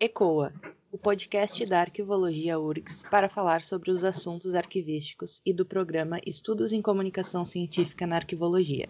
ECOA, 0.00 0.52
o 0.92 0.96
podcast 0.96 1.66
da 1.66 1.80
Arquivologia 1.80 2.56
URGS 2.56 3.02
para 3.10 3.28
falar 3.28 3.62
sobre 3.62 3.90
os 3.90 4.04
assuntos 4.04 4.54
arquivísticos 4.54 5.42
e 5.44 5.52
do 5.52 5.66
programa 5.66 6.20
Estudos 6.24 6.72
em 6.72 6.80
Comunicação 6.80 7.44
Científica 7.44 8.06
na 8.06 8.14
Arquivologia. 8.14 8.86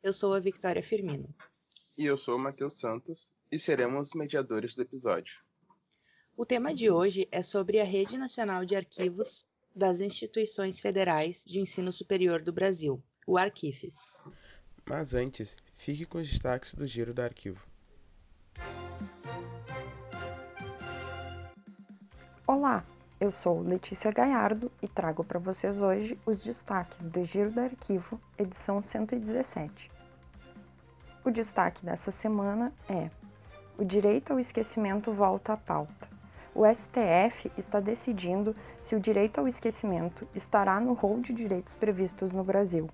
Eu 0.00 0.12
sou 0.12 0.34
a 0.34 0.38
Victoria 0.38 0.84
Firmino. 0.84 1.28
E 1.98 2.04
eu 2.04 2.16
sou 2.16 2.36
o 2.36 2.38
Matheus 2.38 2.78
Santos 2.78 3.32
e 3.50 3.58
seremos 3.58 4.10
os 4.10 4.14
mediadores 4.14 4.72
do 4.72 4.82
episódio. 4.82 5.44
O 6.38 6.44
tema 6.44 6.74
de 6.74 6.90
hoje 6.90 7.26
é 7.32 7.40
sobre 7.40 7.80
a 7.80 7.84
Rede 7.84 8.18
Nacional 8.18 8.62
de 8.62 8.76
Arquivos 8.76 9.46
das 9.74 10.02
Instituições 10.02 10.78
Federais 10.78 11.42
de 11.46 11.60
Ensino 11.60 11.90
Superior 11.90 12.42
do 12.42 12.52
Brasil, 12.52 13.02
o 13.26 13.38
Arquifes. 13.38 14.12
Mas 14.84 15.14
antes, 15.14 15.56
fique 15.74 16.04
com 16.04 16.18
os 16.18 16.28
destaques 16.28 16.74
do 16.74 16.86
Giro 16.86 17.14
do 17.14 17.22
Arquivo. 17.22 17.66
Olá, 22.46 22.84
eu 23.18 23.30
sou 23.30 23.62
Letícia 23.62 24.12
Gaiardo 24.12 24.70
e 24.82 24.86
trago 24.86 25.24
para 25.24 25.38
vocês 25.38 25.80
hoje 25.80 26.18
os 26.26 26.40
destaques 26.40 27.08
do 27.08 27.24
Giro 27.24 27.50
do 27.50 27.60
Arquivo, 27.60 28.20
edição 28.36 28.82
117. 28.82 29.90
O 31.24 31.30
destaque 31.30 31.82
dessa 31.82 32.10
semana 32.10 32.74
é: 32.90 33.08
o 33.78 33.84
direito 33.86 34.34
ao 34.34 34.38
esquecimento 34.38 35.10
volta 35.12 35.54
à 35.54 35.56
pauta 35.56 36.05
o 36.56 36.64
STF 36.64 37.52
está 37.58 37.80
decidindo 37.80 38.54
se 38.80 38.96
o 38.96 39.00
direito 39.00 39.38
ao 39.38 39.46
esquecimento 39.46 40.26
estará 40.34 40.80
no 40.80 40.94
rol 40.94 41.20
de 41.20 41.34
direitos 41.34 41.74
previstos 41.74 42.32
no 42.32 42.42
Brasil. 42.42 42.88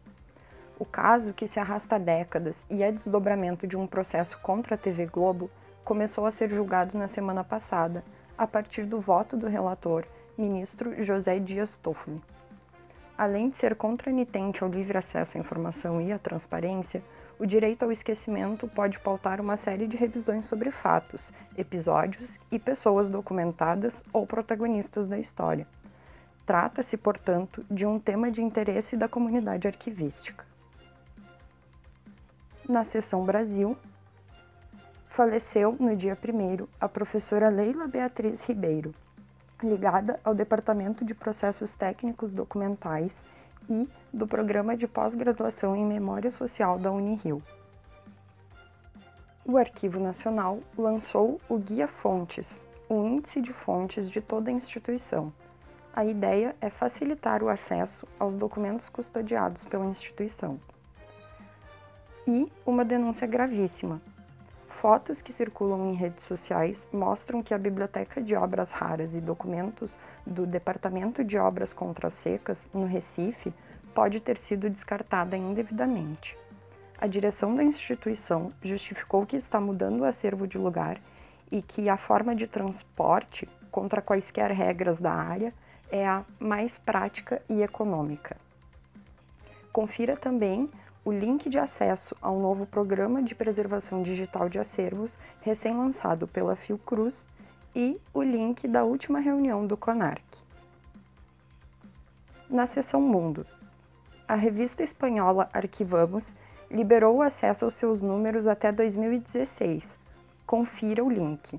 O 0.81 0.85
caso, 0.85 1.33
que 1.33 1.47
se 1.47 1.61
arrasta 1.61 1.95
há 1.95 1.99
décadas 1.99 2.67
e 2.69 2.83
é 2.83 2.91
desdobramento 2.91 3.65
de 3.65 3.77
um 3.77 3.87
processo 3.87 4.37
contra 4.43 4.75
a 4.75 4.79
TV 4.79 5.07
Globo, 5.07 5.49
começou 5.85 6.27
a 6.27 6.33
ser 6.33 6.51
julgado 6.51 6.99
na 6.99 7.07
semana 7.07 7.45
passada, 7.45 8.03
a 8.37 8.49
partir 8.49 8.85
do 8.85 9.01
voto 9.01 9.37
do 9.37 9.47
relator, 9.47 10.05
ministro 10.37 11.05
José 11.05 11.39
Dias 11.39 11.77
Toffoli. 11.77 12.21
Além 13.17 13.49
de 13.49 13.57
ser 13.57 13.77
contranitente 13.77 14.65
ao 14.65 14.71
livre 14.71 14.99
acesso 14.99 15.39
à 15.39 15.41
informação 15.41 16.01
e 16.01 16.11
à 16.11 16.19
transparência, 16.19 17.01
o 17.43 17.47
direito 17.47 17.83
ao 17.83 17.91
esquecimento 17.91 18.69
pode 18.69 19.01
pautar 19.01 19.41
uma 19.41 19.57
série 19.57 19.89
de 19.89 19.97
revisões 19.97 20.45
sobre 20.45 20.71
fatos, 20.71 21.33
episódios 21.59 22.39
e 22.53 22.57
pessoas 22.57 23.11
documentadas 23.11 24.05
ou 24.13 24.25
protagonistas 24.25 25.09
da 25.09 25.19
história. 25.19 25.67
Trata-se, 26.47 26.97
portanto, 26.97 27.67
de 27.69 27.85
um 27.85 27.99
tema 27.99 28.31
de 28.31 28.41
interesse 28.41 28.97
da 28.97 29.09
comunidade 29.09 29.67
arquivística. 29.67 30.45
Na 32.69 32.85
seção 32.85 33.25
Brasil, 33.25 33.77
faleceu 35.09 35.77
no 35.81 35.97
dia 35.97 36.17
1 36.17 36.69
a 36.81 36.89
professora 36.89 37.49
Leila 37.49 37.89
Beatriz 37.89 38.45
Ribeiro, 38.45 38.95
ligada 39.61 40.21
ao 40.23 40.33
Departamento 40.33 41.05
de 41.05 41.13
Processos 41.13 41.75
Técnicos 41.75 42.35
Documentais 42.35 43.25
e 43.69 43.89
do 44.13 44.27
Programa 44.27 44.77
de 44.77 44.87
Pós-Graduação 44.87 45.77
em 45.77 45.85
Memória 45.85 46.31
Social 46.31 46.79
da 46.79 46.91
Unirio. 46.91 47.43
O 49.45 49.57
Arquivo 49.57 49.99
Nacional 49.99 50.61
lançou 50.79 51.41
o 51.49 51.59
Guia 51.59 51.89
Fontes, 51.89 52.63
o 52.89 53.05
índice 53.07 53.41
de 53.41 53.53
fontes 53.53 54.09
de 54.09 54.21
toda 54.21 54.51
a 54.51 54.55
instituição. 54.55 55.33
A 55.95 56.05
ideia 56.05 56.55
é 56.61 56.71
facilitar 56.71 57.43
o 57.43 57.49
acesso 57.49 58.07
aos 58.19 58.35
documentos 58.35 58.89
custodiados 58.89 59.65
pela 59.65 59.85
instituição. 59.85 60.61
E 62.27 62.51
uma 62.65 62.85
denúncia 62.85 63.27
gravíssima. 63.27 64.01
Fotos 64.83 65.23
que 65.23 65.33
circulam 65.33 65.93
em 65.93 65.95
redes 65.95 66.25
sociais 66.25 66.89
mostram 66.93 67.41
que 67.41 67.55
a 67.55 67.59
Biblioteca 67.59 68.21
de 68.21 68.35
Obras 68.35 68.73
Raras 68.73 69.15
e 69.15 69.21
Documentos 69.21 69.97
do 70.27 70.45
Departamento 70.45 71.23
de 71.23 71.39
Obras 71.39 71.73
Contra 71.73 72.11
Secas, 72.11 72.69
no 72.75 72.85
Recife, 72.85 73.55
pode 73.95 74.19
ter 74.19 74.37
sido 74.37 74.69
descartada 74.69 75.37
indevidamente. 75.37 76.37
A 76.99 77.07
direção 77.07 77.55
da 77.55 77.63
instituição 77.63 78.49
justificou 78.61 79.25
que 79.25 79.37
está 79.37 79.61
mudando 79.61 80.01
o 80.01 80.05
acervo 80.05 80.49
de 80.49 80.59
lugar 80.59 81.01
e 81.49 81.63
que 81.63 81.89
a 81.89 81.97
forma 81.97 82.35
de 82.35 82.49
transporte, 82.49 83.49
contra 83.71 84.03
quaisquer 84.03 84.51
regras 84.51 84.99
da 84.99 85.13
área, 85.13 85.55
é 85.93 86.05
a 86.05 86.25
mais 86.41 86.77
prática 86.77 87.41
e 87.49 87.63
econômica. 87.63 88.37
Confira 89.73 90.17
também 90.17 90.69
o 91.05 91.11
link 91.11 91.49
de 91.49 91.59
acesso 91.59 92.17
ao 92.23 92.39
novo 92.39 92.65
programa 92.65 93.23
de 93.23 93.35
preservação 93.35 94.03
digital 94.03 94.49
de 94.49 94.59
acervos 94.59 95.19
recém-lançado 95.41 96.29
pela 96.29 96.55
Fiocruz 96.55 97.29
e 97.75 98.01
o 98.15 98.23
link 98.23 98.69
da 98.69 98.85
última 98.85 99.19
reunião 99.19 99.67
do 99.67 99.77
CONARC. 99.77 100.23
Na 102.49 102.67
seção 102.67 103.01
Mundo, 103.01 103.47
a 104.29 104.35
revista 104.35 104.83
espanhola 104.83 105.49
Arquivamos 105.53 106.35
liberou 106.71 107.19
o 107.19 107.23
acesso 107.23 107.65
aos 107.65 107.75
seus 107.75 108.01
números 108.01 108.47
até 108.47 108.71
2016. 108.71 109.99
Confira 110.47 111.03
o 111.03 111.11
link. 111.11 111.59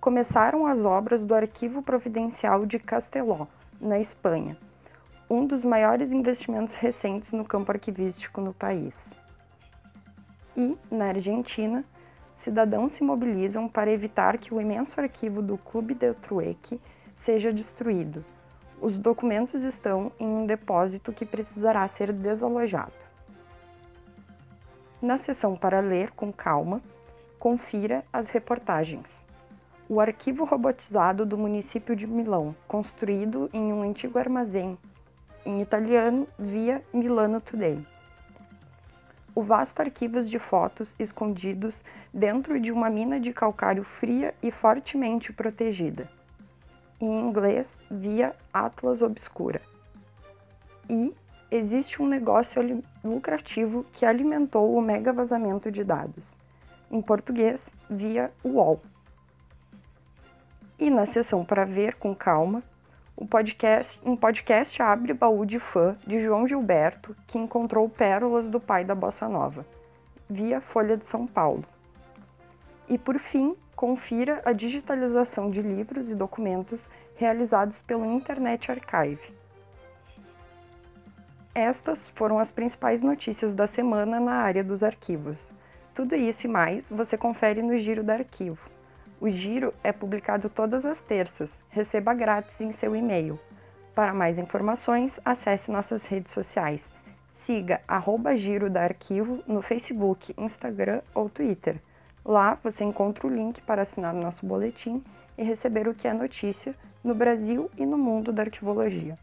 Começaram 0.00 0.66
as 0.66 0.84
obras 0.84 1.24
do 1.24 1.34
Arquivo 1.34 1.82
Providencial 1.82 2.66
de 2.66 2.78
Casteló, 2.78 3.46
na 3.80 3.98
Espanha, 3.98 4.56
um 5.30 5.46
dos 5.46 5.64
maiores 5.64 6.12
investimentos 6.12 6.74
recentes 6.74 7.32
no 7.32 7.44
campo 7.44 7.72
arquivístico 7.72 8.40
no 8.40 8.52
país. 8.52 9.14
E, 10.56 10.76
na 10.90 11.06
Argentina, 11.06 11.84
cidadãos 12.30 12.92
se 12.92 13.02
mobilizam 13.02 13.68
para 13.68 13.90
evitar 13.90 14.36
que 14.36 14.52
o 14.52 14.60
imenso 14.60 15.00
arquivo 15.00 15.40
do 15.40 15.56
Clube 15.56 15.94
del 15.94 16.14
Trueque 16.14 16.80
seja 17.14 17.52
destruído 17.52 18.24
os 18.80 18.96
documentos 18.96 19.62
estão 19.62 20.10
em 20.18 20.26
um 20.26 20.46
depósito 20.46 21.12
que 21.12 21.26
precisará 21.26 21.86
ser 21.86 22.12
desalojado. 22.12 22.92
Na 25.02 25.18
seção 25.18 25.54
para 25.54 25.80
ler 25.80 26.10
com 26.12 26.32
calma, 26.32 26.80
confira 27.38 28.04
as 28.12 28.28
reportagens. 28.28 29.22
O 29.88 30.00
arquivo 30.00 30.44
robotizado 30.44 31.26
do 31.26 31.36
município 31.36 31.94
de 31.94 32.06
Milão, 32.06 32.54
construído 32.66 33.50
em 33.52 33.72
um 33.72 33.82
antigo 33.82 34.18
armazém, 34.18 34.78
em 35.44 35.60
italiano 35.60 36.26
via 36.38 36.82
Milano 36.92 37.40
Today. 37.40 37.84
O 39.34 39.42
vasto 39.42 39.80
arquivo 39.80 40.20
de 40.22 40.38
fotos 40.38 40.96
escondidos 40.98 41.84
dentro 42.12 42.60
de 42.60 42.72
uma 42.72 42.90
mina 42.90 43.20
de 43.20 43.32
calcário 43.32 43.84
fria 43.84 44.34
e 44.42 44.50
fortemente 44.50 45.32
protegida 45.32 46.08
em 47.00 47.20
inglês 47.26 47.80
via 47.90 48.36
Atlas 48.52 49.00
Obscura. 49.00 49.62
E 50.88 51.14
existe 51.50 52.02
um 52.02 52.06
negócio 52.06 52.82
lucrativo 53.02 53.84
que 53.92 54.04
alimentou 54.04 54.76
o 54.76 54.82
mega 54.82 55.12
vazamento 55.12 55.70
de 55.70 55.82
dados, 55.82 56.36
em 56.90 57.00
português 57.00 57.74
via 57.88 58.30
UOL. 58.44 58.80
E 60.78 60.90
na 60.90 61.06
seção 61.06 61.44
para 61.44 61.64
ver 61.64 61.96
com 61.96 62.14
calma, 62.14 62.62
o 63.20 63.26
podcast, 63.26 64.00
um 64.02 64.16
podcast 64.16 64.82
abre 64.82 65.12
baú 65.12 65.44
de 65.44 65.58
fã 65.58 65.92
de 66.06 66.22
João 66.22 66.48
Gilberto, 66.48 67.14
que 67.26 67.36
encontrou 67.36 67.86
pérolas 67.86 68.48
do 68.48 68.58
pai 68.58 68.82
da 68.82 68.94
bossa 68.94 69.28
nova, 69.28 69.66
via 70.28 70.58
Folha 70.58 70.96
de 70.96 71.06
São 71.06 71.26
Paulo. 71.26 71.62
E 72.88 72.96
por 72.96 73.18
fim, 73.18 73.54
confira 73.76 74.40
a 74.42 74.54
digitalização 74.54 75.50
de 75.50 75.60
livros 75.60 76.10
e 76.10 76.14
documentos 76.14 76.88
realizados 77.14 77.82
pelo 77.82 78.06
Internet 78.06 78.72
Archive. 78.72 79.34
Estas 81.54 82.08
foram 82.08 82.38
as 82.38 82.50
principais 82.50 83.02
notícias 83.02 83.52
da 83.52 83.66
semana 83.66 84.18
na 84.18 84.36
área 84.36 84.64
dos 84.64 84.82
arquivos. 84.82 85.52
Tudo 85.94 86.16
isso 86.16 86.46
e 86.46 86.50
mais 86.50 86.88
você 86.88 87.18
confere 87.18 87.60
no 87.60 87.76
Giro 87.78 88.02
do 88.02 88.10
Arquivo. 88.10 88.69
O 89.20 89.28
Giro 89.28 89.74
é 89.84 89.92
publicado 89.92 90.48
todas 90.48 90.86
as 90.86 91.02
terças, 91.02 91.60
receba 91.68 92.14
grátis 92.14 92.58
em 92.62 92.72
seu 92.72 92.96
e-mail. 92.96 93.38
Para 93.94 94.14
mais 94.14 94.38
informações, 94.38 95.20
acesse 95.22 95.70
nossas 95.70 96.06
redes 96.06 96.32
sociais. 96.32 96.90
Siga 97.34 97.82
arroba 97.86 98.34
Giro 98.34 98.70
da 98.70 98.82
Arquivo 98.82 99.44
no 99.46 99.60
Facebook, 99.60 100.32
Instagram 100.38 101.02
ou 101.14 101.28
Twitter. 101.28 101.82
Lá 102.24 102.58
você 102.64 102.82
encontra 102.82 103.26
o 103.26 103.30
link 103.30 103.60
para 103.60 103.82
assinar 103.82 104.14
o 104.14 104.20
nosso 104.20 104.46
boletim 104.46 105.04
e 105.36 105.42
receber 105.42 105.86
o 105.86 105.94
que 105.94 106.08
é 106.08 106.14
notícia 106.14 106.74
no 107.04 107.14
Brasil 107.14 107.70
e 107.76 107.84
no 107.84 107.98
mundo 107.98 108.32
da 108.32 108.44
arquivologia. 108.44 109.18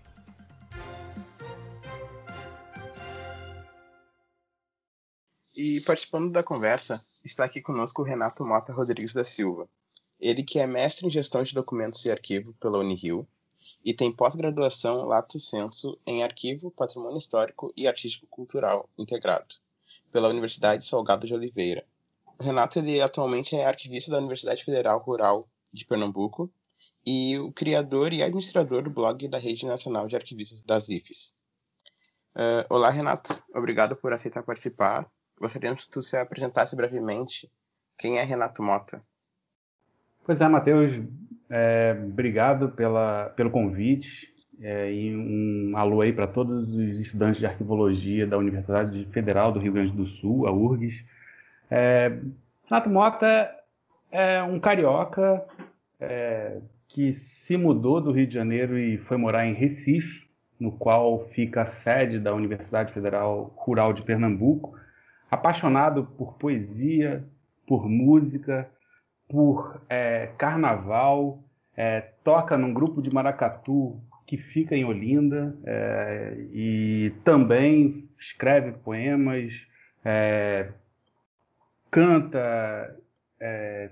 E 5.56 5.82
participando 5.82 6.32
da 6.32 6.44
conversa, 6.44 7.02
está 7.26 7.44
aqui 7.44 7.62
conosco 7.62 8.04
o 8.04 8.06
Renato 8.06 8.46
Mota 8.46 8.72
Rodrigues 8.72 9.12
da 9.12 9.24
Silva. 9.24 9.68
Ele 10.20 10.44
que 10.44 10.60
é 10.60 10.66
mestre 10.66 11.08
em 11.08 11.12
gestão 11.12 11.44
de 11.44 11.54
documentos 11.54 12.04
e 12.06 12.12
arquivo 12.12 12.54
pela 12.60 12.80
Unirio 12.80 13.28
e 13.84 13.94
tem 13.94 14.12
pós-graduação 14.12 15.06
lato 15.06 15.40
sensu 15.40 15.98
em 16.06 16.24
arquivo, 16.24 16.72
patrimônio 16.72 17.18
histórico 17.18 17.72
e 17.76 17.88
artístico 17.88 18.28
cultural 18.28 18.90
integrado 18.98 19.56
pela 20.12 20.30
Universidade 20.30 20.86
Salgado 20.86 21.28
de 21.28 21.34
Oliveira. 21.34 21.86
O 22.40 22.44
Renato 22.44 22.80
ele 22.80 23.02
atualmente 23.02 23.56
é 23.56 23.66
arquivista 23.66 24.12
da 24.12 24.18
Universidade 24.18 24.64
Federal 24.64 25.00
Rural 25.00 25.48
de 25.72 25.86
Pernambuco 25.86 26.52
e 27.06 27.38
o 27.40 27.52
criador 27.52 28.12
e 28.14 28.22
administrador 28.22 28.84
do 28.84 28.90
blog 28.90 29.28
da 29.28 29.38
Rede 29.38 29.66
Nacional 29.66 30.08
de 30.08 30.16
Arquivistas 30.16 30.62
das 30.62 30.90
IFES. 30.90 31.34
Uh, 32.36 32.68
olá, 32.70 32.90
Renato. 32.90 33.42
Obrigado 33.56 33.96
por 33.96 34.14
aceitar 34.14 34.44
participar. 34.44 35.10
Gostaríamos 35.40 35.86
que 35.86 35.90
tu 35.90 36.02
se 36.02 36.18
apresentasse 36.18 36.76
brevemente. 36.76 37.52
Quem 37.98 38.20
é 38.20 38.24
Renato 38.24 38.62
Mota? 38.62 39.02
Pois 40.28 40.42
é, 40.42 40.48
Matheus. 40.50 41.00
É, 41.50 41.98
obrigado 42.12 42.68
pela, 42.68 43.32
pelo 43.38 43.50
convite 43.50 44.28
é, 44.62 44.92
e 44.92 45.16
um 45.16 45.78
alô 45.78 46.02
aí 46.02 46.12
para 46.12 46.28
todos 46.28 46.68
os 46.68 47.00
estudantes 47.00 47.40
de 47.40 47.46
arquivologia 47.46 48.28
da 48.28 48.38
Universidade 48.38 49.06
Federal 49.06 49.54
do 49.54 49.60
Rio 49.60 49.72
Grande 49.72 49.94
do 49.94 50.06
Sul, 50.06 50.46
a 50.46 50.52
URGS. 50.52 51.06
É, 51.72 52.20
Renato 52.66 52.90
Mota 52.90 53.50
é 54.12 54.44
um 54.44 54.60
carioca 54.60 55.46
é, 55.98 56.58
que 56.90 57.14
se 57.14 57.56
mudou 57.56 58.02
do 58.02 58.12
Rio 58.12 58.28
de 58.28 58.34
Janeiro 58.34 58.78
e 58.78 58.98
foi 58.98 59.16
morar 59.16 59.48
em 59.48 59.54
Recife, 59.54 60.28
no 60.60 60.74
qual 60.74 61.26
fica 61.30 61.62
a 61.62 61.66
sede 61.66 62.20
da 62.20 62.34
Universidade 62.34 62.92
Federal 62.92 63.54
Rural 63.56 63.94
de 63.94 64.02
Pernambuco, 64.02 64.78
apaixonado 65.32 66.04
por 66.18 66.34
poesia, 66.34 67.24
por 67.66 67.88
música, 67.88 68.70
por 69.28 69.82
é, 69.90 70.28
carnaval, 70.38 71.44
é, 71.76 72.02
toca 72.24 72.58
num 72.58 72.74
grupo 72.74 73.02
de 73.02 73.14
maracatu 73.14 74.02
que 74.26 74.38
fica 74.38 74.76
em 74.76 74.84
Olinda 74.84 75.56
é, 75.66 76.36
e 76.52 77.14
também 77.24 78.10
escreve 78.20 78.74
poemas, 78.74 79.54
é, 80.04 80.70
canta, 81.90 82.96
é, 83.40 83.90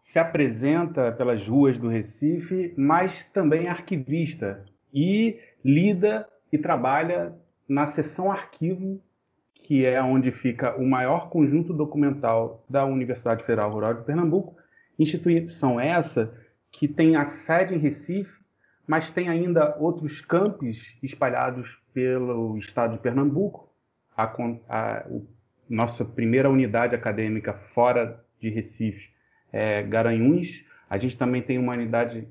se 0.00 0.18
apresenta 0.18 1.12
pelas 1.12 1.46
ruas 1.46 1.78
do 1.78 1.88
Recife, 1.88 2.72
mas 2.76 3.24
também 3.26 3.66
é 3.66 3.70
arquivista 3.70 4.64
e 4.92 5.38
lida 5.64 6.26
e 6.52 6.58
trabalha 6.58 7.34
na 7.68 7.86
seção 7.86 8.32
arquivo 8.32 9.00
que 9.70 9.86
é 9.86 10.02
onde 10.02 10.32
fica 10.32 10.74
o 10.74 10.84
maior 10.84 11.30
conjunto 11.30 11.72
documental 11.72 12.64
da 12.68 12.84
Universidade 12.84 13.44
Federal 13.44 13.70
Rural 13.70 13.94
de 13.94 14.02
Pernambuco, 14.02 14.56
instituição 14.98 15.78
essa 15.78 16.36
que 16.72 16.88
tem 16.88 17.14
a 17.14 17.24
sede 17.24 17.76
em 17.76 17.78
Recife, 17.78 18.36
mas 18.84 19.12
tem 19.12 19.28
ainda 19.28 19.76
outros 19.78 20.20
campos 20.20 20.98
espalhados 21.00 21.78
pelo 21.94 22.58
estado 22.58 22.94
de 22.94 22.98
Pernambuco. 22.98 23.72
A, 24.16 24.24
a, 24.68 25.06
nossa 25.68 26.04
primeira 26.04 26.50
unidade 26.50 26.96
acadêmica 26.96 27.54
fora 27.72 28.24
de 28.40 28.50
Recife 28.50 29.08
é 29.52 29.84
Garanhuns. 29.84 30.64
A 30.88 30.98
gente 30.98 31.16
também 31.16 31.42
tem 31.42 31.58
uma 31.58 31.74
unidade 31.74 32.26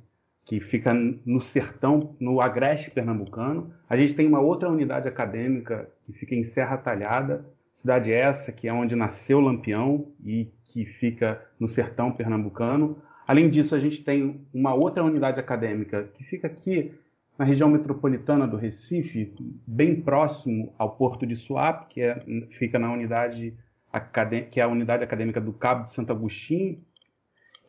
que 0.50 0.60
fica 0.60 0.92
no 0.92 1.40
sertão, 1.40 2.16
no 2.20 2.42
agreste 2.42 2.90
pernambucano. 2.90 3.72
A 3.88 3.96
gente 3.96 4.16
tem 4.16 4.26
uma 4.26 4.40
outra 4.40 4.68
unidade 4.68 5.08
acadêmica 5.08 5.88
que 6.04 6.12
fica 6.12 6.34
em 6.34 6.44
Serra 6.44 6.76
Talhada, 6.76 7.46
cidade 7.72 8.12
essa 8.12 8.52
que 8.52 8.68
é 8.68 8.74
onde 8.74 8.96
nasceu 8.96 9.40
Lampião 9.40 10.08
e 10.26 10.52
que 10.64 10.86
fica 10.86 11.40
no 11.60 11.68
sertão 11.68 12.12
pernambucano. 12.12 13.00
Além 13.28 13.48
disso, 13.48 13.76
a 13.76 13.80
gente 13.80 14.04
tem 14.04 14.44
uma 14.52 14.74
outra 14.74 15.04
unidade 15.04 15.40
acadêmica 15.40 16.10
que 16.16 16.24
fica 16.24 16.48
aqui 16.48 16.94
na 17.38 17.46
região 17.46 17.70
metropolitana 17.70 18.48
do 18.48 18.58
Recife, 18.58 19.32
bem 19.68 20.02
próximo 20.02 20.74
ao 20.80 20.96
Porto 20.96 21.28
de 21.28 21.36
Suape, 21.36 21.94
que 21.94 22.02
é, 22.02 22.26
fica 22.58 22.80
na 22.80 22.92
unidade 22.92 23.56
que 24.52 24.60
é 24.60 24.64
a 24.64 24.68
unidade 24.68 25.04
acadêmica 25.04 25.40
do 25.40 25.54
Cabo 25.54 25.84
de 25.84 25.92
Santo 25.92 26.12
Agostinho, 26.12 26.80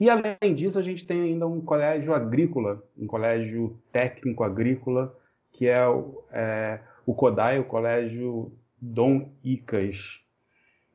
e 0.00 0.08
além 0.08 0.54
disso, 0.54 0.78
a 0.78 0.82
gente 0.82 1.06
tem 1.06 1.20
ainda 1.20 1.46
um 1.46 1.60
colégio 1.60 2.14
agrícola, 2.14 2.82
um 2.96 3.06
colégio 3.06 3.78
técnico 3.92 4.42
agrícola, 4.42 5.14
que 5.52 5.68
é 5.68 5.86
o, 5.86 6.24
é, 6.32 6.80
o 7.04 7.14
CODAI, 7.14 7.58
o 7.58 7.64
Colégio 7.64 8.50
Dom 8.80 9.30
Icas. 9.44 10.20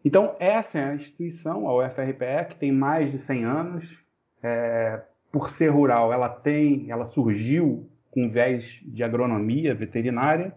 Então, 0.03 0.35
essa 0.39 0.79
é 0.79 0.83
a 0.85 0.95
instituição, 0.95 1.67
a 1.67 1.85
UFRPE, 1.85 2.49
que 2.49 2.55
tem 2.55 2.71
mais 2.71 3.11
de 3.11 3.19
100 3.19 3.45
anos. 3.45 3.97
É, 4.41 5.01
por 5.31 5.49
ser 5.49 5.67
rural, 5.67 6.13
ela 6.13 6.29
tem, 6.29 6.89
ela 6.89 7.07
surgiu 7.07 7.89
com 8.09 8.29
viés 8.29 8.79
de 8.85 9.03
agronomia 9.03 9.75
veterinária 9.75 10.55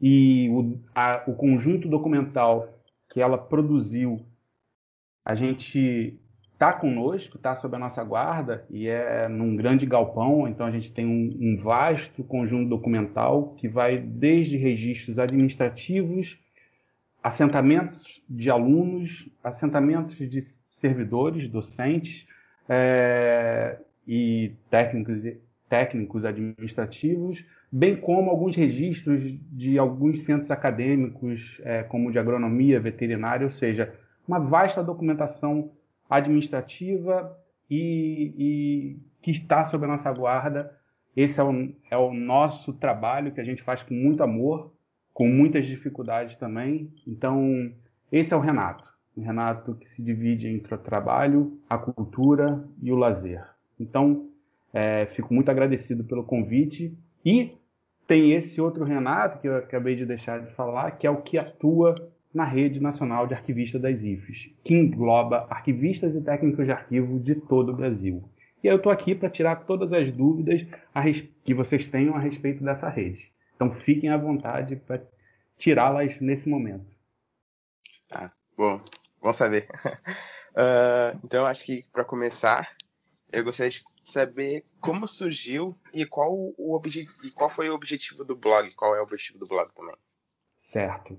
e 0.00 0.48
o, 0.50 0.80
a, 0.94 1.22
o 1.26 1.34
conjunto 1.34 1.88
documental 1.88 2.74
que 3.10 3.20
ela 3.20 3.36
produziu, 3.36 4.24
a 5.24 5.34
gente 5.34 6.18
está 6.56 6.72
conosco, 6.72 7.36
está 7.36 7.54
sob 7.54 7.76
a 7.76 7.78
nossa 7.78 8.02
guarda 8.02 8.64
e 8.70 8.88
é 8.88 9.28
num 9.28 9.54
grande 9.54 9.84
galpão. 9.84 10.48
Então 10.48 10.64
a 10.64 10.70
gente 10.70 10.90
tem 10.90 11.06
um, 11.06 11.36
um, 11.38 11.56
vasto 11.62 12.24
conjunto 12.24 12.70
documental 12.70 13.54
que 13.58 13.68
vai 13.68 13.98
desde 13.98 14.56
registros 14.56 15.18
administrativos, 15.18 16.38
assentamentos 17.22 18.22
de 18.28 18.50
alunos, 18.50 19.28
assentamentos 19.44 20.16
de 20.16 20.40
servidores, 20.72 21.46
docentes 21.46 22.26
é, 22.66 23.78
e 24.08 24.52
técnicos, 24.70 25.24
técnicos 25.68 26.24
administrativos, 26.24 27.44
bem 27.70 27.96
como 27.96 28.30
alguns 28.30 28.56
registros 28.56 29.38
de 29.52 29.78
alguns 29.78 30.20
centros 30.20 30.50
acadêmicos, 30.50 31.60
é, 31.64 31.82
como 31.82 32.10
de 32.10 32.18
agronomia, 32.18 32.80
veterinária, 32.80 33.44
ou 33.44 33.50
seja, 33.50 33.92
uma 34.26 34.38
vasta 34.38 34.82
documentação 34.82 35.70
administrativa 36.08 37.36
e, 37.70 38.32
e 38.38 38.96
que 39.22 39.30
está 39.30 39.64
sob 39.64 39.84
a 39.84 39.88
nossa 39.88 40.12
guarda. 40.12 40.74
Esse 41.16 41.40
é 41.40 41.44
o, 41.44 41.72
é 41.90 41.96
o 41.96 42.12
nosso 42.12 42.72
trabalho 42.72 43.32
que 43.32 43.40
a 43.40 43.44
gente 43.44 43.62
faz 43.62 43.82
com 43.82 43.94
muito 43.94 44.22
amor, 44.22 44.72
com 45.12 45.28
muitas 45.28 45.66
dificuldades 45.66 46.36
também. 46.36 46.92
Então, 47.06 47.72
esse 48.12 48.34
é 48.34 48.36
o 48.36 48.40
Renato. 48.40 48.94
O 49.16 49.20
Renato 49.20 49.74
que 49.74 49.88
se 49.88 50.02
divide 50.02 50.46
entre 50.46 50.74
o 50.74 50.78
trabalho, 50.78 51.58
a 51.68 51.78
cultura 51.78 52.62
e 52.82 52.92
o 52.92 52.96
lazer. 52.96 53.42
Então, 53.80 54.28
é, 54.72 55.06
fico 55.06 55.32
muito 55.32 55.50
agradecido 55.50 56.04
pelo 56.04 56.22
convite. 56.22 56.96
E 57.24 57.56
tem 58.06 58.32
esse 58.32 58.60
outro 58.60 58.84
Renato, 58.84 59.40
que 59.40 59.48
eu 59.48 59.56
acabei 59.56 59.96
de 59.96 60.04
deixar 60.04 60.40
de 60.40 60.52
falar, 60.52 60.92
que 60.92 61.06
é 61.06 61.10
o 61.10 61.22
que 61.22 61.38
atua 61.38 61.94
na 62.36 62.44
Rede 62.44 62.78
Nacional 62.78 63.26
de 63.26 63.32
Arquivistas 63.32 63.80
das 63.80 64.02
IFES, 64.02 64.50
que 64.62 64.74
engloba 64.74 65.46
arquivistas 65.48 66.14
e 66.14 66.20
técnicos 66.20 66.66
de 66.66 66.70
arquivo 66.70 67.18
de 67.18 67.34
todo 67.34 67.72
o 67.72 67.74
Brasil. 67.74 68.22
E 68.62 68.66
eu 68.66 68.76
estou 68.76 68.92
aqui 68.92 69.14
para 69.14 69.30
tirar 69.30 69.64
todas 69.64 69.90
as 69.94 70.12
dúvidas 70.12 70.66
que 71.42 71.54
vocês 71.54 71.88
tenham 71.88 72.14
a 72.14 72.18
respeito 72.18 72.62
dessa 72.62 72.90
rede. 72.90 73.32
Então 73.54 73.72
fiquem 73.72 74.10
à 74.10 74.18
vontade 74.18 74.76
para 74.76 75.02
tirá-las 75.56 76.20
nesse 76.20 76.46
momento. 76.46 76.84
Ah, 78.10 78.26
bom, 78.54 78.84
bom 79.22 79.32
saber. 79.32 79.66
uh, 80.52 81.18
então 81.24 81.46
acho 81.46 81.64
que 81.64 81.84
para 81.90 82.04
começar, 82.04 82.70
eu 83.32 83.44
gostaria 83.44 83.70
de 83.70 83.82
saber 84.04 84.62
como 84.78 85.08
surgiu 85.08 85.74
e 85.94 86.04
qual, 86.04 86.34
o 86.34 86.82
e 87.24 87.30
qual 87.32 87.48
foi 87.48 87.70
o 87.70 87.74
objetivo 87.74 88.26
do 88.26 88.36
blog, 88.36 88.70
qual 88.74 88.94
é 88.94 89.00
o 89.00 89.04
objetivo 89.04 89.38
do 89.38 89.48
blog 89.48 89.72
também. 89.72 89.96
Certo. 90.60 91.18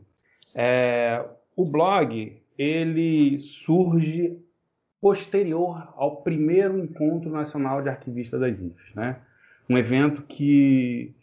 É, 0.56 1.24
o 1.56 1.66
blog 1.66 2.42
ele 2.58 3.40
surge 3.40 4.40
posterior 5.00 5.94
ao 5.96 6.18
primeiro 6.18 6.80
encontro 6.80 7.30
nacional 7.30 7.82
de 7.82 7.90
arquivistas 7.90 8.40
das 8.40 8.60
IFES, 8.60 8.96
né? 8.96 9.20
Um 9.70 9.78
evento 9.78 10.24
que 10.24 11.14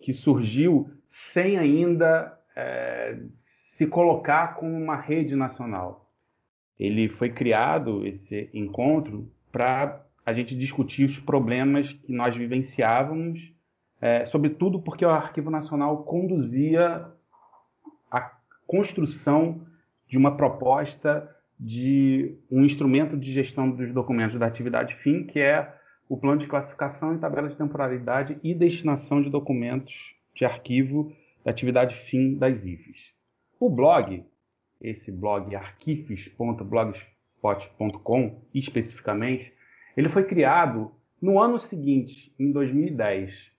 que 0.00 0.12
surgiu 0.12 0.90
sem 1.08 1.56
ainda 1.56 2.38
é, 2.54 3.16
se 3.42 3.86
colocar 3.86 4.54
como 4.54 4.76
uma 4.76 4.96
rede 4.96 5.34
nacional. 5.34 6.12
Ele 6.78 7.08
foi 7.08 7.30
criado 7.30 8.06
esse 8.06 8.50
encontro 8.52 9.30
para 9.50 10.04
a 10.26 10.32
gente 10.32 10.54
discutir 10.54 11.04
os 11.04 11.18
problemas 11.18 11.92
que 11.92 12.12
nós 12.12 12.36
vivenciávamos, 12.36 13.52
é, 14.00 14.24
sobretudo 14.26 14.80
porque 14.80 15.04
o 15.04 15.10
Arquivo 15.10 15.50
Nacional 15.50 16.04
conduzia 16.04 17.06
construção 18.66 19.66
de 20.06 20.18
uma 20.18 20.36
proposta 20.36 21.34
de 21.58 22.36
um 22.50 22.62
instrumento 22.64 23.16
de 23.16 23.32
gestão 23.32 23.70
dos 23.70 23.92
documentos 23.92 24.38
da 24.38 24.46
atividade 24.46 24.94
fim, 24.96 25.24
que 25.24 25.40
é 25.40 25.74
o 26.08 26.16
plano 26.16 26.40
de 26.40 26.46
classificação 26.46 27.14
e 27.14 27.18
tabela 27.18 27.48
de 27.48 27.56
temporalidade 27.56 28.38
e 28.42 28.54
destinação 28.54 29.20
de 29.20 29.28
documentos 29.30 30.16
de 30.34 30.44
arquivo 30.44 31.12
da 31.44 31.50
atividade 31.50 31.94
fim 31.94 32.34
das 32.34 32.66
IFES. 32.66 33.12
O 33.58 33.70
blog, 33.70 34.24
esse 34.80 35.12
blog 35.12 35.54
arquifes.blogspot.com 35.54 38.42
especificamente, 38.52 39.54
Ele 39.96 40.08
foi 40.08 40.24
criado 40.24 40.90
no 41.20 41.40
ano 41.40 41.56
seguinte, 41.58 42.34
em 42.38 42.52
2010. 42.52 43.50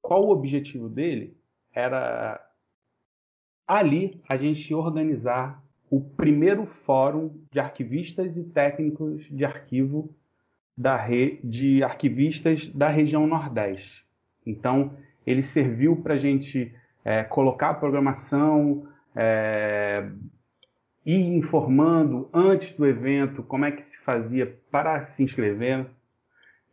Qual 0.00 0.24
o 0.24 0.30
objetivo 0.30 0.88
dele? 0.88 1.36
Era 1.74 2.40
ali 3.70 4.20
a 4.28 4.36
gente 4.36 4.74
organizar 4.74 5.62
o 5.88 6.00
primeiro 6.00 6.66
fórum 6.66 7.40
de 7.52 7.60
arquivistas 7.60 8.36
e 8.36 8.42
técnicos 8.42 9.24
de 9.30 9.44
arquivo 9.44 10.12
da 10.76 10.96
rede 10.96 11.40
de 11.44 11.82
arquivistas 11.84 12.68
da 12.68 12.88
região 12.88 13.28
Nordeste. 13.28 14.04
Então, 14.44 14.96
ele 15.24 15.42
serviu 15.42 15.94
para 15.94 16.14
a 16.14 16.18
gente 16.18 16.74
é, 17.04 17.22
colocar 17.22 17.70
a 17.70 17.74
programação, 17.74 18.88
é, 19.14 20.08
ir 21.06 21.20
informando 21.20 22.28
antes 22.34 22.72
do 22.72 22.84
evento 22.84 23.42
como 23.44 23.66
é 23.66 23.70
que 23.70 23.84
se 23.84 23.98
fazia 23.98 24.58
para 24.68 25.00
se 25.02 25.22
inscrever. 25.22 25.86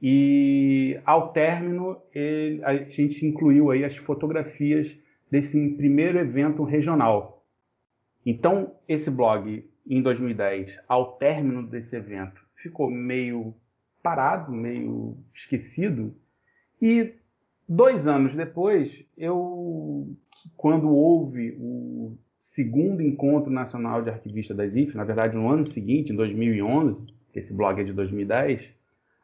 E 0.02 1.00
ao 1.06 1.32
término, 1.32 2.02
ele, 2.12 2.64
a 2.64 2.76
gente 2.76 3.24
incluiu 3.24 3.70
aí 3.70 3.84
as 3.84 3.98
fotografias 3.98 4.98
desse 5.30 5.70
primeiro 5.72 6.18
evento 6.18 6.64
regional. 6.64 7.46
Então, 8.26 8.76
esse 8.88 9.10
blog, 9.10 9.70
em 9.86 10.02
2010, 10.02 10.80
ao 10.88 11.18
término 11.18 11.66
desse 11.66 11.96
evento, 11.96 12.42
ficou 12.56 12.90
meio 12.90 13.54
parado, 14.04 14.52
meio 14.52 15.18
esquecido. 15.34 16.16
E 16.82 17.14
dois 17.68 18.08
anos 18.08 18.36
depois, 18.36 19.06
eu, 19.18 20.16
quando 20.56 20.90
houve 20.90 21.58
o 21.60 22.18
segundo 22.40 23.02
encontro 23.02 23.52
nacional 23.52 24.02
de 24.02 24.10
arquivista 24.10 24.54
das 24.54 24.76
IF, 24.76 24.96
na 24.96 25.04
verdade 25.04 25.38
no 25.38 25.50
ano 25.50 25.66
seguinte, 25.66 26.12
em 26.12 26.16
2011, 26.16 27.08
esse 27.36 27.54
blog 27.54 27.80
é 27.80 27.84
de 27.84 27.94
2010, 27.94 28.70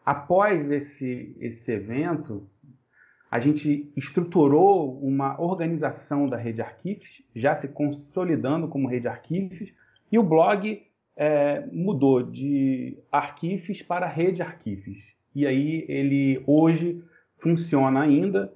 após 0.05 0.69
esse, 0.69 1.35
esse 1.39 1.71
evento, 1.71 2.47
a 3.33 3.39
gente 3.39 3.91
estruturou 3.97 4.99
uma 5.01 5.41
organização 5.41 6.29
da 6.29 6.37
rede 6.37 6.61
Arquivos, 6.61 7.23
já 7.35 7.55
se 7.55 7.67
consolidando 7.67 8.67
como 8.67 8.87
rede 8.87 9.07
Arquivos, 9.07 9.73
e 10.11 10.19
o 10.19 10.21
blog 10.21 10.83
é, 11.17 11.65
mudou 11.71 12.21
de 12.21 12.95
arquivos 13.11 13.81
para 13.81 14.05
rede 14.05 14.43
arquivos. 14.43 14.99
E 15.33 15.47
aí 15.47 15.83
ele 15.87 16.43
hoje 16.45 17.03
funciona 17.39 18.03
ainda 18.03 18.53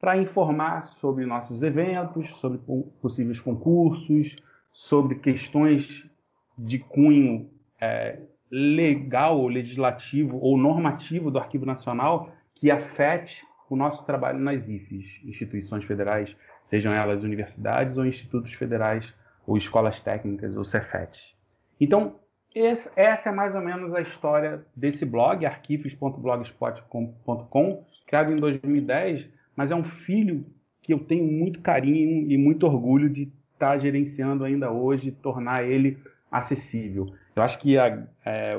para 0.00 0.16
informar 0.16 0.84
sobre 0.84 1.26
nossos 1.26 1.62
eventos, 1.62 2.30
sobre 2.38 2.58
possíveis 3.02 3.38
concursos, 3.38 4.34
sobre 4.72 5.16
questões 5.16 6.08
de 6.56 6.78
cunho 6.78 7.50
é, 7.78 8.18
legal, 8.50 9.46
legislativo 9.46 10.38
ou 10.40 10.56
normativo 10.56 11.30
do 11.30 11.38
Arquivo 11.38 11.66
Nacional 11.66 12.32
que 12.54 12.70
afete 12.70 13.44
o 13.68 13.76
nosso 13.76 14.04
trabalho 14.04 14.38
nas 14.38 14.68
IFES, 14.68 15.20
instituições 15.24 15.84
federais, 15.84 16.36
sejam 16.64 16.92
elas 16.92 17.22
universidades 17.22 17.96
ou 17.98 18.06
institutos 18.06 18.52
federais, 18.52 19.14
ou 19.46 19.56
escolas 19.56 20.02
técnicas, 20.02 20.56
ou 20.56 20.64
Cefet. 20.64 21.36
Então, 21.80 22.16
esse, 22.54 22.90
essa 22.96 23.28
é 23.28 23.32
mais 23.32 23.54
ou 23.54 23.60
menos 23.60 23.94
a 23.94 24.00
história 24.00 24.64
desse 24.74 25.04
blog, 25.04 25.44
arquivos.blogspot.com, 25.44 27.84
criado 28.06 28.32
em 28.32 28.36
2010, 28.36 29.28
mas 29.54 29.70
é 29.70 29.76
um 29.76 29.84
filho 29.84 30.46
que 30.80 30.94
eu 30.94 30.98
tenho 30.98 31.24
muito 31.24 31.60
carinho 31.60 32.30
e 32.30 32.38
muito 32.38 32.66
orgulho 32.66 33.10
de 33.10 33.30
estar 33.52 33.72
tá 33.72 33.78
gerenciando 33.78 34.44
ainda 34.44 34.70
hoje, 34.70 35.10
tornar 35.10 35.64
ele 35.64 35.98
acessível. 36.30 37.12
Eu 37.34 37.42
acho 37.42 37.58
que 37.58 37.76
a, 37.76 38.06
é, 38.24 38.56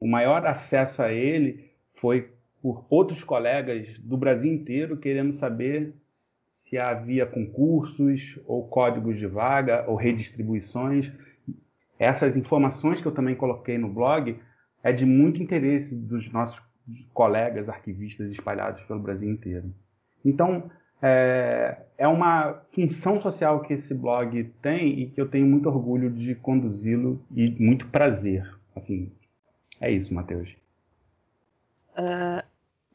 o 0.00 0.06
maior 0.06 0.46
acesso 0.46 1.02
a 1.02 1.12
ele 1.12 1.72
foi 1.94 2.30
por 2.64 2.86
outros 2.88 3.22
colegas 3.22 3.98
do 3.98 4.16
Brasil 4.16 4.50
inteiro 4.50 4.96
querendo 4.96 5.34
saber 5.34 5.92
se 6.48 6.78
havia 6.78 7.26
concursos 7.26 8.40
ou 8.46 8.66
códigos 8.66 9.18
de 9.18 9.26
vaga 9.26 9.84
ou 9.86 9.96
redistribuições 9.96 11.12
essas 11.98 12.38
informações 12.38 13.02
que 13.02 13.06
eu 13.06 13.12
também 13.12 13.34
coloquei 13.34 13.78
no 13.78 13.88
blog 13.88 14.38
é 14.82 14.92
de 14.92 15.06
muito 15.06 15.42
interesse 15.42 15.94
dos 15.94 16.30
nossos 16.32 16.62
colegas 17.12 17.68
arquivistas 17.68 18.30
espalhados 18.30 18.82
pelo 18.82 19.00
Brasil 19.00 19.30
inteiro. 19.30 19.72
Então, 20.24 20.70
é, 21.00 21.78
é 21.96 22.08
uma 22.08 22.62
função 22.72 23.20
social 23.20 23.60
que 23.60 23.74
esse 23.74 23.94
blog 23.94 24.44
tem 24.60 25.00
e 25.00 25.10
que 25.10 25.20
eu 25.20 25.28
tenho 25.28 25.46
muito 25.46 25.68
orgulho 25.68 26.10
de 26.10 26.34
conduzi-lo 26.34 27.22
e 27.34 27.50
muito 27.50 27.86
prazer. 27.88 28.50
Assim, 28.74 29.12
é 29.80 29.90
isso, 29.90 30.12
Matheus. 30.12 30.54
Uh, 31.96 32.44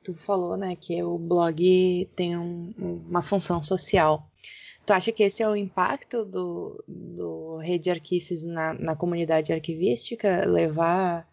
tu 0.03 0.13
falou, 0.13 0.57
né, 0.57 0.75
que 0.75 1.01
o 1.03 1.17
blog 1.17 2.09
tem 2.15 2.37
um, 2.37 2.73
uma 3.07 3.21
função 3.21 3.61
social. 3.61 4.27
Tu 4.85 4.93
acha 4.93 5.11
que 5.11 5.23
esse 5.23 5.43
é 5.43 5.47
o 5.47 5.55
impacto 5.55 6.25
do, 6.25 6.83
do 6.87 7.57
Rede 7.57 7.91
Arquifes 7.91 8.43
na, 8.43 8.73
na 8.73 8.95
comunidade 8.95 9.53
arquivística? 9.53 10.45
Levar 10.45 11.27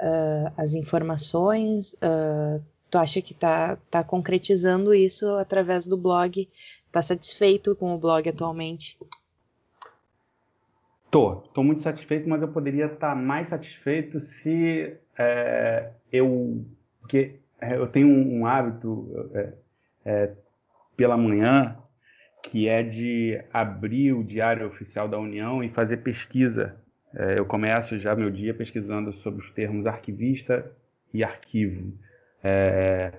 uh, 0.00 0.52
as 0.56 0.74
informações? 0.74 1.94
Uh, 1.94 2.62
tu 2.90 2.98
acha 2.98 3.22
que 3.22 3.32
está 3.32 3.76
tá 3.90 4.02
concretizando 4.02 4.92
isso 4.92 5.26
através 5.34 5.86
do 5.86 5.96
blog? 5.96 6.48
Está 6.86 7.00
satisfeito 7.02 7.76
com 7.76 7.94
o 7.94 7.98
blog 7.98 8.28
atualmente? 8.28 8.98
Tô, 11.10 11.36
tô 11.36 11.62
muito 11.62 11.82
satisfeito, 11.82 12.28
mas 12.28 12.42
eu 12.42 12.48
poderia 12.48 12.86
estar 12.86 13.10
tá 13.10 13.14
mais 13.14 13.48
satisfeito 13.48 14.20
se 14.20 14.96
é, 15.16 15.92
eu, 16.12 16.64
que 17.08 17.18
é, 17.18 17.34
eu 17.60 17.86
tenho 17.86 18.08
um, 18.08 18.40
um 18.40 18.46
hábito 18.46 19.30
é, 19.34 19.52
é, 20.04 20.32
pela 20.96 21.16
manhã 21.16 21.76
que 22.42 22.68
é 22.68 22.82
de 22.82 23.42
abrir 23.52 24.12
o 24.12 24.22
Diário 24.22 24.66
Oficial 24.66 25.08
da 25.08 25.18
União 25.18 25.64
e 25.64 25.68
fazer 25.68 25.98
pesquisa. 25.98 26.76
É, 27.14 27.38
eu 27.38 27.44
começo 27.44 27.98
já 27.98 28.14
meu 28.14 28.30
dia 28.30 28.54
pesquisando 28.54 29.12
sobre 29.12 29.40
os 29.40 29.50
termos 29.50 29.86
arquivista 29.86 30.70
e 31.12 31.24
arquivo. 31.24 31.92
É, 32.44 33.12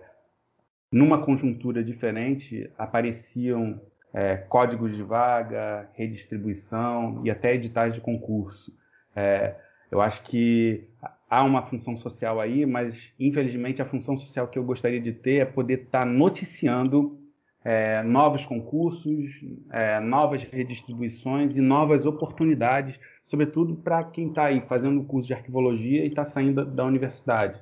numa 0.91 1.22
conjuntura 1.24 1.84
diferente, 1.84 2.72
apareciam 2.77 3.82
é, 4.13 4.38
códigos 4.38 4.96
de 4.96 5.03
vaga, 5.03 5.89
redistribuição 5.94 7.22
e 7.25 7.29
até 7.29 7.53
editais 7.53 7.94
de 7.94 8.00
concurso. 8.00 8.74
É, 9.15 9.56
eu 9.91 10.00
acho 10.00 10.24
que 10.24 10.88
há 11.29 11.43
uma 11.43 11.62
função 11.63 11.96
social 11.96 12.39
aí, 12.39 12.65
mas 12.65 13.12
infelizmente 13.19 13.81
a 13.81 13.86
função 13.86 14.17
social 14.17 14.48
que 14.48 14.57
eu 14.57 14.63
gostaria 14.63 15.01
de 15.01 15.12
ter 15.12 15.41
é 15.41 15.46
poder 15.46 15.84
estar 15.84 16.00
tá 16.00 16.05
noticiando 16.05 17.19
é, 17.63 18.01
novos 18.01 18.46
concursos, 18.46 19.41
é, 19.72 20.00
novas 20.00 20.43
redistribuições 20.43 21.57
e 21.57 21.62
novas 21.62 22.05
oportunidades, 22.05 22.98
sobretudo 23.24 23.75
para 23.75 24.03
quem 24.05 24.29
está 24.29 24.46
aí 24.46 24.62
fazendo 24.62 25.01
o 25.01 25.05
curso 25.05 25.27
de 25.27 25.34
arquivologia 25.34 26.05
e 26.05 26.07
está 26.07 26.24
saindo 26.24 26.63
da, 26.63 26.63
da 26.63 26.86
universidade. 26.86 27.62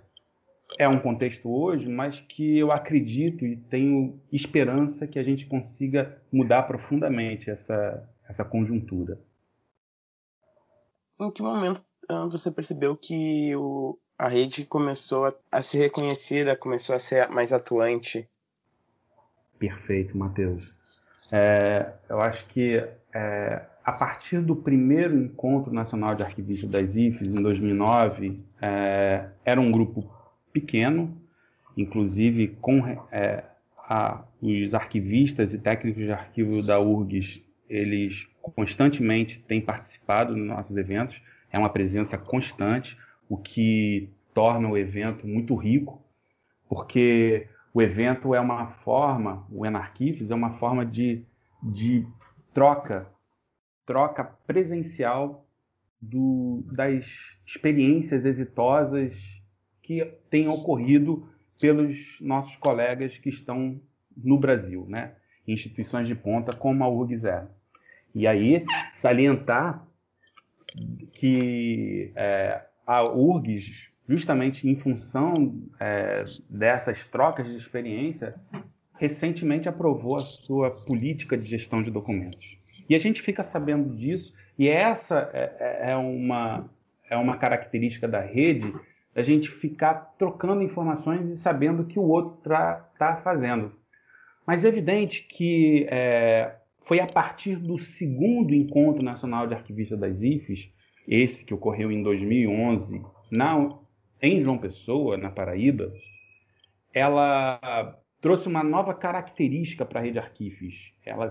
É 0.77 0.87
um 0.87 0.99
contexto 0.99 1.49
hoje, 1.49 1.87
mas 1.87 2.19
que 2.19 2.57
eu 2.57 2.71
acredito 2.71 3.45
e 3.45 3.55
tenho 3.55 4.19
esperança 4.31 5.07
que 5.07 5.17
a 5.17 5.23
gente 5.23 5.45
consiga 5.45 6.21
mudar 6.31 6.63
profundamente 6.63 7.49
essa, 7.49 8.07
essa 8.27 8.43
conjuntura. 8.43 9.19
Em 11.19 11.31
que 11.31 11.41
momento 11.41 11.81
você 12.29 12.51
percebeu 12.51 12.95
que 12.95 13.55
o, 13.55 13.97
a 14.17 14.27
rede 14.27 14.65
começou 14.65 15.25
a, 15.25 15.33
a 15.51 15.61
ser 15.61 15.79
reconhecida, 15.79 16.55
começou 16.55 16.95
a 16.95 16.99
ser 16.99 17.29
mais 17.29 17.51
atuante 17.51 18.27
Perfeito, 19.57 20.17
Matheus. 20.17 20.75
É, 21.31 21.91
eu 22.09 22.21
acho 22.21 22.45
que 22.47 22.83
é, 23.13 23.61
a 23.83 23.91
partir 23.91 24.41
do 24.41 24.55
primeiro 24.55 25.17
encontro 25.17 25.73
nacional 25.73 26.15
de 26.15 26.23
arquivistas 26.23 26.69
das 26.69 26.95
IFES, 26.95 27.27
em 27.27 27.41
2009, 27.41 28.37
é, 28.61 29.25
era 29.43 29.59
um 29.59 29.71
grupo 29.71 30.09
pequeno, 30.51 31.15
inclusive 31.75 32.55
com 32.61 32.85
é, 33.11 33.43
a, 33.77 34.23
os 34.41 34.73
arquivistas 34.73 35.53
e 35.53 35.57
técnicos 35.57 36.03
de 36.03 36.11
arquivo 36.11 36.61
da 36.65 36.79
URGS, 36.79 37.41
eles 37.67 38.27
constantemente 38.41 39.39
têm 39.39 39.59
participado 39.59 40.35
nos 40.35 40.45
nossos 40.45 40.77
eventos, 40.77 41.19
é 41.51 41.57
uma 41.57 41.69
presença 41.69 42.17
constante, 42.17 42.97
o 43.29 43.37
que 43.37 44.09
torna 44.33 44.69
o 44.69 44.77
evento 44.77 45.25
muito 45.27 45.55
rico, 45.55 46.03
porque 46.67 47.47
o 47.73 47.81
evento 47.81 48.33
é 48.33 48.39
uma 48.39 48.67
forma, 48.67 49.45
o 49.51 49.65
Enarquifes 49.65 50.31
é 50.31 50.35
uma 50.35 50.57
forma 50.57 50.85
de, 50.85 51.23
de 51.61 52.05
troca, 52.53 53.07
troca 53.85 54.23
presencial 54.23 55.45
do, 56.01 56.63
das 56.71 57.37
experiências 57.45 58.25
exitosas 58.25 59.13
que 59.81 60.03
têm 60.29 60.47
ocorrido 60.47 61.27
pelos 61.59 62.17
nossos 62.19 62.55
colegas 62.57 63.17
que 63.17 63.29
estão 63.29 63.79
no 64.15 64.37
Brasil, 64.37 64.85
né? 64.87 65.15
instituições 65.47 66.07
de 66.07 66.15
ponta 66.15 66.55
como 66.55 66.83
a 66.83 66.89
URGS. 66.89 67.47
E 68.13 68.25
aí, 68.25 68.65
salientar 68.93 69.85
que 71.13 72.11
é, 72.15 72.61
a 72.85 73.03
URGS 73.03 73.89
justamente 74.07 74.67
em 74.67 74.75
função 74.75 75.55
é, 75.79 76.23
dessas 76.49 77.05
trocas 77.07 77.49
de 77.49 77.57
experiência, 77.57 78.35
recentemente 78.97 79.67
aprovou 79.67 80.15
a 80.15 80.19
sua 80.19 80.71
política 80.85 81.37
de 81.37 81.47
gestão 81.47 81.81
de 81.81 81.91
documentos. 81.91 82.57
E 82.87 82.95
a 82.95 82.99
gente 82.99 83.21
fica 83.21 83.43
sabendo 83.43 83.95
disso, 83.95 84.33
e 84.57 84.69
essa 84.69 85.29
é, 85.33 85.55
é, 85.59 85.91
é 85.91 85.95
uma, 85.95 86.69
é 87.09 87.17
uma 87.17 87.37
característica 87.37 88.07
da 88.07 88.21
rede, 88.21 88.73
a 89.15 89.21
gente 89.21 89.49
ficar 89.49 90.13
trocando 90.17 90.61
informações 90.61 91.31
e 91.31 91.37
sabendo 91.37 91.81
o 91.81 91.85
que 91.85 91.97
o 91.97 92.03
outro 92.03 92.37
está 92.37 92.75
tá 92.97 93.15
fazendo. 93.17 93.73
Mas 94.45 94.63
é 94.63 94.67
evidente 94.67 95.23
que 95.23 95.87
é, 95.89 96.55
foi 96.85 96.99
a 96.99 97.07
partir 97.07 97.55
do 97.55 97.79
segundo 97.79 98.53
Encontro 98.53 99.01
Nacional 99.01 99.47
de 99.47 99.55
Arquivistas 99.55 99.99
das 99.99 100.21
IFES, 100.21 100.71
esse 101.07 101.43
que 101.43 101.53
ocorreu 101.53 101.91
em 101.91 102.03
2011, 102.03 103.01
na, 103.31 103.75
em 104.21 104.39
João 104.41 104.59
Pessoa, 104.59 105.17
na 105.17 105.31
Paraíba, 105.31 105.91
ela 106.93 107.99
trouxe 108.21 108.47
uma 108.47 108.63
nova 108.63 108.93
característica 108.93 109.83
para 109.83 109.99
a 109.99 110.03
rede 110.03 110.19
Arquifes, 110.19 110.93
ela, 111.03 111.29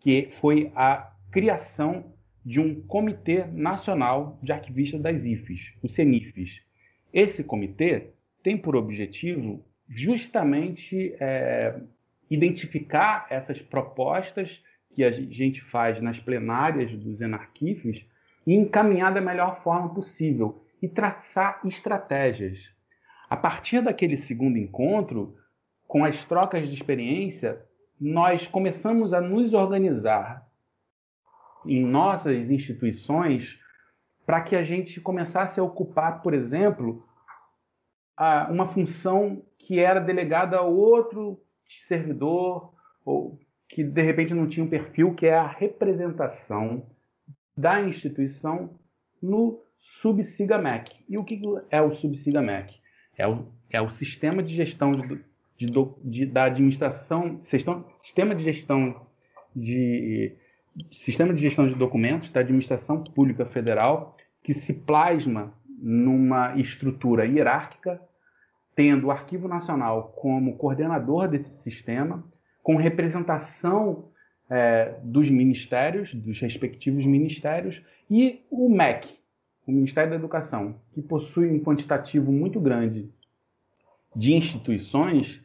que 0.00 0.28
foi 0.30 0.72
a 0.74 1.12
criação 1.30 2.14
de 2.44 2.58
um 2.58 2.80
Comitê 2.80 3.44
Nacional 3.44 4.38
de 4.42 4.50
Arquivistas 4.52 5.00
das 5.00 5.26
IFES, 5.26 5.74
o 5.82 5.88
CENIFES. 5.88 6.62
Esse 7.12 7.44
comitê 7.44 8.12
tem 8.42 8.56
por 8.56 8.74
objetivo 8.74 9.62
justamente 9.88 11.14
é, 11.20 11.78
identificar 12.30 13.26
essas 13.28 13.60
propostas 13.60 14.62
que 14.96 15.04
a 15.04 15.10
gente 15.10 15.60
faz 15.60 16.00
nas 16.00 16.18
plenárias 16.18 16.90
dos 16.96 17.20
enarquifes 17.20 18.02
e 18.46 18.54
encaminhar 18.54 19.12
da 19.12 19.20
melhor 19.20 19.62
forma 19.62 19.92
possível 19.92 20.64
e 20.80 20.88
traçar 20.88 21.60
estratégias. 21.66 22.74
A 23.28 23.36
partir 23.36 23.82
daquele 23.82 24.16
segundo 24.16 24.56
encontro, 24.56 25.36
com 25.86 26.02
as 26.02 26.24
trocas 26.24 26.66
de 26.66 26.74
experiência, 26.74 27.62
nós 28.00 28.46
começamos 28.46 29.12
a 29.12 29.20
nos 29.20 29.52
organizar 29.52 30.48
em 31.66 31.84
nossas 31.84 32.50
instituições 32.50 33.60
para 34.24 34.40
que 34.40 34.56
a 34.56 34.64
gente 34.64 34.98
começasse 34.98 35.60
a 35.60 35.62
ocupar, 35.62 36.22
por 36.22 36.32
exemplo, 36.32 37.06
uma 38.48 38.66
função 38.66 39.44
que 39.58 39.78
era 39.78 40.00
delegada 40.00 40.56
a 40.56 40.62
outro 40.62 41.38
servidor 41.68 42.72
ou 43.04 43.38
que 43.68 43.82
de 43.82 44.02
repente 44.02 44.34
não 44.34 44.46
tinha 44.46 44.64
um 44.64 44.68
perfil, 44.68 45.14
que 45.14 45.26
é 45.26 45.34
a 45.34 45.46
representação 45.46 46.86
da 47.56 47.80
instituição 47.80 48.70
no 49.22 49.62
SubSigaMac. 49.78 50.92
E 51.08 51.18
o 51.18 51.24
que 51.24 51.40
é 51.70 51.80
o 51.80 51.94
SubSigaMac? 51.94 52.74
É 53.16 53.26
o, 53.26 53.46
é 53.70 53.80
o 53.80 53.88
sistema 53.88 54.42
de 54.42 54.54
gestão 54.54 54.92
de, 54.92 55.20
de, 55.56 55.72
de, 56.04 56.26
da 56.26 56.44
administração, 56.44 57.40
sistema 57.42 58.34
de 58.34 58.44
gestão 58.44 59.06
de 59.54 60.36
sistema 60.90 61.32
de 61.32 61.40
gestão 61.40 61.66
de 61.66 61.74
documentos 61.74 62.30
da 62.30 62.40
administração 62.40 63.02
pública 63.02 63.46
federal 63.46 64.16
que 64.42 64.52
se 64.52 64.74
plasma 64.74 65.54
numa 65.78 66.56
estrutura 66.58 67.26
hierárquica, 67.26 68.00
tendo 68.74 69.06
o 69.06 69.10
Arquivo 69.10 69.48
Nacional 69.48 70.12
como 70.14 70.56
coordenador 70.56 71.28
desse 71.28 71.62
sistema, 71.62 72.22
com 72.66 72.74
representação 72.74 74.06
é, 74.50 74.96
dos 75.04 75.30
ministérios, 75.30 76.12
dos 76.12 76.40
respectivos 76.40 77.06
ministérios, 77.06 77.80
e 78.10 78.44
o 78.50 78.68
MEC, 78.68 79.08
o 79.64 79.70
Ministério 79.70 80.10
da 80.10 80.16
Educação, 80.16 80.74
que 80.92 81.00
possui 81.00 81.48
um 81.48 81.60
quantitativo 81.60 82.32
muito 82.32 82.58
grande 82.58 83.08
de 84.16 84.34
instituições, 84.34 85.40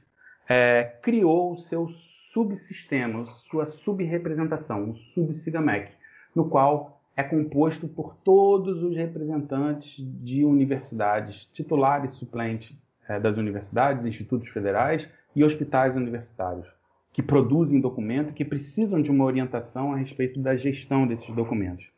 é, 0.49 0.95
criou 0.99 1.53
o 1.53 1.59
seu 1.59 1.89
subsistema, 2.33 3.27
sua 3.51 3.69
subrepresentação, 3.69 4.89
o 4.89 4.95
SubSIGAMEC, 4.95 5.91
no 6.35 6.49
qual 6.49 7.03
é 7.15 7.21
composto 7.21 7.87
por 7.87 8.15
todos 8.23 8.81
os 8.81 8.95
representantes 8.95 9.95
de 10.23 10.43
universidades, 10.43 11.45
titulares 11.53 12.15
suplentes 12.15 12.75
é, 13.07 13.19
das 13.19 13.37
universidades, 13.37 14.07
institutos 14.07 14.49
federais 14.49 15.07
e 15.35 15.43
hospitais 15.43 15.95
universitários 15.95 16.80
que 17.11 17.21
produzem 17.21 17.81
documento, 17.81 18.33
que 18.33 18.45
precisam 18.45 19.01
de 19.01 19.11
uma 19.11 19.25
orientação 19.25 19.93
a 19.93 19.97
respeito 19.97 20.39
da 20.39 20.55
gestão 20.55 21.05
desses 21.05 21.33
documentos. 21.35 21.89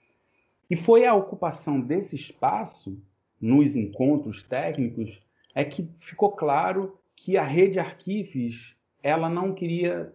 E 0.69 0.75
foi 0.75 1.05
a 1.05 1.13
ocupação 1.13 1.79
desse 1.79 2.15
espaço 2.15 2.97
nos 3.39 3.75
encontros 3.75 4.41
técnicos 4.43 5.21
é 5.53 5.63
que 5.63 5.87
ficou 5.99 6.31
claro 6.31 6.97
que 7.15 7.37
a 7.37 7.43
rede 7.43 7.77
Arquifes 7.77 8.75
ela 9.03 9.29
não 9.29 9.53
queria 9.53 10.11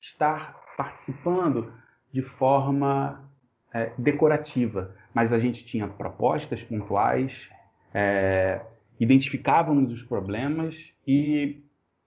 estar 0.00 0.60
participando 0.76 1.72
de 2.12 2.20
forma 2.20 3.30
é, 3.72 3.92
decorativa, 3.96 4.94
mas 5.14 5.32
a 5.32 5.38
gente 5.38 5.64
tinha 5.64 5.88
propostas 5.88 6.62
pontuais, 6.62 7.48
é, 7.94 8.60
identificávamos 9.00 9.92
os 9.92 10.02
problemas 10.02 10.92
e 11.06 11.62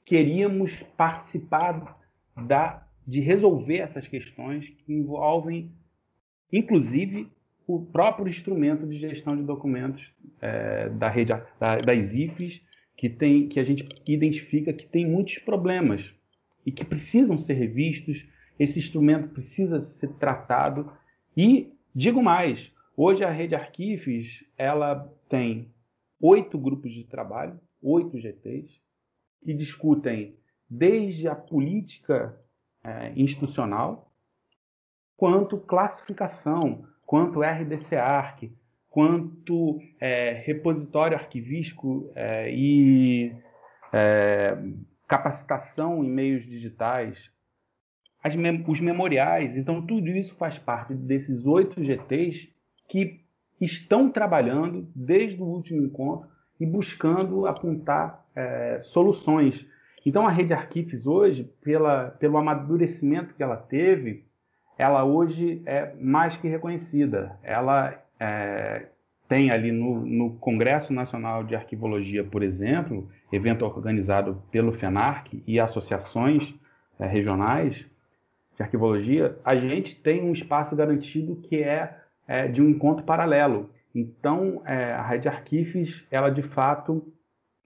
queríamos 0.06 0.84
participar 0.96 1.98
da, 2.46 2.86
de 3.06 3.20
resolver 3.20 3.78
essas 3.78 4.08
questões 4.08 4.70
que 4.70 4.94
envolvem, 4.94 5.72
inclusive, 6.52 7.32
o 7.66 7.82
próprio 7.82 8.30
instrumento 8.30 8.88
de 8.88 8.98
gestão 8.98 9.36
de 9.36 9.44
documentos 9.44 10.10
é, 10.42 10.90
da 10.90 11.10
rede 11.10 11.34
da, 11.60 11.78
das 11.78 12.14
IFES, 12.16 12.62
que, 12.96 13.10
tem, 13.10 13.48
que 13.48 13.60
a 13.60 13.64
gente 13.64 13.88
identifica 14.06 14.74
que 14.74 14.88
tem 14.88 15.06
muitos 15.06 15.38
problemas 15.40 16.14
e 16.66 16.72
que 16.72 16.86
precisam 16.86 17.38
ser 17.38 17.54
revistos, 17.54 18.26
esse 18.58 18.80
instrumento 18.80 19.30
precisa 19.30 19.80
ser 19.80 20.10
tratado. 20.14 20.92
E, 21.36 21.72
digo 21.94 22.24
mais, 22.24 22.72
hoje 22.96 23.24
a 23.24 23.30
rede 23.30 23.56
Arquifes 23.56 24.44
ela 24.58 25.14
tem 25.30 25.72
oito 26.20 26.58
grupos 26.58 26.92
de 26.92 27.04
trabalho, 27.04 27.60
oito 27.82 28.20
GTs, 28.20 28.82
que 29.44 29.54
discutem 29.54 30.36
desde 30.70 31.28
a 31.28 31.36
política 31.36 32.38
é, 32.84 33.12
institucional, 33.16 34.12
quanto 35.16 35.58
classificação, 35.58 36.86
quanto 37.06 37.42
RDC-ARC, 37.42 38.52
quanto 38.90 39.80
é, 40.00 40.32
repositório 40.46 41.18
arquivístico 41.18 42.12
é, 42.16 42.52
e 42.52 43.36
é, 43.94 44.58
capacitação 45.08 46.04
em 46.04 46.10
meios 46.10 46.46
digitais, 46.46 47.32
os 48.68 48.80
memoriais. 48.82 49.56
Então, 49.58 49.86
tudo 49.86 50.10
isso 50.10 50.36
faz 50.36 50.58
parte 50.58 50.94
desses 50.94 51.46
oito 51.46 51.82
GTs 51.82 52.50
que 52.88 53.22
estão 53.60 54.10
trabalhando 54.10 54.88
desde 54.96 55.42
o 55.42 55.46
último 55.46 55.82
encontro 55.82 56.30
e 56.60 56.66
buscando 56.66 57.46
apontar 57.46 58.26
é, 58.36 58.80
soluções 58.82 59.66
então 60.08 60.26
a 60.26 60.32
rede 60.32 60.54
Arquifes 60.54 61.06
hoje, 61.06 61.44
pela, 61.62 62.12
pelo 62.12 62.38
amadurecimento 62.38 63.34
que 63.34 63.44
ela 63.44 63.58
teve, 63.58 64.24
ela 64.78 65.04
hoje 65.04 65.62
é 65.66 65.94
mais 66.00 66.38
que 66.38 66.48
reconhecida. 66.48 67.38
Ela 67.44 68.02
é, 68.18 68.86
tem 69.28 69.52
ali 69.52 69.70
no, 69.70 70.06
no, 70.06 70.30
Congresso 70.38 70.94
Nacional 70.94 71.44
de 71.44 71.58
Arquivologia, 71.58 72.24
por 72.24 72.42
exemplo, 72.42 73.10
evento 73.34 73.66
organizado 73.66 74.42
pelo 74.50 74.72
FENARC 74.72 75.44
e 75.46 75.60
associações 75.60 76.56
é, 76.98 77.06
regionais 77.06 77.86
de 78.56 78.64
arquivologia, 78.64 79.38
a 79.44 79.58
gente 79.58 79.94
tem 79.94 80.24
um 80.24 80.32
espaço 80.32 80.74
garantido 80.74 81.36
que 81.36 81.62
é, 81.62 81.98
é 82.26 82.48
de 82.48 82.62
um 82.62 82.70
encontro 82.70 83.04
paralelo. 83.04 83.70
Então, 83.94 84.62
é, 84.66 84.94
a 84.94 85.02
rede 85.02 85.28
Arquifes, 85.28 86.06
ela 86.10 86.30
de 86.30 86.44
fato 86.44 87.06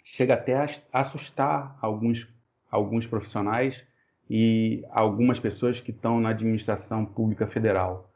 chega 0.04 0.34
até 0.34 0.56
a 0.56 0.68
assustar 0.92 1.78
alguns, 1.82 2.28
alguns 2.70 3.06
profissionais 3.06 3.86
e 4.30 4.84
algumas 4.92 5.40
pessoas 5.40 5.80
que 5.80 5.92
estão 5.92 6.20
na 6.20 6.30
administração 6.30 7.06
pública 7.06 7.48
federal, 7.48 8.10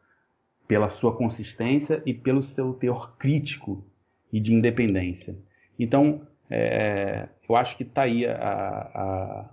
pela 0.68 0.90
sua 0.90 1.16
consistência 1.16 2.02
e 2.06 2.14
pelo 2.14 2.42
seu 2.42 2.74
teor 2.74 3.18
crítico 3.18 3.86
e 4.32 4.40
de 4.40 4.54
independência. 4.54 5.38
Então, 5.78 6.26
é, 6.50 7.28
eu 7.48 7.56
acho 7.56 7.76
que 7.78 7.84
está 7.84 8.04
aí 8.04 8.26
a, 8.26 8.34
a, 8.34 9.50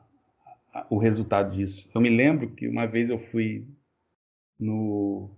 a, 0.74 0.86
o 0.88 0.98
resultado 0.98 1.50
disso. 1.50 1.90
Eu 1.94 2.00
me 2.00 2.08
lembro 2.08 2.48
que 2.50 2.68
uma 2.68 2.86
vez 2.86 3.10
eu 3.10 3.18
fui 3.18 3.66
no, 4.58 5.30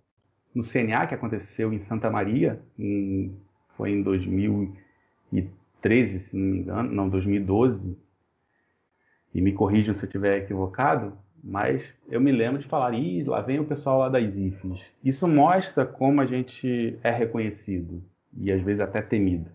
no 0.55 0.63
CNA, 0.63 1.07
que 1.07 1.15
aconteceu 1.15 1.73
em 1.73 1.81
Santa 1.81 2.11
Maria, 2.11 2.63
em, 2.79 3.35
foi 3.77 3.91
em 3.93 4.03
2013, 4.03 5.51
2013, 5.85 6.19
se 6.19 6.37
não 6.37 6.47
me 6.47 6.59
engano, 6.59 6.93
não, 6.93 7.09
2012, 7.09 7.97
e 9.35 9.41
me 9.41 9.53
corrijam 9.53 9.93
se 9.93 10.05
eu 10.05 10.07
estiver 10.07 10.39
equivocado, 10.39 11.13
mas 11.43 11.87
eu 12.09 12.21
me 12.21 12.33
lembro 12.33 12.61
de 12.61 12.67
falar, 12.67 12.95
ih, 12.95 13.23
lá 13.25 13.43
vem 13.43 13.61
o 13.61 13.65
pessoal 13.65 13.99
lá 13.99 14.09
das 14.09 14.37
IFES. 14.37 14.91
Isso 15.05 15.29
mostra 15.29 15.85
como 15.85 16.21
a 16.21 16.27
gente 16.27 16.99
é 17.03 17.11
reconhecido 17.11 18.03
e 18.37 18.51
às 18.51 18.63
vezes 18.63 18.81
até 18.81 19.03
temido. 19.03 19.51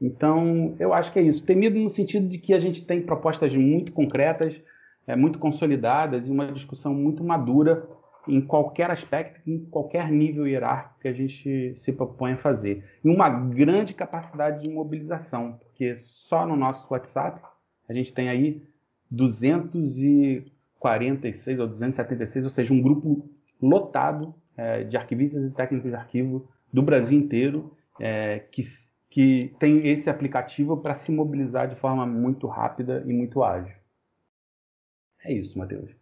Então, 0.00 0.74
eu 0.78 0.94
acho 0.94 1.12
que 1.12 1.18
é 1.18 1.22
isso. 1.22 1.44
Temido 1.44 1.78
no 1.78 1.90
sentido 1.90 2.28
de 2.28 2.38
que 2.38 2.54
a 2.54 2.60
gente 2.60 2.86
tem 2.86 3.02
propostas 3.02 3.54
muito 3.54 3.92
concretas, 3.92 4.54
é, 5.06 5.16
muito 5.16 5.38
consolidadas 5.38 6.28
e 6.28 6.30
uma 6.30 6.50
discussão 6.52 6.94
muito 6.94 7.22
madura 7.22 7.86
em 8.28 8.40
qualquer 8.40 8.90
aspecto, 8.90 9.40
em 9.46 9.64
qualquer 9.66 10.10
nível 10.10 10.46
hierárquico 10.46 11.00
que 11.00 11.08
a 11.08 11.12
gente 11.12 11.74
se 11.76 11.92
propõe 11.92 12.32
a 12.32 12.36
fazer. 12.36 12.84
E 13.04 13.08
uma 13.08 13.28
grande 13.28 13.94
capacidade 13.94 14.62
de 14.62 14.68
mobilização, 14.68 15.58
porque 15.58 15.96
só 15.96 16.46
no 16.46 16.56
nosso 16.56 16.86
WhatsApp 16.92 17.40
a 17.88 17.92
gente 17.92 18.12
tem 18.12 18.28
aí 18.28 18.60
246 19.10 21.60
ou 21.60 21.66
276, 21.66 22.44
ou 22.44 22.50
seja, 22.50 22.74
um 22.74 22.82
grupo 22.82 23.28
lotado 23.60 24.32
é, 24.56 24.84
de 24.84 24.96
arquivistas 24.96 25.44
e 25.44 25.50
técnicos 25.50 25.90
de 25.90 25.96
arquivo 25.96 26.48
do 26.72 26.82
Brasil 26.82 27.18
inteiro 27.18 27.76
é, 27.98 28.38
que, 28.38 28.62
que 29.08 29.52
tem 29.58 29.88
esse 29.88 30.08
aplicativo 30.10 30.76
para 30.76 30.94
se 30.94 31.10
mobilizar 31.10 31.68
de 31.68 31.74
forma 31.76 32.06
muito 32.06 32.46
rápida 32.46 33.02
e 33.06 33.12
muito 33.12 33.42
ágil. 33.42 33.74
É 35.24 35.32
isso, 35.32 35.58
Matheus. 35.58 35.97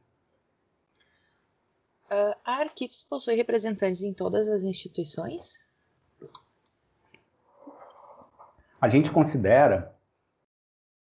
Uh, 2.10 2.36
a 2.44 2.60
Arquivos 2.60 3.02
possui 3.02 3.34
representantes 3.34 4.02
em 4.02 4.12
todas 4.12 4.48
as 4.48 4.62
instituições? 4.62 5.66
A 8.80 8.88
gente 8.88 9.10
considera, 9.10 9.92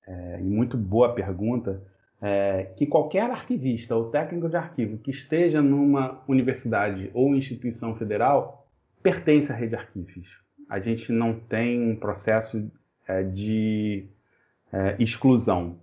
é, 0.08 0.40
e 0.40 0.44
muito 0.44 0.78
boa 0.78 1.14
pergunta, 1.14 1.84
é, 2.22 2.66
que 2.78 2.86
qualquer 2.86 3.30
arquivista 3.30 3.96
ou 3.96 4.10
técnico 4.10 4.48
de 4.48 4.56
arquivo 4.56 4.98
que 4.98 5.12
esteja 5.12 5.62
numa 5.62 6.24
universidade 6.28 7.12
ou 7.14 7.36
instituição 7.36 7.96
federal 7.96 8.68
pertence 9.04 9.52
à 9.52 9.56
rede 9.56 9.76
Arquivos. 9.76 10.28
A 10.70 10.80
gente 10.80 11.12
não 11.12 11.40
tem 11.40 11.92
um 11.92 11.96
processo 11.96 12.72
é, 13.08 13.22
de 13.24 14.08
é, 14.72 14.96
exclusão. 14.98 15.80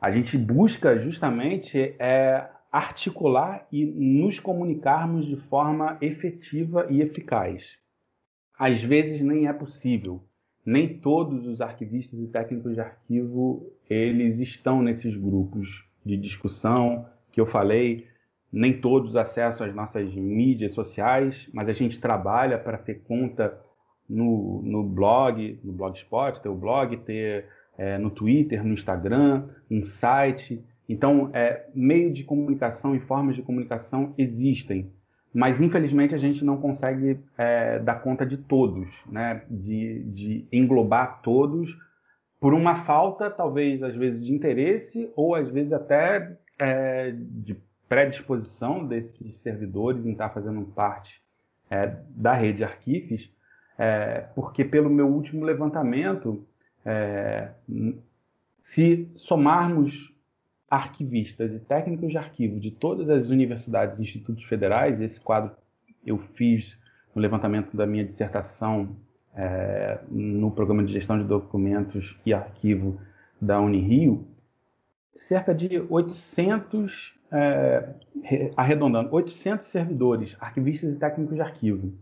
A 0.00 0.10
gente 0.10 0.36
busca 0.38 0.98
justamente 0.98 1.94
é, 1.98 2.48
articular 2.70 3.66
e 3.72 3.84
nos 3.84 4.38
comunicarmos 4.40 5.26
de 5.26 5.36
forma 5.36 5.96
efetiva 6.00 6.86
e 6.90 7.00
eficaz. 7.00 7.78
Às 8.58 8.82
vezes 8.82 9.20
nem 9.20 9.46
é 9.46 9.52
possível. 9.52 10.22
Nem 10.64 10.98
todos 10.98 11.46
os 11.46 11.60
arquivistas 11.60 12.20
e 12.20 12.28
técnicos 12.28 12.74
de 12.74 12.80
arquivo 12.80 13.72
eles 13.88 14.40
estão 14.40 14.82
nesses 14.82 15.16
grupos 15.16 15.84
de 16.04 16.16
discussão 16.16 17.06
que 17.30 17.40
eu 17.40 17.46
falei. 17.46 18.06
Nem 18.52 18.80
todos 18.80 19.16
acessam 19.16 19.66
as 19.66 19.74
nossas 19.74 20.12
mídias 20.14 20.72
sociais, 20.72 21.48
mas 21.52 21.68
a 21.68 21.72
gente 21.72 22.00
trabalha 22.00 22.58
para 22.58 22.78
ter 22.78 23.02
conta 23.02 23.58
no, 24.08 24.62
no 24.62 24.82
blog, 24.82 25.60
no 25.62 25.72
blogspot, 25.72 26.40
ter 26.40 26.48
o 26.48 26.54
blog, 26.54 26.96
ter 26.98 27.46
é, 27.76 27.98
no 27.98 28.10
Twitter, 28.10 28.64
no 28.64 28.72
Instagram, 28.72 29.48
um 29.70 29.84
site 29.84 30.64
então, 30.88 31.30
é, 31.32 31.66
meio 31.74 32.12
de 32.12 32.22
comunicação 32.24 32.94
e 32.94 33.00
formas 33.00 33.34
de 33.34 33.42
comunicação 33.42 34.14
existem, 34.16 34.90
mas 35.34 35.60
infelizmente 35.60 36.14
a 36.14 36.18
gente 36.18 36.44
não 36.44 36.56
consegue 36.56 37.18
é, 37.36 37.78
dar 37.80 37.96
conta 37.96 38.24
de 38.24 38.36
todos, 38.36 38.88
né? 39.06 39.42
de, 39.50 40.02
de 40.04 40.46
englobar 40.52 41.20
todos, 41.22 41.76
por 42.40 42.54
uma 42.54 42.76
falta, 42.84 43.30
talvez, 43.30 43.82
às 43.82 43.94
vezes, 43.96 44.24
de 44.24 44.32
interesse 44.32 45.10
ou 45.16 45.34
às 45.34 45.48
vezes 45.48 45.72
até 45.72 46.36
é, 46.58 47.12
de 47.16 47.56
predisposição 47.88 48.86
desses 48.86 49.40
servidores 49.40 50.06
em 50.06 50.12
estar 50.12 50.30
fazendo 50.30 50.62
parte 50.62 51.20
é, 51.70 51.96
da 52.10 52.32
rede 52.32 52.64
Arquifes, 52.64 53.30
é, 53.78 54.26
porque 54.34 54.64
pelo 54.64 54.88
meu 54.88 55.08
último 55.08 55.44
levantamento, 55.44 56.46
é, 56.84 57.50
se 58.60 59.10
somarmos 59.14 60.15
arquivistas 60.70 61.54
e 61.54 61.60
técnicos 61.60 62.10
de 62.10 62.18
arquivo 62.18 62.58
de 62.58 62.70
todas 62.70 63.08
as 63.08 63.28
universidades 63.28 63.98
e 63.98 64.02
institutos 64.02 64.44
federais, 64.44 65.00
esse 65.00 65.20
quadro 65.20 65.52
eu 66.04 66.18
fiz 66.18 66.78
no 67.14 67.22
levantamento 67.22 67.76
da 67.76 67.86
minha 67.86 68.04
dissertação 68.04 68.96
é, 69.34 69.98
no 70.08 70.50
programa 70.50 70.84
de 70.84 70.92
gestão 70.92 71.18
de 71.18 71.24
documentos 71.24 72.18
e 72.24 72.32
arquivo 72.32 72.98
da 73.40 73.60
Unirio, 73.60 74.26
cerca 75.14 75.54
de 75.54 75.80
800, 75.88 77.14
é, 77.30 77.90
arredondando, 78.56 79.14
800 79.14 79.68
servidores, 79.68 80.36
arquivistas 80.40 80.94
e 80.94 80.98
técnicos 80.98 81.34
de 81.34 81.42
arquivo. 81.42 81.92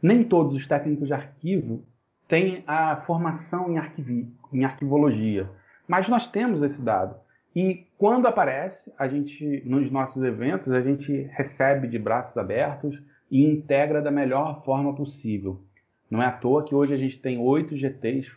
Nem 0.00 0.22
todos 0.22 0.54
os 0.54 0.66
técnicos 0.66 1.08
de 1.08 1.14
arquivo 1.14 1.84
têm 2.28 2.62
a 2.66 2.96
formação 2.96 3.70
em, 3.70 3.78
arquivi, 3.78 4.28
em 4.52 4.64
arquivologia, 4.64 5.48
mas 5.88 6.08
nós 6.08 6.28
temos 6.28 6.62
esse 6.62 6.82
dado. 6.82 7.16
E 7.54 7.86
quando 8.04 8.26
aparece, 8.26 8.92
a 8.98 9.08
gente 9.08 9.62
nos 9.64 9.90
nossos 9.90 10.22
eventos, 10.22 10.70
a 10.70 10.82
gente 10.82 11.22
recebe 11.32 11.88
de 11.88 11.98
braços 11.98 12.36
abertos 12.36 13.02
e 13.30 13.42
integra 13.42 14.02
da 14.02 14.10
melhor 14.10 14.62
forma 14.62 14.94
possível. 14.94 15.64
Não 16.10 16.22
é 16.22 16.26
à 16.26 16.30
toa 16.30 16.62
que 16.62 16.74
hoje 16.74 16.92
a 16.92 16.98
gente 16.98 17.18
tem 17.18 17.38
oito 17.38 17.74
GTs 17.74 18.30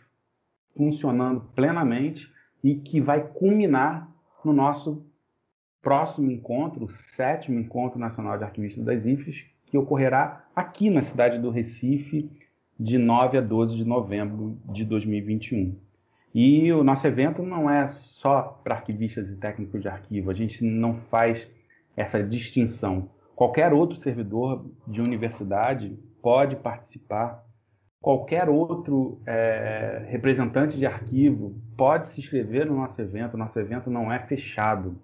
funcionando 0.74 1.42
plenamente 1.54 2.32
e 2.64 2.76
que 2.76 2.98
vai 2.98 3.22
culminar 3.22 4.10
no 4.42 4.54
nosso 4.54 5.04
próximo 5.82 6.30
encontro, 6.30 6.86
o 6.86 6.90
sétimo 6.90 7.60
encontro 7.60 7.98
nacional 7.98 8.38
de 8.38 8.44
arquivistas 8.44 8.82
das 8.82 9.04
IFES, 9.04 9.44
que 9.66 9.76
ocorrerá 9.76 10.46
aqui 10.56 10.88
na 10.88 11.02
cidade 11.02 11.38
do 11.38 11.50
Recife, 11.50 12.26
de 12.80 12.96
9 12.96 13.36
a 13.36 13.42
12 13.42 13.76
de 13.76 13.84
novembro 13.84 14.56
de 14.64 14.82
2021. 14.86 15.87
E 16.34 16.72
o 16.72 16.84
nosso 16.84 17.06
evento 17.06 17.42
não 17.42 17.70
é 17.70 17.88
só 17.88 18.60
para 18.62 18.76
arquivistas 18.76 19.30
e 19.30 19.36
técnicos 19.36 19.80
de 19.80 19.88
arquivo, 19.88 20.30
a 20.30 20.34
gente 20.34 20.64
não 20.64 20.94
faz 21.10 21.48
essa 21.96 22.22
distinção. 22.22 23.08
Qualquer 23.34 23.72
outro 23.72 23.96
servidor 23.96 24.66
de 24.86 25.00
universidade 25.00 25.98
pode 26.22 26.56
participar, 26.56 27.44
qualquer 28.00 28.48
outro 28.48 29.20
é, 29.26 30.04
representante 30.08 30.76
de 30.76 30.86
arquivo 30.86 31.56
pode 31.76 32.08
se 32.08 32.20
inscrever 32.20 32.66
no 32.66 32.76
nosso 32.76 33.00
evento, 33.00 33.34
o 33.34 33.38
nosso 33.38 33.58
evento 33.58 33.90
não 33.90 34.12
é 34.12 34.18
fechado. 34.18 35.00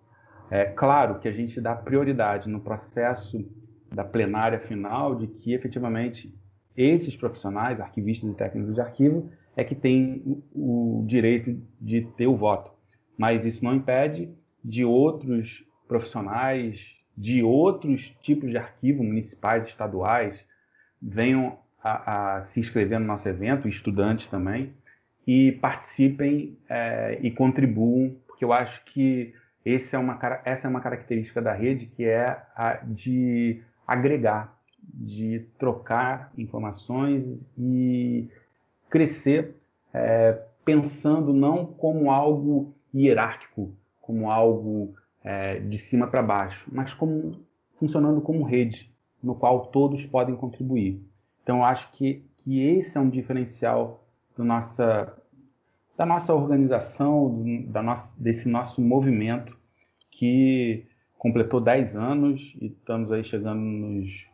É 0.51 0.65
claro 0.65 1.19
que 1.19 1.29
a 1.29 1.33
gente 1.33 1.61
dá 1.61 1.75
prioridade 1.75 2.49
no 2.49 2.61
processo 2.61 3.45
da 3.93 4.05
plenária 4.05 4.59
final 4.59 5.15
de 5.15 5.27
que 5.27 5.55
efetivamente 5.55 6.35
esses 6.77 7.17
profissionais, 7.17 7.81
arquivistas 7.81 8.31
e 8.31 8.35
técnicos 8.35 8.75
de 8.75 8.81
arquivo, 8.81 9.31
é 9.57 9.65
que 9.65 9.75
tem 9.75 10.43
o 10.53 11.05
direito 11.07 11.61
de 11.81 12.03
ter 12.03 12.27
o 12.27 12.37
voto. 12.37 12.73
Mas 13.17 13.45
isso 13.45 13.65
não 13.65 13.75
impede 13.75 14.29
de 14.65 14.85
outros 14.85 15.65
profissionais, 15.87 16.95
de 17.17 17.43
outros 17.43 18.11
tipos 18.21 18.51
de 18.51 18.57
arquivo, 18.57 19.05
municipais, 19.05 19.67
estaduais, 19.67 20.45
venham 21.01 21.59
a, 21.83 22.37
a 22.37 22.43
se 22.43 22.59
inscrever 22.59 22.99
no 22.99 23.07
nosso 23.07 23.29
evento, 23.29 23.69
estudantes 23.69 24.27
também, 24.27 24.73
e 25.27 25.53
participem 25.53 26.59
é, 26.69 27.19
e 27.23 27.31
contribuam, 27.31 28.17
porque 28.27 28.45
eu 28.45 28.53
acho 28.53 28.85
que 28.87 29.35
é 29.65 29.99
uma, 29.99 30.19
essa 30.45 30.67
é 30.67 30.71
uma 30.71 30.81
característica 30.81 31.41
da 31.41 31.53
rede 31.53 31.87
que 31.87 32.05
é 32.05 32.43
a 32.55 32.81
de 32.85 33.63
agregar, 33.87 34.59
de 34.83 35.47
trocar 35.59 36.31
informações 36.37 37.49
e 37.57 38.29
crescer 38.95 39.57
é, 39.93 40.41
pensando 40.65 41.33
não 41.33 41.67
como 41.67 42.13
algo 42.13 42.73
hierárquico, 42.95 43.75
como 44.01 44.31
algo 44.31 44.95
é, 45.25 45.59
de 45.59 45.79
cima 45.79 46.07
para 46.07 46.23
baixo, 46.23 46.65
mas 46.71 46.95
como 46.95 47.41
funcionando 47.77 48.21
como 48.21 48.45
rede, 48.45 48.89
no 49.21 49.35
qual 49.35 49.67
todos 49.67 50.07
podem 50.07 50.37
contribuir. 50.37 51.03
Então, 51.43 51.59
eu 51.59 51.65
acho 51.65 51.91
que, 51.91 52.25
que 52.45 52.63
esse 52.63 52.97
é 52.97 53.01
um 53.01 53.11
diferencial 53.11 54.07
nossa, 54.39 55.13
da 55.97 56.07
nossa 56.07 56.33
organização, 56.33 57.35
do, 57.35 57.67
da 57.73 57.83
nossa, 57.83 58.15
desse 58.23 58.49
nosso 58.49 58.81
movimento 58.81 59.59
que 60.09 60.87
completou 61.19 61.61
10 61.61 61.97
anos 61.97 62.55
e 62.61 62.67
estamos 62.67 63.11
aí 63.11 63.25
chegando 63.25 63.61
nos 63.61 64.25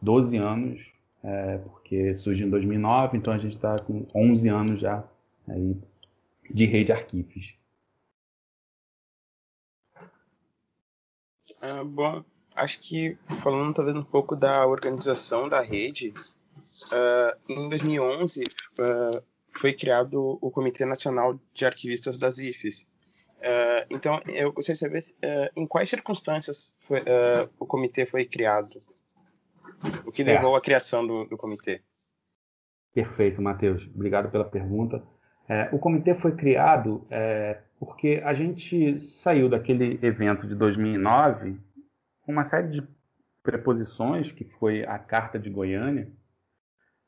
12 0.00 0.38
anos 0.38 0.91
é, 1.24 1.58
porque 1.58 2.16
surgiu 2.16 2.46
em 2.46 2.50
2009, 2.50 3.16
então 3.16 3.32
a 3.32 3.38
gente 3.38 3.54
está 3.56 3.78
com 3.78 4.06
11 4.14 4.48
anos 4.48 4.80
já 4.80 5.04
aí 5.48 5.76
de 6.50 6.66
rede 6.66 6.92
arquivos. 6.92 7.54
Ah, 11.62 11.84
bom, 11.84 12.24
acho 12.56 12.80
que 12.80 13.16
falando 13.24 13.74
talvez 13.74 13.96
um 13.96 14.02
pouco 14.02 14.34
da 14.34 14.66
organização 14.66 15.48
da 15.48 15.60
rede, 15.60 16.12
uh, 16.92 17.38
em 17.48 17.68
2011 17.68 18.42
uh, 18.42 19.22
foi 19.56 19.72
criado 19.72 20.38
o 20.40 20.50
Comitê 20.50 20.84
Nacional 20.84 21.38
de 21.54 21.64
Arquivistas 21.64 22.18
das 22.18 22.38
IFES. 22.38 22.82
Uh, 23.38 23.86
então, 23.90 24.20
eu 24.26 24.52
gostaria 24.52 24.74
de 24.90 25.04
saber 25.04 25.50
em 25.54 25.66
quais 25.66 25.88
circunstâncias 25.88 26.72
foi, 26.80 27.02
o 27.58 27.66
comitê 27.66 28.06
foi 28.06 28.24
criado. 28.24 28.70
O 30.06 30.12
que 30.12 30.24
certo. 30.24 30.36
levou 30.36 30.56
à 30.56 30.60
criação 30.60 31.06
do, 31.06 31.24
do 31.24 31.36
comitê? 31.36 31.82
Perfeito, 32.94 33.40
Matheus. 33.40 33.88
Obrigado 33.94 34.30
pela 34.30 34.44
pergunta. 34.44 35.02
É, 35.48 35.68
o 35.72 35.78
comitê 35.78 36.14
foi 36.14 36.32
criado 36.36 37.06
é, 37.10 37.58
porque 37.78 38.22
a 38.24 38.32
gente 38.32 38.98
saiu 38.98 39.48
daquele 39.48 39.98
evento 40.02 40.46
de 40.46 40.54
2009 40.54 41.58
com 42.22 42.32
uma 42.32 42.44
série 42.44 42.68
de 42.68 42.86
preposições, 43.42 44.30
que 44.30 44.44
foi 44.44 44.84
a 44.84 44.98
Carta 44.98 45.38
de 45.38 45.50
Goiânia, 45.50 46.08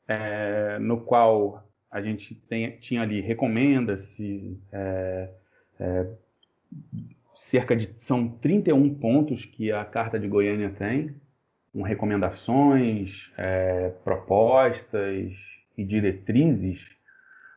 é, 0.07 0.77
no 0.79 1.01
qual 1.01 1.65
a 1.89 2.01
gente 2.01 2.35
tem, 2.35 2.77
tinha 2.77 3.01
ali, 3.01 3.21
recomenda-se 3.21 4.59
é, 4.71 5.29
é, 5.79 6.07
cerca 7.33 7.75
de, 7.75 7.87
são 7.99 8.27
31 8.27 8.95
pontos 8.95 9.45
que 9.45 9.71
a 9.71 9.85
Carta 9.85 10.19
de 10.19 10.27
Goiânia 10.27 10.69
tem, 10.69 11.15
com 11.75 11.81
recomendações, 11.81 13.29
é, 13.37 13.89
propostas 14.01 15.33
e 15.77 15.83
diretrizes, 15.83 16.95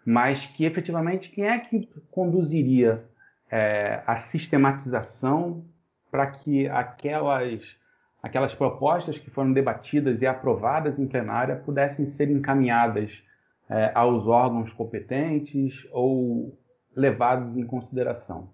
mas 0.05 0.45
que 0.45 0.65
efetivamente 0.65 1.31
quem 1.31 1.47
é 1.47 1.57
que 1.57 1.89
conduziria 2.11 3.05
é, 3.49 4.03
a 4.05 4.17
sistematização 4.17 5.65
para 6.11 6.27
que 6.27 6.69
aquelas 6.69 7.77
aquelas 8.21 8.53
propostas 8.53 9.21
que 9.21 9.31
foram 9.31 9.53
debatidas 9.53 10.21
e 10.21 10.27
aprovadas 10.27 10.99
em 10.99 11.07
plenária 11.07 11.55
pudessem 11.55 12.05
ser 12.05 12.29
encaminhadas 12.29 13.23
é, 13.71 13.93
aos 13.95 14.27
órgãos 14.27 14.73
competentes 14.73 15.87
ou 15.93 16.59
levados 16.97 17.57
em 17.57 17.65
consideração. 17.65 18.51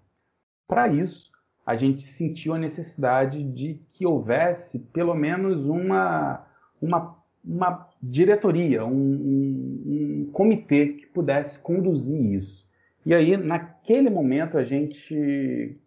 Para 0.67 0.87
isso, 0.87 1.31
a 1.65 1.75
gente 1.75 2.03
sentiu 2.03 2.53
a 2.53 2.59
necessidade 2.59 3.43
de 3.43 3.79
que 3.89 4.05
houvesse 4.05 4.79
pelo 4.79 5.15
menos 5.15 5.65
uma, 5.65 6.45
uma, 6.81 7.17
uma 7.43 7.89
diretoria, 8.01 8.85
um, 8.85 8.91
um, 8.91 9.83
um 9.87 10.29
comitê 10.31 10.87
que 10.89 11.07
pudesse 11.07 11.57
conduzir 11.59 12.33
isso. 12.33 12.65
E 13.05 13.13
aí, 13.13 13.35
naquele 13.37 14.09
momento, 14.09 14.57
a 14.57 14.63
gente 14.63 15.79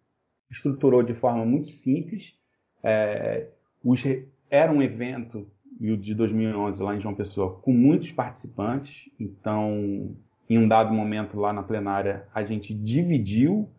estruturou 0.49 1.03
de 1.03 1.13
forma 1.13 1.45
muito 1.45 1.67
simples. 1.67 2.33
É, 2.83 3.47
os, 3.83 4.03
era 4.49 4.71
um 4.71 4.81
evento, 4.81 5.47
e 5.79 5.91
o 5.91 5.97
de 5.97 6.13
2011 6.13 6.81
lá 6.81 6.95
em 6.95 7.01
João 7.01 7.15
Pessoa, 7.15 7.59
com 7.61 7.71
muitos 7.71 8.11
participantes. 8.11 9.09
Então, 9.19 10.15
em 10.49 10.57
um 10.57 10.67
dado 10.67 10.93
momento 10.93 11.39
lá 11.39 11.53
na 11.53 11.63
plenária, 11.63 12.25
a 12.33 12.43
gente 12.43 12.73
dividiu 12.73 13.69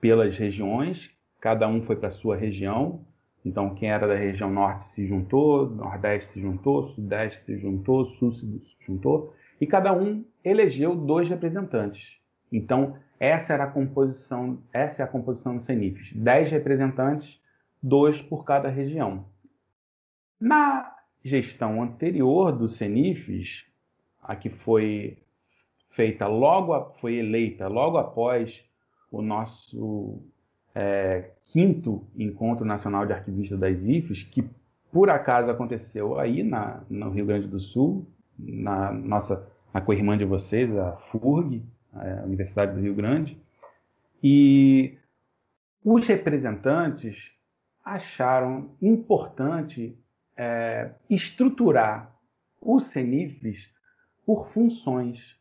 pelas 0.00 0.36
regiões, 0.36 1.10
cada 1.40 1.68
um 1.68 1.82
foi 1.82 1.96
para 1.96 2.10
sua 2.10 2.36
região. 2.36 3.04
Então, 3.44 3.74
quem 3.74 3.90
era 3.90 4.08
da 4.08 4.14
região 4.14 4.50
norte 4.50 4.84
se 4.86 5.06
juntou, 5.06 5.70
nordeste 5.70 6.32
se 6.32 6.40
juntou, 6.40 6.88
sudeste 6.88 7.42
se 7.42 7.58
juntou, 7.58 8.04
sul 8.04 8.32
se 8.32 8.60
juntou, 8.80 9.32
e 9.60 9.66
cada 9.66 9.92
um 9.92 10.24
elegeu 10.44 10.96
dois 10.96 11.30
representantes. 11.30 12.18
Então, 12.52 12.96
essa 13.18 13.54
era 13.54 13.64
a 13.64 13.70
composição, 13.70 14.58
essa 14.72 15.02
é 15.02 15.04
a 15.04 15.08
composição 15.08 15.56
do 15.56 15.64
CENIFES. 15.64 16.12
Dez 16.14 16.50
representantes, 16.50 17.40
dois 17.82 18.20
por 18.20 18.44
cada 18.44 18.68
região. 18.68 19.24
Na 20.40 20.94
gestão 21.24 21.82
anterior 21.82 22.52
do 22.52 22.68
CENIFES, 22.68 23.64
a 24.22 24.36
que 24.36 24.50
foi 24.50 25.18
feita 25.90 26.26
logo, 26.26 26.92
foi 27.00 27.14
eleita 27.16 27.68
logo 27.68 27.96
após 27.96 28.62
o 29.10 29.22
nosso 29.22 30.20
é, 30.78 31.30
quinto 31.42 32.06
Encontro 32.14 32.62
Nacional 32.66 33.06
de 33.06 33.14
Arquivistas 33.14 33.58
das 33.58 33.82
IFES, 33.82 34.22
que 34.24 34.44
por 34.92 35.08
acaso 35.08 35.50
aconteceu 35.50 36.18
aí 36.18 36.42
na, 36.42 36.82
no 36.90 37.10
Rio 37.10 37.24
Grande 37.24 37.48
do 37.48 37.58
Sul, 37.58 38.06
na 38.38 38.92
nossa 38.92 39.50
na 39.72 39.80
co-irmã 39.80 40.16
de 40.16 40.24
vocês, 40.24 40.74
a 40.76 40.92
FURG, 41.10 41.62
a 41.94 42.24
Universidade 42.24 42.74
do 42.74 42.80
Rio 42.80 42.94
Grande, 42.94 43.40
e 44.22 44.98
os 45.82 46.06
representantes 46.06 47.32
acharam 47.82 48.70
importante 48.80 49.98
é, 50.36 50.90
estruturar 51.08 52.14
o 52.60 52.80
CENIFES 52.80 53.70
por 54.26 54.48
funções. 54.48 55.36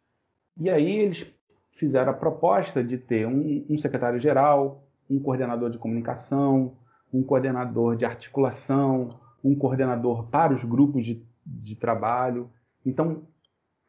E 0.58 0.70
aí 0.70 1.00
eles 1.00 1.34
fizeram 1.72 2.12
a 2.12 2.16
proposta 2.16 2.84
de 2.84 2.98
ter 2.98 3.26
um, 3.26 3.66
um 3.70 3.78
secretário-geral, 3.78 4.85
um 5.10 5.20
coordenador 5.20 5.70
de 5.70 5.78
comunicação, 5.78 6.78
um 7.14 7.24
coordenador 7.24 7.96
de 7.96 8.06
articulação, 8.06 9.20
um 9.44 9.56
coordenador 9.56 10.28
para 10.28 10.54
os 10.54 10.64
grupos 10.64 11.06
de, 11.06 11.24
de 11.46 11.76
trabalho. 11.76 12.50
Então, 12.86 13.24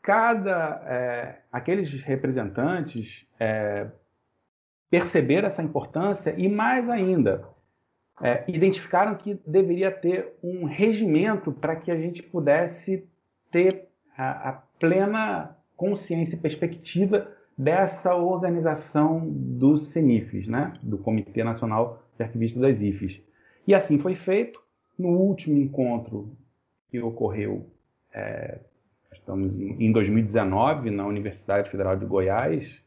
cada 0.03 0.83
é, 0.87 1.41
aqueles 1.51 1.93
representantes 2.03 3.27
é, 3.41 3.89
perceberam 4.91 5.49
essa 5.49 5.63
importância 5.63 6.35
e 6.37 6.49
mais 6.49 6.89
ainda 6.89 7.49
é, 8.23 8.45
identificaram 8.49 9.15
que 9.15 9.35
deveria 9.47 9.91
ter 9.91 10.35
um 10.43 10.65
regimento 10.65 11.53
para 11.53 11.77
que 11.77 11.91
a 11.91 11.97
gente 11.97 12.23
pudesse 12.23 13.09
ter 13.51 13.89
a, 14.17 14.51
a, 14.51 14.53
plena 14.79 15.57
consciência 15.77 16.37
e 16.37 16.41
perspectiva 16.41 17.31
dessa 17.57 18.15
organização 18.15 19.27
dos 19.29 19.89
CENIFES, 19.89 20.49
né? 20.49 20.75
do 20.83 20.99
Comitê 20.99 21.43
Nacional 21.43 22.03
de 22.17 22.25
Arquivistas 22.25 22.61
das 22.61 22.81
IFES. 22.81 23.21
E 23.67 23.75
assim 23.75 23.99
foi 23.99 24.15
feito. 24.15 24.65
No 24.99 25.09
último 25.09 25.59
encontro 25.59 26.35
que 26.89 27.01
ocorreu, 27.01 27.67
é, 28.13 28.61
estamos 29.13 29.61
em 29.61 29.93
2019, 29.93 30.91
na 30.91 31.07
Universidade 31.07 31.71
Federal 31.71 31.97
de 31.97 32.07
Goiás, 32.07 32.81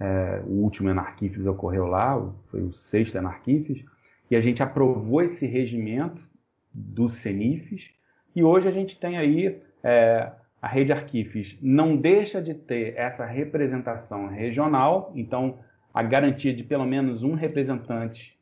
é, 0.00 0.42
o 0.44 0.62
último 0.62 0.90
Enarquifes 0.90 1.46
ocorreu 1.46 1.86
lá, 1.86 2.20
foi 2.46 2.62
o 2.62 2.72
sexto 2.72 3.16
Enarquifes, 3.16 3.84
e 4.28 4.34
a 4.34 4.40
gente 4.40 4.62
aprovou 4.62 5.22
esse 5.22 5.46
regimento 5.46 6.28
do 6.72 7.08
CENIFES, 7.08 7.90
e 8.34 8.42
hoje 8.42 8.66
a 8.66 8.72
gente 8.72 8.98
tem 8.98 9.16
aí 9.16 9.62
é, 9.82 10.32
a 10.64 10.66
rede 10.66 10.94
Arquifes 10.94 11.58
não 11.60 11.94
deixa 11.94 12.40
de 12.40 12.54
ter 12.54 12.96
essa 12.96 13.26
representação 13.26 14.28
regional, 14.28 15.12
então 15.14 15.58
a 15.92 16.02
garantia 16.02 16.54
de 16.54 16.64
pelo 16.64 16.86
menos 16.86 17.22
um 17.22 17.34
representante 17.34 18.40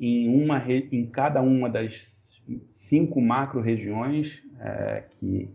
em, 0.00 0.28
uma, 0.28 0.60
em 0.68 1.06
cada 1.06 1.40
uma 1.40 1.70
das 1.70 2.42
cinco 2.72 3.20
macro-regiões 3.20 4.42
é, 4.58 5.04
que 5.10 5.48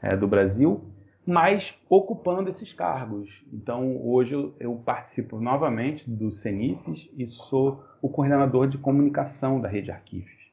é, 0.00 0.16
do 0.16 0.26
Brasil, 0.26 0.86
mas 1.26 1.78
ocupando 1.86 2.48
esses 2.48 2.72
cargos. 2.72 3.44
Então, 3.52 4.02
hoje 4.02 4.34
eu, 4.34 4.54
eu 4.58 4.74
participo 4.76 5.38
novamente 5.38 6.08
do 6.08 6.30
CENIFES 6.30 7.10
e 7.14 7.26
sou 7.26 7.84
o 8.00 8.08
coordenador 8.08 8.68
de 8.68 8.78
comunicação 8.78 9.60
da 9.60 9.68
rede 9.68 9.90
Arquivos. 9.90 10.50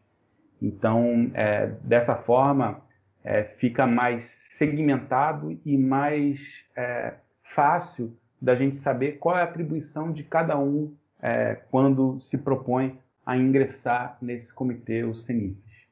Então, 0.62 1.32
é, 1.34 1.68
dessa 1.84 2.18
forma, 2.18 2.84
é, 3.26 3.44
fica 3.44 3.88
mais 3.88 4.24
segmentado 4.38 5.60
e 5.66 5.76
mais 5.76 6.64
é, 6.78 7.16
fácil 7.42 8.16
da 8.40 8.54
gente 8.54 8.78
saber 8.78 9.14
qual 9.14 9.36
é 9.36 9.42
a 9.42 9.46
atribuição 9.46 10.12
de 10.12 10.24
cada 10.24 10.58
um 10.58 10.96
é, 11.20 11.56
quando 11.72 12.20
se 12.20 12.38
propõe 12.38 13.00
a 13.26 13.36
ingressar 13.36 14.18
nesse 14.22 14.54
comitê, 14.54 15.04
o 15.04 15.16
CENIFES. 15.16 15.88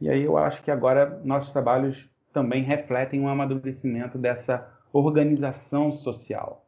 E 0.00 0.08
aí 0.08 0.22
eu 0.22 0.38
acho 0.38 0.62
que 0.62 0.70
agora 0.70 1.20
nossos 1.22 1.52
trabalhos 1.52 2.08
também 2.32 2.62
refletem 2.62 3.20
um 3.20 3.28
amadurecimento 3.28 4.16
dessa 4.16 4.66
organização 4.90 5.92
social. 5.92 6.66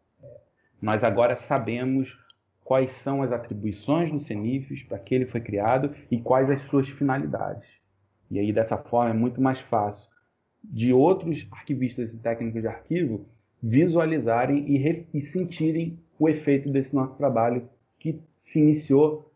Nós 0.83 1.03
agora 1.03 1.35
sabemos 1.35 2.19
quais 2.63 2.93
são 2.93 3.23
as 3.23 3.33
atribuições 3.33 4.11
do 4.11 4.21
CENIFES, 4.21 4.83
para 4.83 4.99
que 4.99 5.15
ele 5.15 5.25
foi 5.25 5.41
criado 5.41 5.95
e 6.11 6.21
quais 6.21 6.51
as 6.51 6.61
suas 6.61 6.89
finalidades. 6.89 7.84
E 8.35 8.39
aí, 8.41 8.53
dessa 8.53 8.77
forma, 8.77 9.11
é 9.11 9.15
muito 9.15 9.41
mais 9.41 9.61
fácil 9.61 10.11
de 10.63 10.93
outros 10.93 11.47
arquivistas 11.53 12.13
e 12.13 12.19
técnicos 12.19 12.63
de 12.63 12.67
arquivo 12.67 13.27
visualizarem 13.63 14.65
e, 14.69 15.07
e 15.15 15.21
sentirem 15.21 16.01
o 16.19 16.29
efeito 16.29 16.69
desse 16.69 16.97
nosso 16.97 17.17
trabalho 17.17 17.69
que 17.97 18.21
se 18.37 18.59
iniciou 18.59 19.33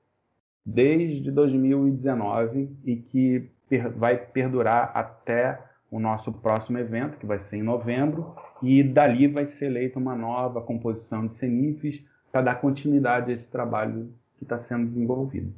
desde 0.66 1.30
2019 1.30 2.76
e 2.84 2.96
que 2.96 3.48
per 3.68 3.88
vai 3.90 4.16
perdurar 4.18 4.90
até 4.92 5.62
o 5.88 6.00
nosso 6.00 6.32
próximo 6.32 6.76
evento, 6.78 7.18
que 7.18 7.24
vai 7.24 7.38
ser 7.38 7.58
em 7.58 7.62
novembro, 7.62 8.34
e 8.60 8.82
dali 8.82 9.28
vai 9.28 9.46
ser 9.46 9.66
eleita 9.66 9.96
uma 9.96 10.16
nova 10.16 10.60
composição 10.60 11.24
de 11.24 11.34
CENIFES 11.34 12.04
para 12.32 12.42
dar 12.42 12.60
continuidade 12.60 13.30
a 13.30 13.34
esse 13.34 13.48
trabalho 13.48 14.12
que 14.36 14.44
está 14.44 14.58
sendo 14.58 14.86
desenvolvido. 14.86 15.54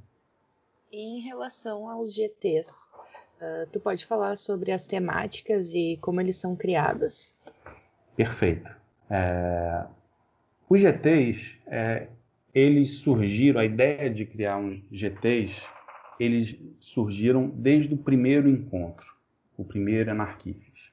Em 0.92 1.20
relação 1.20 1.88
aos 1.88 2.12
GTs, 2.12 2.90
uh, 3.40 3.66
tu 3.72 3.80
pode 3.80 4.06
falar 4.06 4.36
sobre 4.36 4.72
as 4.72 4.86
temáticas 4.86 5.74
e 5.74 5.98
como 6.00 6.20
eles 6.20 6.36
são 6.36 6.54
criados? 6.54 7.36
Perfeito. 8.16 8.74
É... 9.08 9.84
Os 10.68 10.80
GTs, 10.80 11.56
é... 11.66 12.06
eles 12.54 12.98
surgiram, 12.98 13.60
a 13.60 13.64
ideia 13.64 14.08
de 14.08 14.24
criar 14.24 14.58
um 14.58 14.80
GTs, 14.92 15.60
eles 16.18 16.54
surgiram 16.78 17.48
desde 17.48 17.94
o 17.94 17.96
primeiro 17.96 18.48
encontro, 18.48 19.06
o 19.56 19.64
primeiro 19.64 20.10
Anarquifes. 20.10 20.90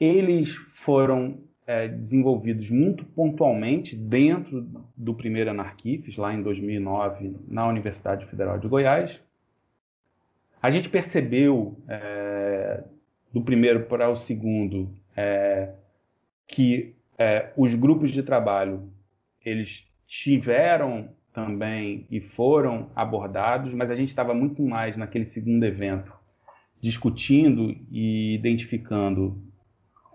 Eles 0.00 0.56
foram 0.72 1.38
é, 1.66 1.86
desenvolvidos 1.88 2.70
muito 2.70 3.04
pontualmente 3.04 3.94
dentro 3.94 4.66
do 4.96 5.14
primeiro 5.14 5.50
Anarquifes, 5.50 6.16
lá 6.16 6.34
em 6.34 6.42
2009, 6.42 7.36
na 7.46 7.68
Universidade 7.68 8.26
Federal 8.26 8.58
de 8.58 8.66
Goiás. 8.66 9.20
A 10.62 10.70
gente 10.70 10.88
percebeu, 10.88 11.76
é, 11.88 12.84
do 13.32 13.42
primeiro 13.42 13.84
para 13.86 14.08
o 14.08 14.14
segundo, 14.14 14.88
é, 15.16 15.70
que 16.46 16.94
é, 17.18 17.50
os 17.56 17.74
grupos 17.74 18.12
de 18.12 18.22
trabalho 18.22 18.88
eles 19.44 19.84
tiveram 20.06 21.08
também 21.32 22.06
e 22.10 22.20
foram 22.20 22.90
abordados, 22.94 23.74
mas 23.74 23.90
a 23.90 23.96
gente 23.96 24.10
estava 24.10 24.32
muito 24.32 24.62
mais 24.62 24.96
naquele 24.96 25.24
segundo 25.24 25.64
evento 25.64 26.12
discutindo 26.82 27.76
e 27.90 28.34
identificando 28.34 29.40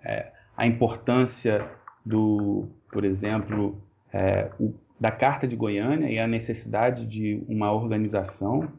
é, 0.03 0.31
a 0.55 0.67
importância 0.67 1.65
do, 2.05 2.67
por 2.91 3.05
exemplo, 3.05 3.81
é, 4.11 4.51
o, 4.59 4.73
da 4.99 5.09
Carta 5.09 5.47
de 5.47 5.55
Goiânia 5.55 6.09
e 6.09 6.19
a 6.19 6.27
necessidade 6.27 7.05
de 7.05 7.41
uma 7.47 7.71
organização. 7.71 8.69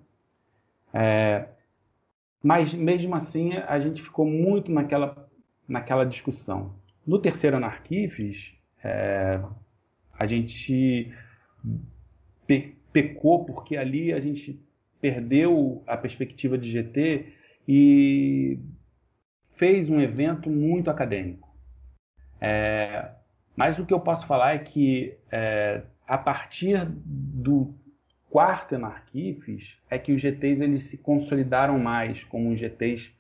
É, 0.93 1.47
mas 2.43 2.75
mesmo 2.75 3.15
assim 3.15 3.55
a 3.55 3.79
gente 3.81 4.03
ficou 4.03 4.27
muito 4.27 4.71
naquela, 4.71 5.29
naquela 5.67 6.05
discussão. 6.05 6.75
No 7.07 7.19
terceiro 7.19 7.57
Anarquifes, 7.57 8.55
é, 8.83 9.41
a 10.13 10.27
gente 10.27 11.13
pe 12.47 12.77
pecou 12.91 13.45
porque 13.45 13.77
ali 13.77 14.13
a 14.13 14.21
gente 14.21 14.59
perdeu 15.01 15.83
a 15.87 15.97
perspectiva 15.97 16.57
de 16.57 16.71
GT 16.71 17.33
e 17.69 18.59
fez 19.53 19.91
um 19.91 20.01
evento 20.01 20.49
muito 20.49 20.91
acadêmico. 20.91 21.55
É, 22.41 23.11
mas 23.55 23.79
o 23.79 23.85
que 23.85 23.93
eu 23.93 24.01
posso 24.01 24.27
falar 24.27 24.55
é 24.55 24.59
que 24.59 25.17
é, 25.31 25.83
a 26.07 26.17
partir 26.17 26.87
do 26.87 27.75
quarto 28.31 28.75
Anarquifes 28.75 29.77
é 29.91 29.99
que 29.99 30.13
os 30.13 30.21
GTs 30.21 30.63
eles 30.63 30.85
se 30.85 30.99
consolidaram 30.99 31.79
mais 31.79 32.25
como 32.25 32.57
GTs, 32.57 33.13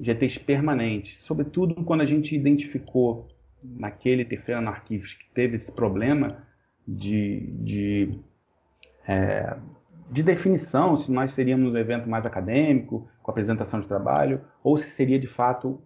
GTs 0.00 0.38
permanentes, 0.40 1.18
sobretudo 1.18 1.84
quando 1.84 2.02
a 2.02 2.06
gente 2.06 2.34
identificou 2.34 3.28
naquele 3.62 4.24
terceiro 4.24 4.60
Anarquifes 4.60 5.14
que 5.14 5.28
teve 5.34 5.56
esse 5.56 5.72
problema 5.72 6.46
de, 6.86 7.40
de, 7.60 8.20
é, 9.06 9.56
de 10.10 10.22
definição, 10.22 10.96
se 10.96 11.10
nós 11.10 11.32
seríamos 11.32 11.72
um 11.72 11.76
evento 11.76 12.08
mais 12.08 12.24
acadêmico, 12.24 13.08
com 13.22 13.30
apresentação 13.30 13.80
de 13.80 13.88
trabalho, 13.88 14.40
ou 14.62 14.78
se 14.78 14.88
seria 14.90 15.18
de 15.18 15.26
fato 15.26 15.82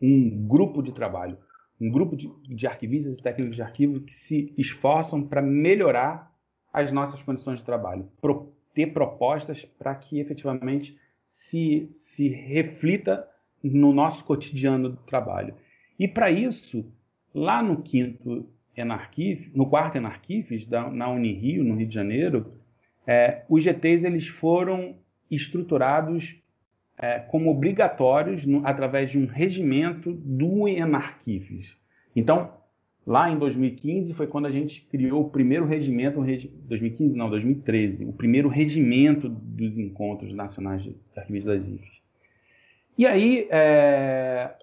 um 0.00 0.46
grupo 0.46 0.82
de 0.82 0.92
trabalho 0.92 1.36
um 1.82 1.90
grupo 1.90 2.16
de, 2.16 2.30
de 2.48 2.66
arquivistas 2.66 3.18
e 3.18 3.22
técnicos 3.22 3.56
de 3.56 3.62
arquivo 3.62 4.00
que 4.00 4.14
se 4.14 4.54
esforçam 4.56 5.20
para 5.26 5.42
melhorar 5.42 6.31
as 6.72 6.90
nossas 6.90 7.22
condições 7.22 7.58
de 7.58 7.64
trabalho, 7.64 8.08
pro, 8.20 8.52
ter 8.74 8.92
propostas 8.92 9.64
para 9.64 9.94
que 9.94 10.18
efetivamente 10.18 10.96
se, 11.26 11.90
se 11.92 12.28
reflita 12.28 13.28
no 13.62 13.92
nosso 13.92 14.24
cotidiano 14.24 14.90
do 14.90 14.96
trabalho. 14.98 15.54
E 15.98 16.08
para 16.08 16.30
isso, 16.30 16.84
lá 17.34 17.62
no 17.62 17.82
quinto 17.82 18.48
Enarquif, 18.76 19.50
no 19.54 19.66
quarto 19.66 19.96
Enarquifes, 19.96 20.66
na 20.68 21.10
Unirio, 21.10 21.62
no 21.62 21.74
Rio 21.74 21.86
de 21.86 21.94
Janeiro, 21.94 22.54
é, 23.06 23.44
os 23.48 23.62
GTs 23.62 24.06
eles 24.06 24.26
foram 24.26 24.96
estruturados 25.30 26.36
é, 26.98 27.18
como 27.18 27.50
obrigatórios 27.50 28.44
no, 28.44 28.66
através 28.66 29.10
de 29.10 29.18
um 29.18 29.26
regimento 29.26 30.12
do 30.12 30.66
Enarquifes. 30.68 31.76
Então, 32.14 32.61
lá 33.06 33.30
em 33.30 33.38
2015 33.38 34.14
foi 34.14 34.26
quando 34.26 34.46
a 34.46 34.50
gente 34.50 34.82
criou 34.90 35.22
o 35.22 35.30
primeiro 35.30 35.66
regimento, 35.66 36.20
regi 36.20 36.48
2015 36.68 37.16
não, 37.16 37.28
2013, 37.28 38.04
o 38.04 38.12
primeiro 38.12 38.48
regimento 38.48 39.28
dos 39.28 39.78
encontros 39.78 40.32
nacionais 40.32 40.82
de 40.82 40.94
arquivistas 41.16 41.58
das 41.58 41.68
IFES. 41.68 42.02
E 42.96 43.06
aí 43.06 43.48
é, 43.50 44.54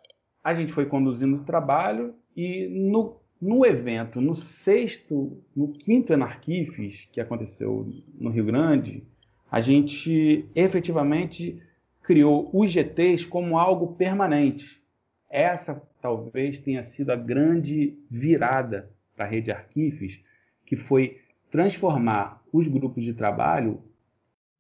a 0.44 0.54
gente 0.54 0.74
foi 0.74 0.86
conduzindo 0.86 1.38
o 1.38 1.44
trabalho 1.44 2.14
e 2.36 2.68
no, 2.68 3.18
no 3.42 3.66
evento, 3.66 4.22
no 4.22 4.36
sexto, 4.36 5.42
no 5.56 5.70
quinto 5.70 6.14
Enarquifes, 6.14 7.08
que 7.12 7.20
aconteceu 7.20 7.88
no 8.20 8.30
Rio 8.30 8.46
Grande, 8.46 9.04
a 9.52 9.62
gente 9.62 10.46
efetivamente 10.56 11.62
criou 12.04 12.50
os 12.54 12.72
GTs 12.72 13.28
como 13.28 13.58
algo 13.58 13.96
permanente. 13.96 14.82
Essa 15.30 15.82
talvez 16.02 16.60
tenha 16.60 16.84
sido 16.84 17.12
a 17.12 17.16
grande 17.16 17.98
virada 18.10 18.90
para 19.16 19.26
a 19.26 19.28
rede 19.28 19.52
Arquifes, 19.52 20.20
que 20.66 20.76
foi 20.76 21.20
transformar 21.52 22.42
os 22.54 22.68
grupos 22.68 23.04
de 23.04 23.14
trabalho 23.14 23.82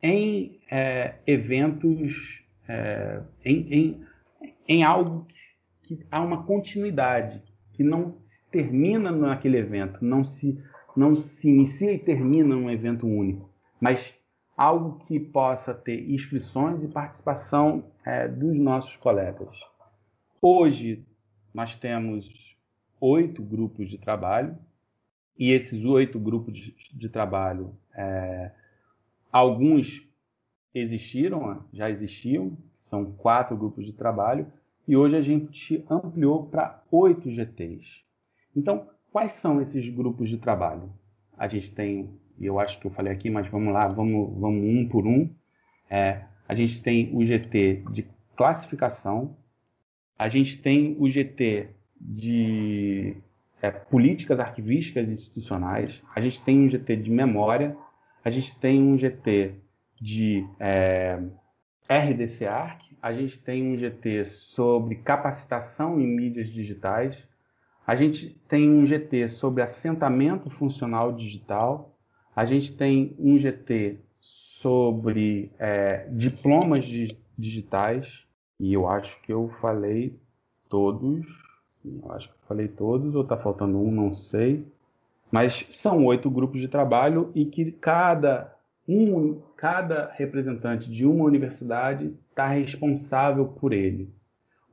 em 0.01 0.59
é, 0.69 1.15
eventos, 1.25 2.43
é, 2.67 3.21
em, 3.43 3.73
em, 3.73 4.05
em, 4.67 4.83
algo 4.83 5.25
que, 5.25 5.95
que, 5.95 6.05
há 6.09 6.21
uma 6.21 6.43
continuidade, 6.43 7.41
que 7.73 7.83
não 7.83 8.17
se 8.23 8.43
termina 8.49 9.11
naquele 9.11 9.57
evento, 9.57 10.03
não 10.03 10.23
se, 10.23 10.61
não 10.95 11.15
se 11.15 11.49
inicia 11.49 11.93
e 11.93 11.99
termina 11.99 12.55
um 12.55 12.69
evento 12.69 13.07
único, 13.07 13.49
mas 13.79 14.13
algo 14.57 14.99
que 15.05 15.19
possa 15.19 15.73
ter 15.73 16.09
inscrições 16.09 16.83
e 16.83 16.87
participação 16.87 17.85
é, 18.05 18.27
dos 18.27 18.57
nossos 18.57 18.97
colegas. 18.97 19.57
Hoje, 20.41 21.05
nós 21.53 21.75
temos 21.75 22.55
oito 22.99 23.41
grupos 23.41 23.89
de 23.89 23.97
trabalho, 23.97 24.57
e 25.37 25.51
esses 25.51 25.85
oito 25.85 26.19
grupos 26.19 26.53
de, 26.53 26.75
de 26.93 27.09
trabalho, 27.09 27.73
é, 27.95 28.51
alguns 29.31 30.05
existiram, 30.73 31.63
já 31.71 31.89
existiam, 31.89 32.57
são 32.77 33.11
quatro 33.11 33.55
grupos 33.55 33.85
de 33.85 33.93
trabalho, 33.93 34.51
e 34.87 34.95
hoje 34.97 35.15
a 35.15 35.21
gente 35.21 35.85
ampliou 35.89 36.47
para 36.47 36.83
oito 36.91 37.29
GTs. 37.31 38.03
Então, 38.55 38.89
quais 39.11 39.33
são 39.33 39.61
esses 39.61 39.87
grupos 39.89 40.29
de 40.29 40.37
trabalho? 40.37 40.91
A 41.37 41.47
gente 41.47 41.71
tem 41.71 42.09
e 42.39 42.45
eu 42.45 42.57
acho 42.57 42.79
que 42.79 42.87
eu 42.87 42.91
falei 42.91 43.11
aqui, 43.11 43.29
mas 43.29 43.47
vamos 43.47 43.73
lá, 43.73 43.87
vamos, 43.87 44.39
vamos 44.39 44.63
um 44.63 44.87
por 44.87 45.05
um. 45.05 45.29
É, 45.89 46.21
a 46.47 46.55
gente 46.55 46.81
tem 46.81 47.13
o 47.13 47.25
GT 47.25 47.83
de 47.91 48.07
classificação, 48.35 49.35
a 50.19 50.27
gente 50.27 50.57
tem 50.57 50.97
o 50.99 51.09
GT 51.09 51.69
de 51.99 53.15
é, 53.61 53.71
políticas 53.71 54.37
arquivísticas 54.41 55.07
institucionais, 55.07 56.01
a 56.13 56.19
gente 56.19 56.41
tem 56.43 56.59
um 56.59 56.69
GT 56.69 56.97
de 56.97 57.09
memória, 57.09 57.77
a 58.23 58.29
gente 58.29 58.53
tem 58.59 58.81
um 58.81 58.97
GT 58.97 59.55
de 59.99 60.45
é, 60.59 61.21
RDC-ARC, 61.87 62.81
a 63.01 63.13
gente 63.13 63.39
tem 63.39 63.65
um 63.65 63.77
GT 63.77 64.25
sobre 64.25 64.95
capacitação 64.95 65.97
em 66.01 66.05
mídias 66.05 66.49
digitais, 66.49 67.17
a 67.87 67.95
gente 67.95 68.29
tem 68.45 68.69
um 68.69 68.85
GT 68.85 69.29
sobre 69.29 69.63
assentamento 69.63 70.49
funcional 70.49 71.13
digital, 71.13 71.97
a 72.35 72.43
gente 72.43 72.75
tem 72.75 73.15
um 73.17 73.39
GT 73.39 73.99
sobre 74.19 75.49
é, 75.57 76.07
diplomas 76.11 76.85
digitais, 77.37 78.27
e 78.59 78.73
eu 78.73 78.87
acho 78.87 79.19
que 79.21 79.31
eu 79.31 79.49
falei 79.61 80.19
todos. 80.67 81.25
Sim, 81.69 82.01
eu 82.03 82.11
acho 82.11 82.27
que 82.27 82.33
eu 82.33 82.47
falei 82.47 82.67
todos, 82.67 83.15
ou 83.15 83.21
está 83.21 83.37
faltando 83.37 83.79
um, 83.79 83.89
não 83.89 84.13
sei. 84.13 84.67
Mas 85.31 85.65
são 85.69 86.05
oito 86.05 86.29
grupos 86.29 86.59
de 86.59 86.67
trabalho 86.67 87.31
e 87.33 87.45
que 87.45 87.71
cada, 87.71 88.53
um, 88.87 89.39
cada 89.55 90.11
representante 90.13 90.89
de 90.89 91.05
uma 91.05 91.23
universidade 91.23 92.13
está 92.29 92.47
responsável 92.47 93.45
por 93.45 93.71
ele, 93.71 94.09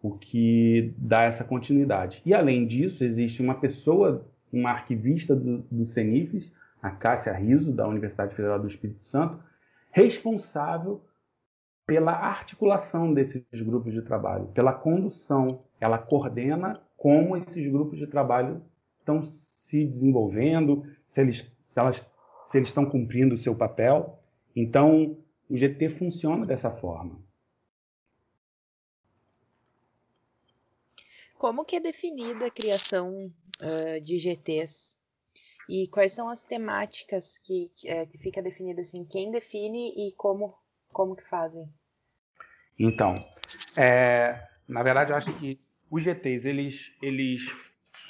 o 0.03 0.13
que 0.13 0.95
dá 0.97 1.23
essa 1.23 1.45
continuidade. 1.45 2.23
E 2.25 2.35
além 2.35 2.67
disso, 2.67 3.05
existe 3.05 3.43
uma 3.43 3.55
pessoa, 3.55 4.27
uma 4.53 4.71
arquivista 4.71 5.37
do, 5.37 5.59
do 5.71 5.85
CENIFES, 5.85 6.51
a 6.83 6.91
Cássia 6.91 7.33
Riso, 7.33 7.73
da 7.73 7.87
Universidade 7.87 8.35
Federal 8.35 8.59
do 8.59 8.69
Espírito 8.69 9.05
Santo, 9.05 9.39
responsável 9.91 11.01
pela 11.87 12.13
articulação 12.13 13.15
desses 13.15 13.45
grupos 13.53 13.93
de 13.93 14.03
trabalho, 14.03 14.49
pela 14.49 14.73
condução. 14.73 15.63
Ela 15.81 15.99
coordena 15.99 16.83
como 16.97 17.37
esses 17.37 17.71
grupos 17.71 17.99
de 17.99 18.07
trabalho 18.07 18.63
estão 18.99 19.25
se 19.25 19.85
desenvolvendo, 19.85 20.85
se 21.07 21.21
eles, 21.21 21.51
se 21.61 21.79
elas, 21.79 22.05
se 22.47 22.59
eles 22.59 22.71
estão 22.71 22.85
cumprindo 22.85 23.35
o 23.35 23.39
seu 23.39 23.55
papel. 23.55 24.19
Então, 24.55 25.17
o 25.49 25.57
GT 25.57 25.91
funciona 25.91 26.45
dessa 26.45 26.71
forma. 26.71 27.25
Como 31.39 31.65
que 31.65 31.77
é 31.77 31.81
definida 31.81 32.47
a 32.47 32.51
criação 32.51 33.31
uh, 33.61 34.01
de 34.01 34.17
GTs 34.17 34.99
e 35.69 35.87
quais 35.89 36.13
são 36.13 36.29
as 36.29 36.45
temáticas 36.45 37.39
que, 37.39 37.71
é, 37.85 38.07
que 38.07 38.19
fica 38.19 38.43
definida 38.43 38.81
assim, 38.81 39.05
quem 39.05 39.31
define 39.31 39.91
e 39.97 40.13
como, 40.13 40.57
como 40.97 41.15
que 41.15 41.29
fazem? 41.29 41.69
Então, 42.79 43.15
é, 43.77 44.41
na 44.67 44.83
verdade, 44.83 45.13
eu 45.13 45.17
acho 45.17 45.31
que 45.35 45.61
os 45.91 46.03
GTs 46.03 46.49
eles, 46.49 46.91
eles 47.03 47.55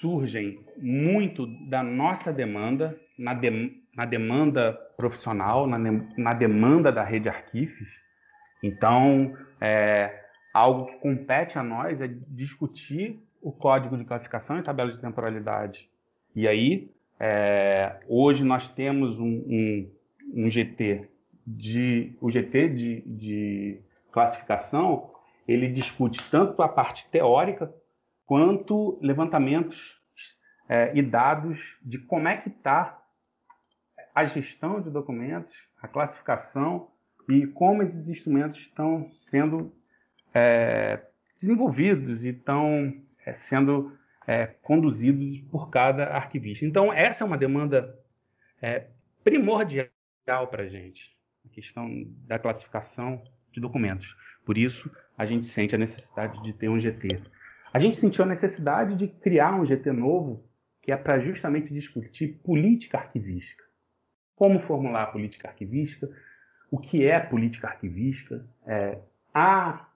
surgem 0.00 0.64
muito 0.78 1.48
da 1.68 1.82
nossa 1.82 2.32
demanda, 2.32 2.96
na, 3.18 3.34
de, 3.34 3.82
na 3.92 4.04
demanda 4.04 4.72
profissional, 4.96 5.66
na, 5.66 5.76
na, 6.16 6.32
demanda 6.32 6.92
da 6.92 7.02
rede 7.02 7.28
Arquifes. 7.28 7.88
Então, 8.62 9.36
é, 9.60 10.24
algo 10.54 10.86
que 10.86 10.94
compete 10.98 11.58
a 11.58 11.64
nós 11.64 12.00
é 12.00 12.06
discutir 12.28 13.20
o 13.42 13.50
código 13.50 13.96
de 13.96 14.04
classificação 14.04 14.60
e 14.60 14.62
tabela 14.62 14.92
de 14.92 15.00
temporalidade. 15.00 15.90
E 16.36 16.46
aí, 16.46 16.88
é, 17.18 17.96
hoje 18.06 18.44
nós 18.44 18.68
temos 18.68 19.18
um, 19.18 19.26
um, 19.26 19.90
um, 20.34 20.48
GT 20.48 21.08
de 21.46 22.16
o 22.20 22.30
GT 22.30 22.68
de, 22.70 23.00
de 23.02 23.80
classificação, 24.10 25.12
ele 25.46 25.68
discute 25.68 26.28
tanto 26.30 26.60
a 26.62 26.68
parte 26.68 27.08
teórica 27.10 27.72
quanto 28.24 28.98
levantamentos 29.00 29.96
é, 30.68 30.90
e 30.96 31.02
dados 31.02 31.60
de 31.82 31.98
como 31.98 32.26
é 32.26 32.36
que 32.36 32.48
está 32.48 33.00
a 34.14 34.24
gestão 34.24 34.80
de 34.80 34.90
documentos, 34.90 35.54
a 35.80 35.86
classificação 35.86 36.90
e 37.28 37.46
como 37.46 37.82
esses 37.82 38.08
instrumentos 38.08 38.58
estão 38.58 39.08
sendo 39.12 39.72
é, 40.34 41.02
desenvolvidos 41.38 42.24
e 42.24 42.30
estão 42.30 42.94
é, 43.24 43.34
sendo 43.34 43.96
é, 44.26 44.46
conduzidos 44.46 45.38
por 45.50 45.70
cada 45.70 46.06
arquivista. 46.08 46.64
Então, 46.64 46.92
essa 46.92 47.24
é 47.24 47.26
uma 47.26 47.38
demanda 47.38 47.98
é, 48.60 48.88
primordial 49.22 49.88
para 50.50 50.64
a 50.64 50.68
gente, 50.68 51.15
a 51.46 51.54
questão 51.54 51.88
da 52.26 52.38
classificação 52.38 53.22
de 53.52 53.60
documentos. 53.60 54.16
Por 54.44 54.58
isso, 54.58 54.90
a 55.16 55.24
gente 55.24 55.46
sente 55.46 55.74
a 55.74 55.78
necessidade 55.78 56.42
de 56.42 56.52
ter 56.52 56.68
um 56.68 56.78
GT. 56.78 57.20
A 57.72 57.78
gente 57.78 57.96
sentiu 57.96 58.24
a 58.24 58.28
necessidade 58.28 58.94
de 58.94 59.08
criar 59.08 59.54
um 59.54 59.64
GT 59.64 59.92
novo, 59.92 60.44
que 60.82 60.92
é 60.92 60.96
para 60.96 61.18
justamente 61.18 61.72
discutir 61.72 62.40
política 62.44 62.98
arquivística. 62.98 63.64
Como 64.34 64.60
formular 64.60 65.04
a 65.04 65.06
política 65.06 65.48
arquivística, 65.48 66.08
o 66.70 66.78
que 66.78 67.04
é 67.04 67.18
política 67.18 67.68
arquivística, 67.68 68.46
é, 68.66 68.98
há 69.32 69.88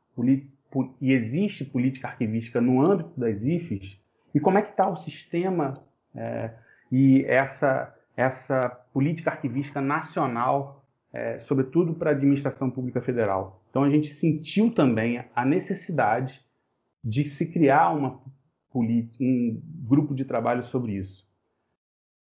e 1.01 1.13
existe 1.13 1.65
política 1.65 2.09
arquivística 2.09 2.61
no 2.61 2.81
âmbito 2.81 3.19
das 3.19 3.45
IFES, 3.45 3.99
e 4.35 4.41
como 4.41 4.59
é 4.59 4.63
que 4.63 4.71
está 4.71 4.89
o 4.89 4.97
sistema 4.97 5.83
é, 6.15 6.51
e 6.91 7.25
essa, 7.25 7.95
essa 8.17 8.69
política 8.93 9.31
arquivística 9.31 9.81
nacional, 9.81 10.80
é, 11.13 11.39
sobretudo 11.41 11.95
para 11.95 12.11
a 12.11 12.15
administração 12.15 12.71
pública 12.71 13.01
federal. 13.01 13.63
Então 13.71 13.83
a 13.83 13.91
gente 13.91 14.09
sentiu 14.09 14.73
também 14.73 15.25
a 15.35 15.45
necessidade 15.45 16.45
de 17.03 17.25
se 17.25 17.53
criar 17.53 17.91
uma, 17.91 18.21
um 18.75 19.61
grupo 19.87 20.15
de 20.15 20.25
trabalho 20.25 20.63
sobre 20.63 20.93
isso. 20.93 21.29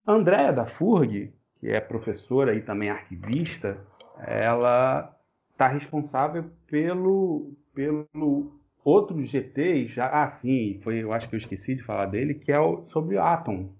A 0.06 0.12
Andrea 0.12 0.52
da 0.52 0.66
FURG, 0.66 1.32
que 1.60 1.68
é 1.68 1.80
professora 1.80 2.54
e 2.54 2.62
também 2.62 2.90
arquivista, 2.90 3.78
ela 4.18 5.16
está 5.52 5.68
responsável 5.68 6.50
pelo, 6.66 7.56
pelo 7.72 8.60
outro 8.84 9.24
GT, 9.24 9.86
já, 9.86 10.08
ah, 10.08 10.28
sim, 10.28 10.80
foi, 10.82 11.02
eu 11.02 11.12
acho 11.12 11.28
que 11.28 11.34
eu 11.34 11.38
esqueci 11.38 11.74
de 11.74 11.82
falar 11.82 12.06
dele, 12.06 12.34
que 12.34 12.52
é 12.52 12.58
o, 12.58 12.82
sobre 12.84 13.16
o 13.16 13.22
Atom. 13.22 13.72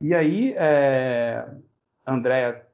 E 0.00 0.14
aí, 0.14 0.54
é, 0.56 1.48
Andréa, 2.06 2.66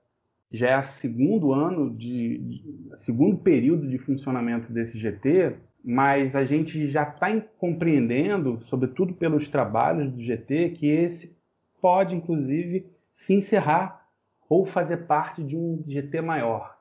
já 0.50 0.68
é 0.68 0.78
o 0.78 0.82
segundo 0.82 1.52
ano 1.52 1.90
de, 1.90 2.38
de, 2.38 2.64
segundo 2.96 3.36
período 3.36 3.86
de 3.88 3.98
funcionamento 3.98 4.72
desse 4.72 4.98
GT, 4.98 5.56
mas 5.84 6.34
a 6.34 6.44
gente 6.44 6.90
já 6.90 7.02
está 7.02 7.28
compreendendo, 7.58 8.60
sobretudo 8.64 9.14
pelos 9.14 9.48
trabalhos 9.48 10.10
do 10.10 10.22
GT, 10.22 10.70
que 10.70 10.86
esse 10.86 11.36
pode, 11.80 12.16
inclusive, 12.16 12.86
se 13.14 13.34
encerrar 13.34 14.06
ou 14.48 14.64
fazer 14.64 14.98
parte 14.98 15.42
de 15.42 15.56
um 15.56 15.82
GT 15.86 16.20
maior. 16.20 16.76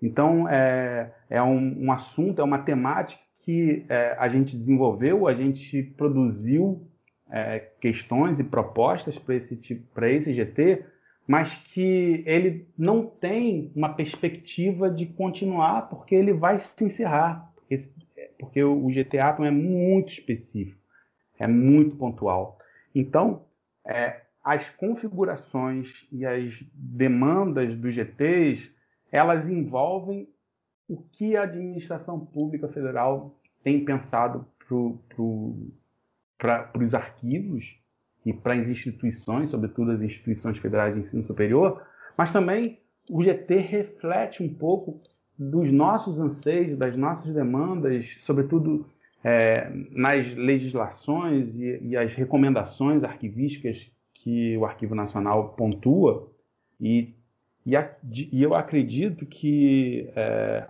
Então, 0.00 0.48
é, 0.48 1.12
é 1.28 1.42
um, 1.42 1.86
um 1.86 1.92
assunto, 1.92 2.40
é 2.40 2.44
uma 2.44 2.58
temática 2.58 3.20
que 3.40 3.84
é, 3.88 4.14
a 4.18 4.28
gente 4.28 4.56
desenvolveu, 4.56 5.26
a 5.26 5.34
gente 5.34 5.82
produziu 5.96 6.86
é, 7.30 7.58
questões 7.80 8.38
e 8.38 8.44
propostas 8.44 9.18
para 9.18 9.34
esse 9.34 9.56
tipo, 9.56 10.04
esse 10.04 10.32
GT, 10.32 10.84
mas 11.28 11.58
que 11.58 12.22
ele 12.24 12.66
não 12.76 13.04
tem 13.04 13.70
uma 13.76 13.92
perspectiva 13.92 14.90
de 14.90 15.04
continuar, 15.04 15.82
porque 15.90 16.14
ele 16.14 16.32
vai 16.32 16.58
se 16.58 16.82
encerrar, 16.82 17.52
porque, 17.54 17.76
porque 18.38 18.64
o 18.64 18.90
GT 18.90 19.18
Atom 19.18 19.44
é 19.44 19.50
muito 19.50 20.10
específico, 20.10 20.80
é 21.38 21.46
muito 21.46 21.96
pontual. 21.96 22.58
Então, 22.94 23.44
é, 23.86 24.22
as 24.42 24.70
configurações 24.70 26.08
e 26.10 26.24
as 26.24 26.62
demandas 26.72 27.76
dos 27.76 27.94
GTs, 27.94 28.72
elas 29.12 29.50
envolvem 29.50 30.26
o 30.88 30.96
que 30.96 31.36
a 31.36 31.42
administração 31.42 32.18
pública 32.18 32.68
federal 32.68 33.38
tem 33.62 33.84
pensado 33.84 34.46
para 36.38 36.70
os 36.82 36.94
arquivos 36.94 37.78
e 38.28 38.32
para 38.32 38.54
as 38.54 38.68
instituições, 38.68 39.50
sobretudo 39.50 39.90
as 39.90 40.02
instituições 40.02 40.58
federais 40.58 40.94
de 40.94 41.00
ensino 41.00 41.22
superior, 41.22 41.82
mas 42.16 42.30
também 42.30 42.78
o 43.08 43.22
GT 43.22 43.56
reflete 43.56 44.42
um 44.42 44.52
pouco 44.52 45.00
dos 45.38 45.72
nossos 45.72 46.20
anseios, 46.20 46.76
das 46.76 46.96
nossas 46.96 47.32
demandas, 47.32 48.06
sobretudo 48.20 48.86
é, 49.24 49.70
nas 49.90 50.34
legislações 50.34 51.58
e, 51.58 51.78
e, 51.82 51.96
as 51.96 52.12
recomendações 52.12 53.02
arquivísticas 53.02 53.90
que 54.12 54.56
o 54.58 54.66
Arquivo 54.66 54.94
Nacional 54.94 55.50
pontua, 55.50 56.30
e, 56.78 57.14
e, 57.64 57.76
a, 57.76 57.90
e 58.12 58.42
eu 58.42 58.54
acredito 58.54 59.24
que 59.24 60.10
é, 60.14 60.68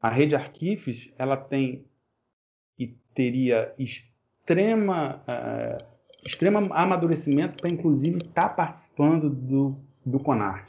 a 0.00 0.10
rede 0.10 0.34
Arquifes 0.34 1.10
ela 1.16 1.36
tem 1.36 1.84
e 2.78 2.88
teria 3.14 3.72
extrema, 3.78 5.22
uh, 5.22 5.91
extrema 6.24 6.60
amadurecimento 6.74 7.60
para, 7.60 7.70
inclusive, 7.70 8.18
estar 8.18 8.48
tá 8.48 8.54
participando 8.54 9.28
do, 9.28 9.76
do 10.04 10.20
CONARC, 10.20 10.68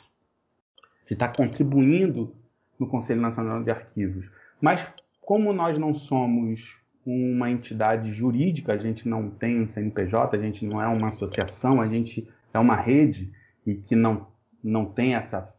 de 1.07 1.13
estar 1.13 1.29
tá 1.29 1.35
contribuindo 1.35 2.35
no 2.79 2.87
Conselho 2.87 3.21
Nacional 3.21 3.63
de 3.63 3.69
Arquivos. 3.69 4.29
Mas, 4.59 4.87
como 5.21 5.53
nós 5.53 5.77
não 5.77 5.93
somos 5.93 6.77
uma 7.05 7.51
entidade 7.51 8.11
jurídica, 8.11 8.73
a 8.73 8.77
gente 8.77 9.07
não 9.07 9.29
tem 9.29 9.61
um 9.61 9.67
CNPJ, 9.67 10.35
a 10.35 10.41
gente 10.41 10.65
não 10.65 10.81
é 10.81 10.87
uma 10.87 11.09
associação, 11.09 11.81
a 11.81 11.87
gente 11.87 12.27
é 12.53 12.59
uma 12.59 12.75
rede 12.75 13.31
e 13.65 13.75
que 13.75 13.95
não, 13.95 14.27
não 14.63 14.85
tem 14.85 15.15
essa 15.15 15.53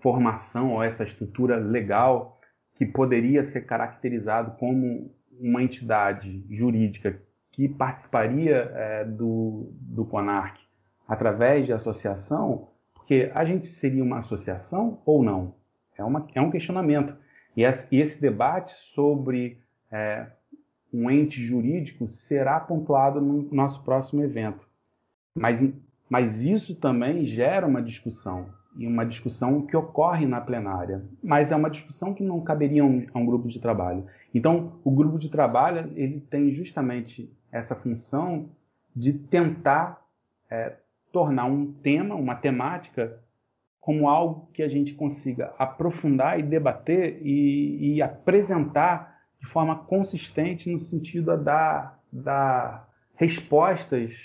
formação 0.00 0.72
ou 0.72 0.82
essa 0.82 1.04
estrutura 1.04 1.56
legal 1.56 2.40
que 2.74 2.84
poderia 2.84 3.44
ser 3.44 3.62
caracterizado 3.62 4.52
como 4.58 5.14
uma 5.38 5.62
entidade 5.62 6.44
jurídica 6.50 7.20
que 7.54 7.68
participaria 7.68 8.72
é, 8.74 9.04
do, 9.04 9.68
do 9.80 10.04
CONARC 10.04 10.58
através 11.06 11.66
de 11.66 11.72
associação, 11.72 12.66
porque 12.92 13.30
a 13.32 13.44
gente 13.44 13.68
seria 13.68 14.02
uma 14.02 14.18
associação 14.18 14.98
ou 15.06 15.22
não? 15.22 15.54
É, 15.96 16.02
uma, 16.02 16.26
é 16.34 16.40
um 16.40 16.50
questionamento. 16.50 17.16
E 17.56 17.62
esse, 17.62 18.20
debate 18.20 18.72
sobre 18.72 19.60
é, 19.92 20.26
um 20.92 21.08
ente 21.08 21.40
jurídico 21.40 22.08
será 22.08 22.58
pontuado 22.58 23.20
no 23.20 23.48
nosso 23.54 23.84
próximo 23.84 24.24
evento. 24.24 24.66
Mas, 25.32 25.64
mas 26.10 26.42
isso 26.42 26.74
também 26.74 27.24
gera 27.24 27.68
uma 27.68 27.80
discussão, 27.80 28.48
e 28.76 28.84
uma 28.84 29.06
discussão 29.06 29.62
que 29.62 29.76
ocorre 29.76 30.26
na 30.26 30.40
plenária, 30.40 31.04
mas 31.22 31.52
é 31.52 31.56
uma 31.56 31.70
discussão 31.70 32.12
que 32.12 32.24
não 32.24 32.40
caberia 32.40 32.82
a 32.82 32.86
um, 32.86 33.06
a 33.14 33.18
um 33.20 33.26
grupo 33.26 33.46
de 33.46 33.60
trabalho. 33.60 34.06
Então, 34.34 34.72
o 34.82 34.90
grupo 34.90 35.16
de 35.16 35.28
trabalho 35.28 35.92
ele 35.94 36.18
tem 36.18 36.50
justamente 36.50 37.30
essa 37.54 37.76
função 37.76 38.50
de 38.94 39.12
tentar 39.12 40.04
é, 40.50 40.74
tornar 41.12 41.44
um 41.44 41.72
tema, 41.72 42.16
uma 42.16 42.34
temática, 42.34 43.20
como 43.80 44.08
algo 44.08 44.48
que 44.52 44.62
a 44.62 44.68
gente 44.68 44.94
consiga 44.94 45.54
aprofundar 45.56 46.38
e 46.40 46.42
debater 46.42 47.20
e, 47.22 47.94
e 47.94 48.02
apresentar 48.02 49.20
de 49.38 49.46
forma 49.46 49.76
consistente 49.76 50.68
no 50.68 50.80
sentido 50.80 51.36
da, 51.36 51.94
da 52.12 52.84
respostas, 53.14 54.16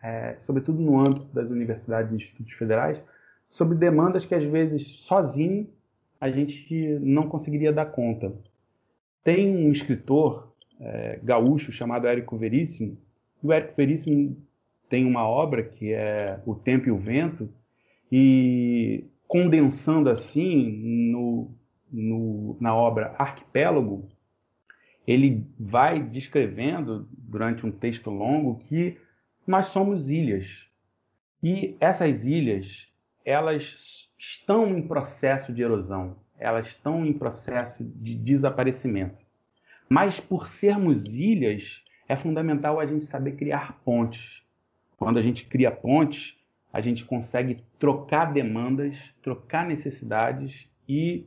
é, 0.00 0.36
sobretudo 0.38 0.80
no 0.80 1.00
âmbito 1.00 1.26
das 1.32 1.50
universidades 1.50 2.12
e 2.12 2.16
institutos 2.16 2.52
federais, 2.52 3.02
sobre 3.48 3.76
demandas 3.76 4.24
que 4.24 4.34
às 4.34 4.44
vezes 4.44 4.86
sozinho 4.98 5.68
a 6.20 6.30
gente 6.30 6.98
não 7.00 7.28
conseguiria 7.28 7.72
dar 7.72 7.86
conta. 7.86 8.32
Tem 9.24 9.66
um 9.66 9.72
escritor 9.72 10.47
é, 10.80 11.18
gaúcho 11.22 11.72
chamado 11.72 12.06
Érico 12.06 12.36
Veríssimo. 12.36 12.98
O 13.42 13.52
Érico 13.52 13.74
Veríssimo 13.76 14.36
tem 14.88 15.04
uma 15.04 15.26
obra 15.26 15.62
que 15.62 15.92
é 15.92 16.40
O 16.46 16.54
Tempo 16.54 16.88
e 16.88 16.90
o 16.90 16.98
Vento, 16.98 17.48
e 18.10 19.04
condensando 19.26 20.08
assim 20.08 21.10
no, 21.12 21.50
no, 21.92 22.56
na 22.58 22.74
obra 22.74 23.14
Arquipélago, 23.18 24.08
ele 25.06 25.46
vai 25.58 26.02
descrevendo 26.02 27.08
durante 27.12 27.66
um 27.66 27.70
texto 27.70 28.10
longo 28.10 28.58
que 28.58 28.96
nós 29.46 29.66
somos 29.66 30.10
ilhas. 30.10 30.66
E 31.42 31.76
essas 31.80 32.24
ilhas, 32.24 32.86
elas 33.24 34.10
estão 34.18 34.76
em 34.76 34.82
processo 34.86 35.52
de 35.52 35.62
erosão, 35.62 36.16
elas 36.38 36.68
estão 36.68 37.06
em 37.06 37.12
processo 37.12 37.84
de 37.84 38.14
desaparecimento. 38.14 39.27
Mas 39.88 40.20
por 40.20 40.48
sermos 40.48 41.16
ilhas, 41.16 41.82
é 42.08 42.16
fundamental 42.16 42.78
a 42.78 42.86
gente 42.86 43.06
saber 43.06 43.32
criar 43.32 43.80
pontes. 43.84 44.42
Quando 44.96 45.18
a 45.18 45.22
gente 45.22 45.46
cria 45.46 45.70
pontes, 45.70 46.36
a 46.72 46.80
gente 46.80 47.04
consegue 47.04 47.62
trocar 47.78 48.32
demandas, 48.32 48.96
trocar 49.22 49.66
necessidades 49.66 50.68
e 50.88 51.26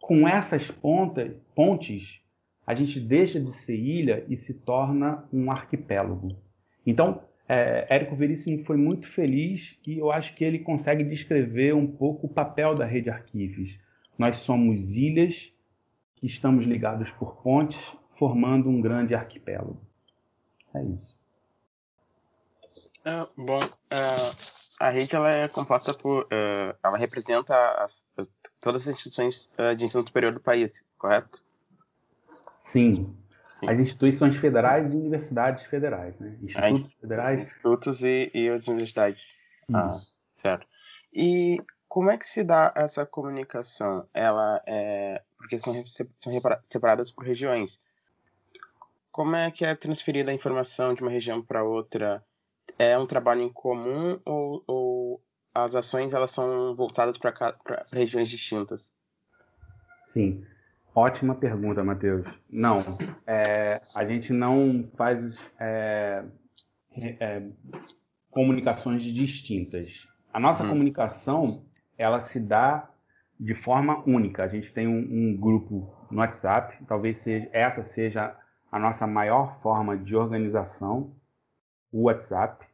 com 0.00 0.26
essas 0.26 0.70
pontes, 0.70 2.20
a 2.66 2.74
gente 2.74 2.98
deixa 2.98 3.40
de 3.40 3.52
ser 3.52 3.76
ilha 3.76 4.24
e 4.28 4.36
se 4.36 4.54
torna 4.54 5.24
um 5.32 5.50
arquipélago. 5.50 6.36
Então, 6.86 7.22
é, 7.48 7.86
Érico 7.88 8.14
Veríssimo 8.14 8.64
foi 8.64 8.76
muito 8.76 9.06
feliz 9.06 9.76
e 9.86 9.98
eu 9.98 10.10
acho 10.10 10.34
que 10.34 10.44
ele 10.44 10.60
consegue 10.60 11.04
descrever 11.04 11.74
um 11.74 11.86
pouco 11.86 12.26
o 12.26 12.30
papel 12.30 12.74
da 12.74 12.84
rede 12.84 13.10
Arquivos. 13.10 13.78
Nós 14.16 14.36
somos 14.36 14.96
ilhas 14.96 15.52
que 16.20 16.26
estamos 16.26 16.66
ligados 16.66 17.10
por 17.12 17.36
pontes, 17.36 17.80
formando 18.18 18.68
um 18.68 18.80
grande 18.80 19.14
arquipélago. 19.14 19.80
É 20.74 20.84
isso. 20.84 21.18
É, 23.04 23.26
bom, 23.36 23.60
é, 23.90 23.96
a 24.78 24.90
rede 24.90 25.16
ela 25.16 25.30
é 25.30 25.48
composta 25.48 25.94
por. 25.94 26.26
É, 26.30 26.76
ela 26.84 26.98
representa 26.98 27.56
as, 27.82 28.04
todas 28.60 28.82
as 28.82 28.94
instituições 28.94 29.50
é, 29.56 29.74
de 29.74 29.86
ensino 29.86 30.02
superior 30.06 30.34
do 30.34 30.40
país, 30.40 30.84
correto? 30.98 31.42
Sim. 32.64 33.16
Sim. 33.48 33.68
As 33.68 33.78
instituições 33.78 34.36
federais 34.36 34.92
e 34.92 34.96
universidades 34.96 35.64
federais, 35.64 36.18
né? 36.18 36.36
Institutos 36.42 36.94
federais. 36.94 37.40
Institutos 37.40 38.02
e, 38.02 38.30
e 38.32 38.48
as 38.48 38.68
universidades. 38.68 39.34
Ah, 39.72 39.86
isso. 39.86 40.14
Ah, 40.14 40.40
certo. 40.40 40.66
E 41.12 41.58
como 41.90 42.08
é 42.08 42.16
que 42.16 42.24
se 42.24 42.44
dá 42.44 42.72
essa 42.76 43.04
comunicação? 43.04 44.06
Ela 44.14 44.60
é. 44.64 45.20
Porque 45.36 45.58
são, 45.58 45.74
são 45.74 46.32
separadas 46.68 47.10
por 47.10 47.24
regiões. 47.24 47.80
Como 49.10 49.34
é 49.34 49.50
que 49.50 49.64
é 49.64 49.74
transferida 49.74 50.30
a 50.30 50.34
informação 50.34 50.94
de 50.94 51.02
uma 51.02 51.10
região 51.10 51.42
para 51.42 51.64
outra? 51.64 52.24
É 52.78 52.96
um 52.96 53.08
trabalho 53.08 53.42
em 53.42 53.52
comum 53.52 54.20
ou, 54.24 54.62
ou 54.68 55.22
as 55.52 55.74
ações 55.74 56.14
elas 56.14 56.30
são 56.30 56.76
voltadas 56.76 57.18
para 57.18 57.34
regiões 57.92 58.28
distintas? 58.28 58.92
Sim, 60.04 60.46
ótima 60.94 61.34
pergunta, 61.34 61.82
Matheus. 61.82 62.24
Não, 62.48 62.84
é, 63.26 63.80
a 63.96 64.06
gente 64.06 64.32
não 64.32 64.88
faz 64.96 65.36
é, 65.58 66.24
é, 67.18 67.42
comunicações 68.30 69.02
distintas. 69.02 69.92
A 70.32 70.38
nossa 70.38 70.62
hum. 70.62 70.68
comunicação 70.68 71.68
ela 72.00 72.18
se 72.18 72.40
dá 72.40 72.88
de 73.38 73.54
forma 73.54 74.02
única. 74.06 74.42
A 74.42 74.48
gente 74.48 74.72
tem 74.72 74.88
um, 74.88 74.98
um 74.98 75.36
grupo 75.36 75.94
no 76.10 76.20
WhatsApp, 76.20 76.82
talvez 76.86 77.18
seja, 77.18 77.46
essa 77.52 77.82
seja 77.82 78.34
a 78.72 78.78
nossa 78.78 79.06
maior 79.06 79.60
forma 79.60 79.98
de 79.98 80.16
organização, 80.16 81.12
o 81.92 82.04
WhatsApp, 82.04 82.64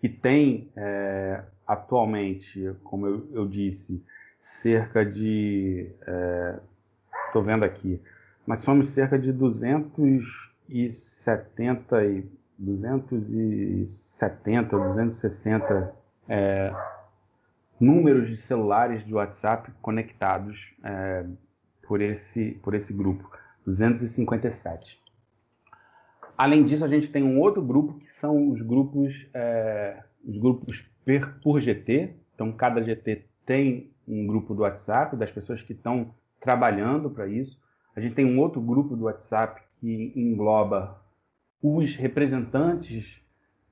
que 0.00 0.08
tem 0.08 0.72
é, 0.74 1.44
atualmente, 1.64 2.74
como 2.82 3.06
eu, 3.06 3.28
eu, 3.32 3.46
disse, 3.46 4.04
cerca 4.40 5.06
de. 5.06 5.88
Estou 7.28 7.42
é, 7.42 7.44
vendo 7.44 7.64
aqui, 7.64 8.02
mas 8.44 8.58
somos 8.60 8.88
cerca 8.88 9.16
de 9.16 9.32
270 9.32 12.04
e 12.04 12.28
270, 12.58 14.78
260 14.78 15.94
é, 16.28 16.74
números 17.80 18.28
de 18.28 18.36
celulares 18.36 19.04
de 19.04 19.14
WhatsApp 19.14 19.70
conectados 19.82 20.72
é, 20.82 21.24
por, 21.82 22.00
esse, 22.00 22.52
por 22.62 22.74
esse 22.74 22.92
grupo, 22.92 23.30
257. 23.64 25.02
Além 26.36 26.64
disso, 26.64 26.84
a 26.84 26.88
gente 26.88 27.10
tem 27.10 27.22
um 27.22 27.38
outro 27.40 27.62
grupo 27.62 27.94
que 28.00 28.12
são 28.12 28.50
os 28.50 28.60
grupos, 28.60 29.26
é, 29.32 30.02
os 30.26 30.36
grupos 30.36 30.84
por 31.42 31.60
GT. 31.60 32.14
Então, 32.34 32.50
cada 32.52 32.82
GT 32.82 33.24
tem 33.46 33.90
um 34.06 34.26
grupo 34.26 34.54
do 34.54 34.62
WhatsApp 34.62 35.16
das 35.16 35.30
pessoas 35.30 35.62
que 35.62 35.72
estão 35.72 36.12
trabalhando 36.40 37.08
para 37.08 37.26
isso. 37.26 37.58
A 37.94 38.00
gente 38.00 38.14
tem 38.14 38.24
um 38.24 38.40
outro 38.40 38.60
grupo 38.60 38.96
do 38.96 39.04
WhatsApp 39.04 39.62
que 39.80 40.12
engloba 40.16 41.00
os 41.62 41.94
representantes 41.94 43.22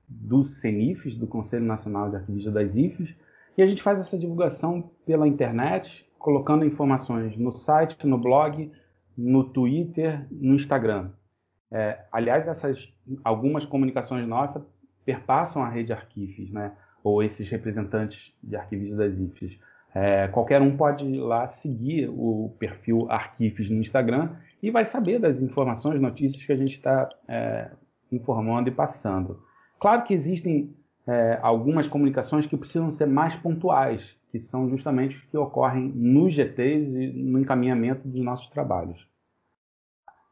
dos 0.07 0.59
CENIFs, 0.59 1.17
do 1.17 1.27
Conselho 1.27 1.65
Nacional 1.65 2.09
de 2.09 2.15
Arquivistas 2.15 2.53
das 2.53 2.75
IFES, 2.75 3.15
e 3.57 3.61
a 3.61 3.67
gente 3.67 3.83
faz 3.83 3.99
essa 3.99 4.17
divulgação 4.17 4.91
pela 5.05 5.27
internet, 5.27 6.05
colocando 6.17 6.65
informações 6.65 7.37
no 7.37 7.51
site, 7.51 8.07
no 8.07 8.17
blog, 8.17 8.71
no 9.17 9.43
Twitter, 9.43 10.25
no 10.31 10.55
Instagram. 10.55 11.11
É, 11.71 12.05
aliás, 12.11 12.47
essas 12.47 12.91
algumas 13.23 13.65
comunicações 13.65 14.27
nossas 14.27 14.63
perpassam 15.05 15.61
a 15.61 15.69
rede 15.69 15.91
Arquifes, 15.91 16.51
né? 16.51 16.71
ou 17.03 17.21
esses 17.21 17.49
representantes 17.49 18.33
de 18.41 18.55
arquivistas 18.55 18.97
das 18.97 19.19
IFES. 19.19 19.59
É, 19.93 20.27
qualquer 20.29 20.61
um 20.61 20.75
pode 20.75 21.05
ir 21.05 21.19
lá 21.19 21.47
seguir 21.47 22.09
o 22.09 22.55
perfil 22.57 23.05
Arquifes 23.11 23.69
no 23.69 23.77
Instagram 23.77 24.31
e 24.61 24.71
vai 24.71 24.85
saber 24.85 25.19
das 25.19 25.41
informações, 25.41 26.01
notícias 26.01 26.43
que 26.43 26.51
a 26.51 26.55
gente 26.55 26.71
está 26.71 27.09
é, 27.27 27.69
informando 28.11 28.69
e 28.69 28.71
passando. 28.71 29.43
Claro 29.79 30.03
que 30.03 30.13
existem 30.13 30.73
é, 31.07 31.39
algumas 31.41 31.87
comunicações 31.87 32.45
que 32.45 32.57
precisam 32.57 32.89
ser 32.89 33.07
mais 33.07 33.35
pontuais, 33.35 34.15
que 34.31 34.39
são 34.39 34.69
justamente 34.69 35.17
os 35.17 35.23
que 35.25 35.37
ocorrem 35.37 35.91
nos 35.93 36.33
GTs 36.33 36.97
e 36.97 37.11
no 37.11 37.39
encaminhamento 37.39 38.07
dos 38.07 38.23
nossos 38.23 38.47
trabalhos. 38.47 39.07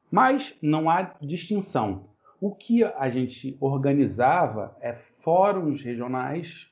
Mas 0.09 0.55
não 0.61 0.89
há 0.89 1.13
distinção. 1.21 2.09
O 2.39 2.53
que 2.53 2.83
a 2.83 3.09
gente 3.09 3.55
organizava 3.59 4.75
é 4.81 4.93
fóruns 5.21 5.81
regionais, 5.81 6.67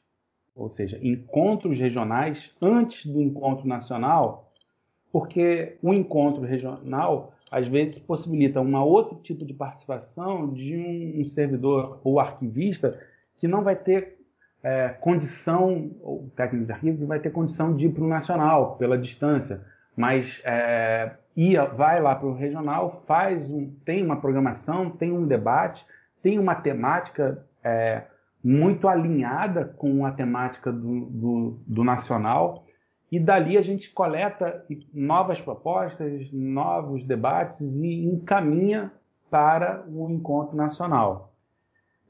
ou 0.56 0.70
seja, 0.70 1.00
encontros 1.02 1.78
regionais 1.78 2.54
antes 2.62 3.06
do 3.06 3.22
encontro 3.22 3.68
nacional, 3.68 4.52
porque 5.12 5.78
o 5.82 5.94
encontro 5.94 6.44
regional 6.44 7.34
às 7.52 7.68
vezes 7.68 7.98
possibilita 7.98 8.62
um 8.62 8.76
outro 8.78 9.18
tipo 9.18 9.46
de 9.46 9.54
participação 9.54 10.52
de 10.52 11.16
um, 11.18 11.26
servidor 11.26 12.00
ou 12.04 12.20
arquivista 12.20 13.00
que 13.40 13.48
não 13.48 13.64
vai 13.64 13.76
ter 13.76 14.20
é, 14.62 14.90
condição, 14.90 15.92
o 16.02 16.30
técnico 16.36 16.66
de 16.66 16.72
arquivo 16.72 17.08
vai 17.08 17.20
ter 17.20 17.32
condição 17.32 17.76
de 17.76 17.88
ir 17.88 17.92
para 17.92 18.04
o 18.04 18.08
nacional 18.08 18.76
pela 18.76 18.98
distância, 18.98 19.66
mas 19.96 20.42
é, 20.46 21.12
ia, 21.36 21.66
vai 21.66 22.02
lá 22.02 22.16
para 22.16 22.28
o 22.28 22.34
regional, 22.34 23.04
faz 23.08 23.50
um, 23.50 23.74
tem 23.86 24.04
uma 24.04 24.20
programação, 24.20 24.90
tem 24.90 25.12
um 25.12 25.26
debate, 25.26 25.86
tem 26.22 26.38
uma 26.38 26.56
temática 26.56 27.46
é, 27.64 28.04
muito 28.44 28.88
alinhada 28.88 29.66
com 29.66 30.06
a 30.06 30.12
temática 30.12 30.72
do, 30.72 31.06
do, 31.06 31.60
do, 31.66 31.84
nacional, 31.84 32.66
e 33.12 33.20
dali 33.20 33.58
a 33.58 33.62
gente 33.62 33.90
coleta 33.90 34.66
novas 34.94 35.42
propostas, 35.42 36.32
novos 36.32 37.04
debates 37.04 37.60
e 37.62 38.06
encaminha 38.06 38.92
para 39.30 39.84
o 39.88 40.10
encontro 40.10 40.56
nacional. 40.56 41.34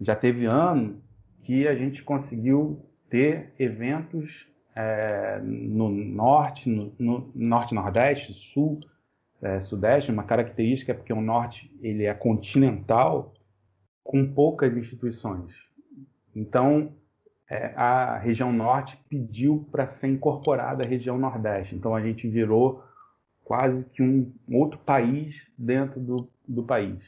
Já 0.01 0.15
teve 0.15 0.45
ano 0.45 1.01
que 1.49 1.67
a 1.67 1.73
gente 1.73 2.03
conseguiu 2.03 2.85
ter 3.09 3.55
eventos 3.57 4.47
é, 4.75 5.39
no 5.41 5.89
norte, 5.89 6.69
no, 6.69 6.93
no 6.99 7.31
norte-nordeste, 7.33 8.35
sul, 8.35 8.79
é, 9.41 9.59
sudeste, 9.59 10.11
uma 10.11 10.21
característica 10.21 10.91
é 10.91 10.95
porque 10.95 11.11
o 11.11 11.19
norte 11.19 11.75
ele 11.81 12.05
é 12.05 12.13
continental 12.13 13.33
com 14.03 14.31
poucas 14.31 14.77
instituições. 14.77 15.51
Então, 16.35 16.93
é, 17.49 17.73
a 17.75 18.19
região 18.19 18.53
norte 18.53 19.03
pediu 19.09 19.67
para 19.71 19.87
ser 19.87 20.09
incorporada 20.09 20.83
à 20.83 20.85
região 20.85 21.17
nordeste. 21.17 21.75
Então, 21.75 21.95
a 21.95 22.01
gente 22.03 22.27
virou 22.27 22.83
quase 23.43 23.89
que 23.89 24.03
um 24.03 24.31
outro 24.51 24.77
país 24.77 25.51
dentro 25.57 25.99
do, 25.99 26.29
do 26.47 26.61
país. 26.61 27.03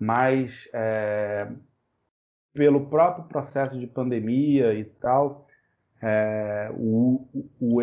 Mas, 0.00 0.68
é, 0.72 1.46
pelo 2.58 2.86
próprio 2.86 3.24
processo 3.26 3.78
de 3.78 3.86
pandemia 3.86 4.74
e 4.74 4.82
tal, 4.82 5.46
é, 6.02 6.68
o, 6.76 7.24
o, 7.60 7.78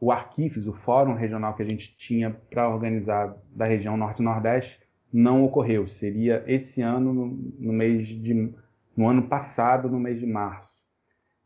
o 0.00 0.10
Arquifes, 0.10 0.66
o 0.66 0.72
fórum 0.72 1.14
regional 1.14 1.54
que 1.54 1.62
a 1.62 1.64
gente 1.64 1.96
tinha 1.96 2.36
para 2.50 2.68
organizar 2.68 3.36
da 3.54 3.64
região 3.64 3.96
Norte-Nordeste, 3.96 4.80
não 5.12 5.44
ocorreu. 5.44 5.86
Seria 5.86 6.42
esse 6.48 6.82
ano, 6.82 7.14
no, 7.14 7.26
no, 7.60 7.72
mês 7.72 8.08
de. 8.08 8.52
no 8.96 9.08
ano 9.08 9.22
passado, 9.22 9.88
no 9.88 10.00
mês 10.00 10.18
de 10.18 10.26
março. 10.26 10.76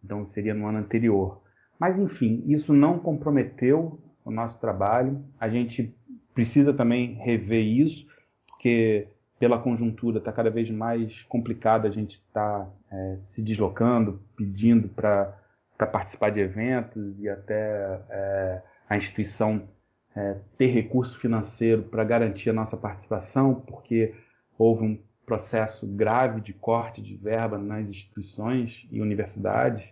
Então 0.02 0.26
seria 0.26 0.54
no 0.54 0.66
ano 0.66 0.78
anterior. 0.78 1.42
Mas 1.78 1.98
enfim, 1.98 2.42
isso 2.46 2.72
não 2.72 2.98
comprometeu 2.98 4.00
o 4.24 4.30
nosso 4.30 4.58
trabalho. 4.58 5.22
A 5.38 5.46
gente 5.46 5.94
precisa 6.32 6.72
também 6.72 7.16
rever 7.16 7.62
isso, 7.62 8.06
porque 8.46 9.08
pela 9.42 9.58
conjuntura 9.58 10.18
está 10.18 10.30
cada 10.30 10.50
vez 10.50 10.70
mais 10.70 11.24
complicado 11.24 11.84
a 11.84 11.90
gente 11.90 12.12
estar 12.12 12.60
tá, 12.60 12.70
é, 12.92 13.16
se 13.18 13.42
deslocando, 13.42 14.22
pedindo 14.36 14.88
para 14.88 15.36
participar 15.76 16.30
de 16.30 16.38
eventos 16.38 17.18
e 17.18 17.28
até 17.28 18.00
é, 18.08 18.62
a 18.88 18.96
instituição 18.96 19.68
é, 20.14 20.36
ter 20.56 20.66
recurso 20.66 21.18
financeiro 21.18 21.82
para 21.82 22.04
garantir 22.04 22.50
a 22.50 22.52
nossa 22.52 22.76
participação, 22.76 23.52
porque 23.52 24.14
houve 24.56 24.84
um 24.84 25.02
processo 25.26 25.88
grave 25.88 26.40
de 26.40 26.52
corte 26.52 27.02
de 27.02 27.16
verba 27.16 27.58
nas 27.58 27.88
instituições 27.88 28.86
e 28.92 29.00
universidades, 29.00 29.84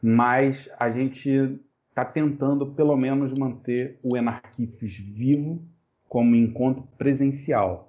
mas 0.00 0.70
a 0.78 0.88
gente 0.88 1.60
está 1.88 2.04
tentando 2.04 2.64
pelo 2.64 2.96
menos 2.96 3.36
manter 3.36 3.98
o 4.04 4.16
Enarquifes 4.16 4.96
vivo 4.96 5.60
como 6.08 6.36
encontro 6.36 6.86
presencial. 6.96 7.87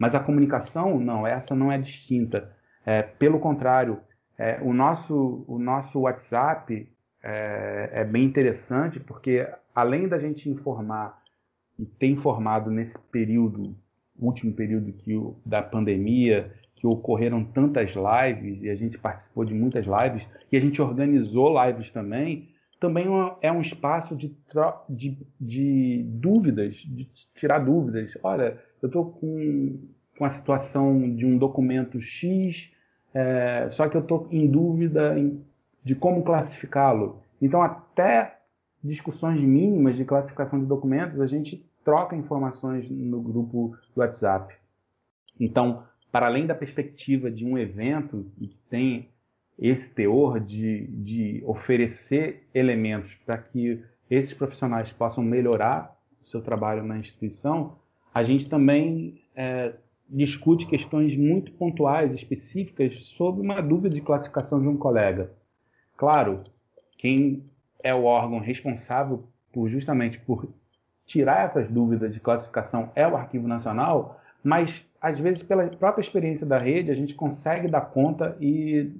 Mas 0.00 0.14
a 0.14 0.20
comunicação, 0.20 0.98
não, 0.98 1.26
essa 1.26 1.54
não 1.54 1.70
é 1.70 1.76
distinta. 1.76 2.50
É, 2.86 3.02
pelo 3.02 3.38
contrário, 3.38 4.00
é, 4.38 4.58
o, 4.62 4.72
nosso, 4.72 5.44
o 5.46 5.58
nosso 5.58 6.00
WhatsApp 6.00 6.88
é, 7.22 7.90
é, 7.92 8.02
bem 8.02 8.24
interessante 8.24 8.98
porque, 8.98 9.46
além 9.74 10.08
da 10.08 10.18
gente 10.18 10.48
informar 10.48 11.22
e 11.78 11.84
ter 11.84 12.06
informado 12.06 12.70
nesse 12.70 12.98
período, 13.12 13.76
último 14.18 14.54
período 14.54 14.90
que 14.90 15.14
o, 15.14 15.36
da 15.44 15.62
pandemia, 15.62 16.50
que 16.74 16.86
ocorreram 16.86 17.44
tantas 17.44 17.92
lives 17.92 18.62
e 18.62 18.70
a 18.70 18.74
gente 18.74 18.96
participou 18.96 19.44
de 19.44 19.52
muitas 19.52 19.84
lives 19.84 20.26
e 20.50 20.56
a 20.56 20.60
gente 20.60 20.80
organizou 20.80 21.62
lives 21.62 21.92
também, 21.92 22.48
também 22.80 23.08
é 23.42 23.52
um 23.52 23.60
espaço 23.60 24.16
de, 24.16 24.34
de, 24.88 25.18
de 25.38 26.02
dúvidas, 26.06 26.76
de 26.76 27.06
tirar 27.34 27.58
dúvidas. 27.58 28.16
Olha, 28.22 28.58
eu 28.82 28.86
estou 28.86 29.12
com, 29.12 29.78
com 30.16 30.24
a 30.24 30.30
situação 30.30 31.14
de 31.14 31.26
um 31.26 31.36
documento 31.36 32.00
X, 32.00 32.72
é, 33.14 33.68
só 33.70 33.88
que 33.88 33.96
eu 33.96 34.00
estou 34.00 34.28
em 34.30 34.46
dúvida 34.46 35.18
em, 35.18 35.44
de 35.84 35.94
como 35.94 36.22
classificá-lo. 36.22 37.22
Então, 37.40 37.62
até 37.62 38.38
discussões 38.82 39.40
mínimas 39.42 39.96
de 39.96 40.04
classificação 40.04 40.58
de 40.58 40.66
documentos, 40.66 41.20
a 41.20 41.26
gente 41.26 41.64
troca 41.84 42.16
informações 42.16 42.88
no 42.90 43.20
grupo 43.20 43.76
do 43.94 44.00
WhatsApp. 44.00 44.54
Então, 45.38 45.84
para 46.12 46.26
além 46.26 46.46
da 46.46 46.54
perspectiva 46.54 47.30
de 47.30 47.44
um 47.44 47.56
evento 47.56 48.26
e 48.38 48.48
que 48.48 48.58
tem 48.68 49.08
esse 49.58 49.94
teor 49.94 50.40
de, 50.40 50.86
de 50.86 51.42
oferecer 51.46 52.46
elementos 52.54 53.14
para 53.26 53.36
que 53.38 53.82
esses 54.10 54.32
profissionais 54.32 54.90
possam 54.90 55.22
melhorar 55.22 55.96
o 56.22 56.26
seu 56.26 56.40
trabalho 56.40 56.82
na 56.82 56.98
instituição, 56.98 57.76
a 58.12 58.22
gente 58.22 58.48
também 58.48 59.20
é, 59.34 59.72
discute 60.08 60.66
questões 60.66 61.16
muito 61.16 61.52
pontuais, 61.52 62.12
específicas, 62.12 63.04
sobre 63.04 63.40
uma 63.40 63.60
dúvida 63.60 63.94
de 63.94 64.00
classificação 64.00 64.60
de 64.60 64.68
um 64.68 64.76
colega. 64.76 65.30
Claro, 65.96 66.44
quem 66.98 67.44
é 67.82 67.94
o 67.94 68.04
órgão 68.04 68.40
responsável 68.40 69.24
por 69.52 69.68
justamente 69.68 70.18
por 70.18 70.48
tirar 71.06 71.44
essas 71.44 71.68
dúvidas 71.68 72.12
de 72.12 72.20
classificação 72.20 72.90
é 72.94 73.06
o 73.06 73.16
Arquivo 73.16 73.48
Nacional, 73.48 74.20
mas 74.42 74.84
às 75.00 75.18
vezes 75.18 75.42
pela 75.42 75.66
própria 75.66 76.02
experiência 76.02 76.46
da 76.46 76.58
rede 76.58 76.90
a 76.90 76.94
gente 76.94 77.14
consegue 77.14 77.68
dar 77.68 77.80
conta 77.80 78.36
e 78.40 78.92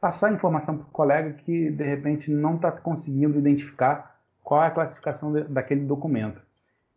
passar 0.00 0.32
informação 0.32 0.76
para 0.76 0.86
o 0.86 0.90
colega 0.90 1.32
que 1.32 1.70
de 1.70 1.84
repente 1.84 2.30
não 2.30 2.56
está 2.56 2.70
conseguindo 2.70 3.38
identificar 3.38 4.18
qual 4.42 4.62
é 4.62 4.66
a 4.66 4.70
classificação 4.70 5.32
daquele 5.48 5.82
documento. 5.82 6.40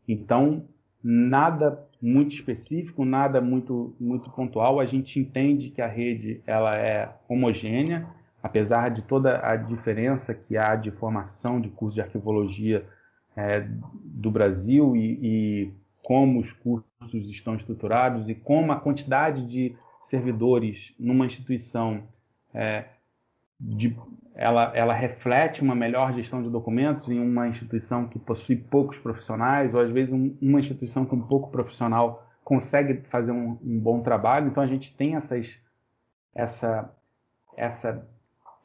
Então, 0.08 0.66
nada 1.04 1.84
muito 2.02 2.34
específico, 2.36 3.06
nada 3.06 3.40
muito 3.42 3.96
muito 4.00 4.30
pontual. 4.30 4.80
A 4.80 4.86
gente 4.86 5.20
entende 5.20 5.70
que 5.70 5.82
a 5.82 5.88
rede 5.88 6.42
ela 6.46 6.76
é 6.76 7.10
homogênea, 7.28 8.08
apesar 8.42 8.90
de 8.90 9.02
toda 9.04 9.46
a 9.46 9.56
diferença 9.56 10.34
que 10.34 10.58
há 10.58 10.76
de 10.76 10.92
formação 10.92 11.60
de 11.60 11.70
curso 11.70 11.96
de 11.96 12.02
arquivologia 12.02 12.86
é, 13.36 13.66
do 14.04 14.32
Brasil 14.32 14.96
e, 14.96 15.20
e 15.22 15.74
como 16.04 16.40
os 16.40 16.52
cursos 16.52 17.30
estão 17.30 17.56
estruturados 17.56 18.30
e 18.30 18.36
como 18.36 18.72
a 18.72 18.80
quantidade 18.80 19.46
de 19.48 19.76
servidores 20.04 20.94
numa 21.00 21.26
instituição 21.26 22.04
é, 22.54 22.86
de, 23.60 23.96
ela, 24.34 24.72
ela 24.74 24.94
reflete 24.94 25.62
uma 25.62 25.76
melhor 25.76 26.14
gestão 26.14 26.42
de 26.42 26.50
documentos 26.50 27.10
em 27.10 27.20
uma 27.20 27.48
instituição 27.48 28.08
que 28.08 28.18
possui 28.18 28.56
poucos 28.56 28.98
profissionais, 28.98 29.74
ou 29.74 29.82
às 29.82 29.92
vezes 29.92 30.14
um, 30.14 30.36
uma 30.42 30.60
instituição 30.60 31.06
com 31.06 31.20
pouco 31.20 31.50
profissional 31.52 32.28
consegue 32.44 33.02
fazer 33.10 33.32
um, 33.32 33.58
um, 33.64 33.80
bom 33.80 34.02
trabalho. 34.02 34.48
Então 34.48 34.64
a 34.64 34.68
gente 34.68 34.96
tem 34.96 35.16
essas, 35.16 35.60
essa, 36.34 36.90
essa 37.58 38.08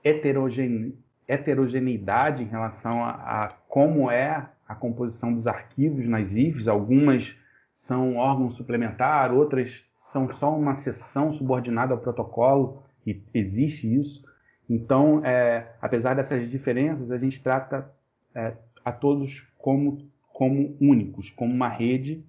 heterogene, 0.05 0.97
heterogeneidade 1.27 2.43
em 2.43 2.47
relação 2.47 3.05
a, 3.05 3.11
a, 3.11 3.49
como 3.69 4.11
é 4.11 4.49
a 4.69 4.75
composição 4.75 5.35
dos 5.35 5.47
arquivos 5.47 6.07
nas 6.07 6.35
IFs. 6.35 6.69
Algumas 6.69 7.37
são 7.73 8.17
órgão 8.17 8.51
suplementar, 8.51 9.33
outras 9.33 9.85
são 9.97 10.31
só 10.31 10.57
uma 10.57 10.77
seção 10.77 11.33
subordinada 11.33 11.93
ao 11.93 12.01
protocolo, 12.01 12.83
e 13.05 13.23
existe 13.35 13.93
isso. 13.93 14.25
Então, 14.69 15.25
é, 15.25 15.73
apesar 15.81 16.15
dessas 16.15 16.51
diferenças, 16.51 17.11
a 17.11 17.19
gente 17.19 17.43
trata 17.43 17.91
é, 18.35 18.53
a 18.85 18.93
todos 18.93 19.47
como, 19.59 19.99
como 20.33 20.77
únicos, 20.81 21.31
como 21.31 21.53
uma 21.53 21.69
rede 21.69 22.25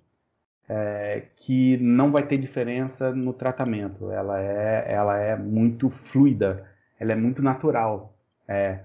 é, 0.70 1.24
que 1.36 1.78
não 1.78 2.12
vai 2.12 2.28
ter 2.28 2.38
diferença 2.38 3.12
no 3.12 3.34
tratamento. 3.34 4.12
Ela 4.12 4.42
é, 4.42 4.86
ela 4.94 5.18
é 5.18 5.36
muito 5.36 5.90
fluida, 5.90 6.66
ela 7.00 7.14
é 7.14 7.16
muito 7.16 7.42
natural. 7.42 8.14
É, 8.48 8.80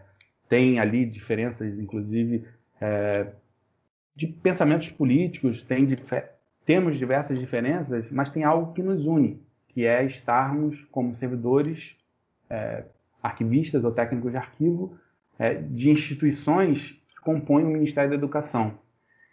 tem 0.48 0.78
ali 0.78 1.05
diferenças, 1.05 1.78
inclusive, 1.78 2.46
é, 2.80 3.26
de 4.14 4.26
pensamentos 4.26 4.90
políticos, 4.90 5.62
tem, 5.62 5.86
temos 6.64 6.96
diversas 6.96 7.38
diferenças, 7.38 8.11
mas 8.11 8.30
tem 8.30 8.44
algo 8.44 8.72
que 8.72 8.82
nos 8.82 9.05
une, 9.07 9.42
que 9.68 9.86
é 9.86 10.05
estarmos 10.05 10.84
como 10.90 11.14
servidores 11.14 11.96
é, 12.48 12.84
arquivistas 13.23 13.85
ou 13.85 13.93
técnicos 13.93 14.31
de 14.31 14.37
arquivo 14.37 14.99
é, 15.39 15.55
de 15.55 15.91
instituições 15.91 17.01
que 17.09 17.20
compõem 17.20 17.64
o 17.64 17.68
Ministério 17.70 18.11
da 18.11 18.16
Educação. 18.16 18.75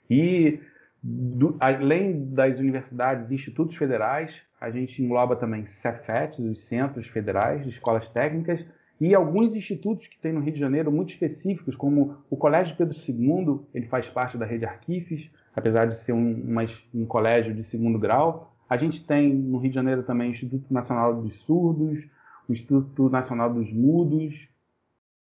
E, 0.10 0.60
do, 1.02 1.56
além 1.60 2.34
das 2.34 2.60
universidades 2.60 3.30
e 3.30 3.36
institutos 3.36 3.76
federais, 3.76 4.34
a 4.60 4.70
gente 4.70 5.02
engloba 5.02 5.36
também 5.36 5.66
CEFETs, 5.66 6.40
os 6.40 6.62
Centros 6.62 7.08
Federais 7.08 7.64
de 7.64 7.70
Escolas 7.70 8.10
Técnicas, 8.10 8.66
e 9.00 9.16
alguns 9.16 9.56
institutos 9.56 10.08
que 10.08 10.20
tem 10.20 10.34
no 10.34 10.42
Rio 10.42 10.54
de 10.54 10.60
Janeiro 10.60 10.92
muito 10.92 11.12
específicos, 11.12 11.76
como 11.76 12.18
o 12.30 12.36
Colégio 12.36 12.76
Pedro 12.76 12.98
II, 12.98 13.62
ele 13.74 13.88
faz 13.88 14.10
parte 14.10 14.38
da 14.38 14.46
rede 14.46 14.66
Arquifes, 14.66 15.30
apesar 15.56 15.86
de 15.86 15.96
ser 15.96 16.12
um, 16.12 16.46
um 16.94 17.06
colégio 17.06 17.54
de 17.54 17.64
segundo 17.64 17.98
grau. 17.98 18.54
A 18.70 18.76
gente 18.76 19.06
tem 19.06 19.34
no 19.34 19.58
Rio 19.58 19.70
de 19.70 19.76
Janeiro 19.76 20.04
também 20.04 20.30
o 20.30 20.34
Instituto 20.34 20.66
Nacional 20.74 21.22
dos 21.22 21.36
Surdos, 21.36 22.06
o 22.50 22.54
Instituto 22.54 23.10
Nacional 23.10 23.54
dos 23.54 23.72
Mudos. 23.72 24.50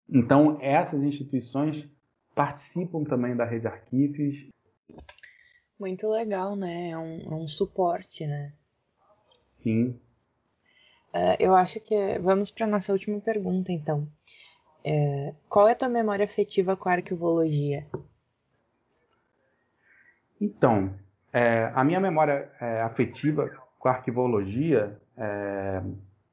Então, 0.09 0.59
essas 0.61 1.03
instituições 1.03 1.87
participam 2.35 3.05
também 3.05 3.37
da 3.37 3.45
rede 3.45 3.67
Arquifes. 3.67 4.49
Muito 5.79 6.09
legal, 6.09 6.57
né? 6.57 6.91
É 6.91 6.99
um, 6.99 7.21
é 7.21 7.35
um 7.35 7.47
suporte, 7.47 8.27
né? 8.27 8.53
Sim. 9.51 9.91
Uh, 11.15 11.37
eu 11.39 11.55
acho 11.55 11.81
que 11.81 12.19
vamos 12.19 12.51
para 12.51 12.67
nossa 12.67 12.93
última 12.93 13.21
pergunta, 13.21 13.71
então. 13.71 14.09
Uh, 14.85 15.35
qual 15.49 15.69
é 15.69 15.73
a 15.73 15.77
tua 15.77 15.89
memória 15.89 16.25
afetiva 16.25 16.77
com 16.77 16.89
a 16.89 16.93
arquivologia? 16.93 17.87
Então, 20.41 20.95
é, 21.33 21.71
a 21.75 21.85
minha 21.85 22.01
memória 22.01 22.51
é, 22.61 22.81
afetiva 22.81 23.51
com 23.79 23.89
a 23.89 23.93
arquivologia 23.93 24.99
é, 25.17 25.83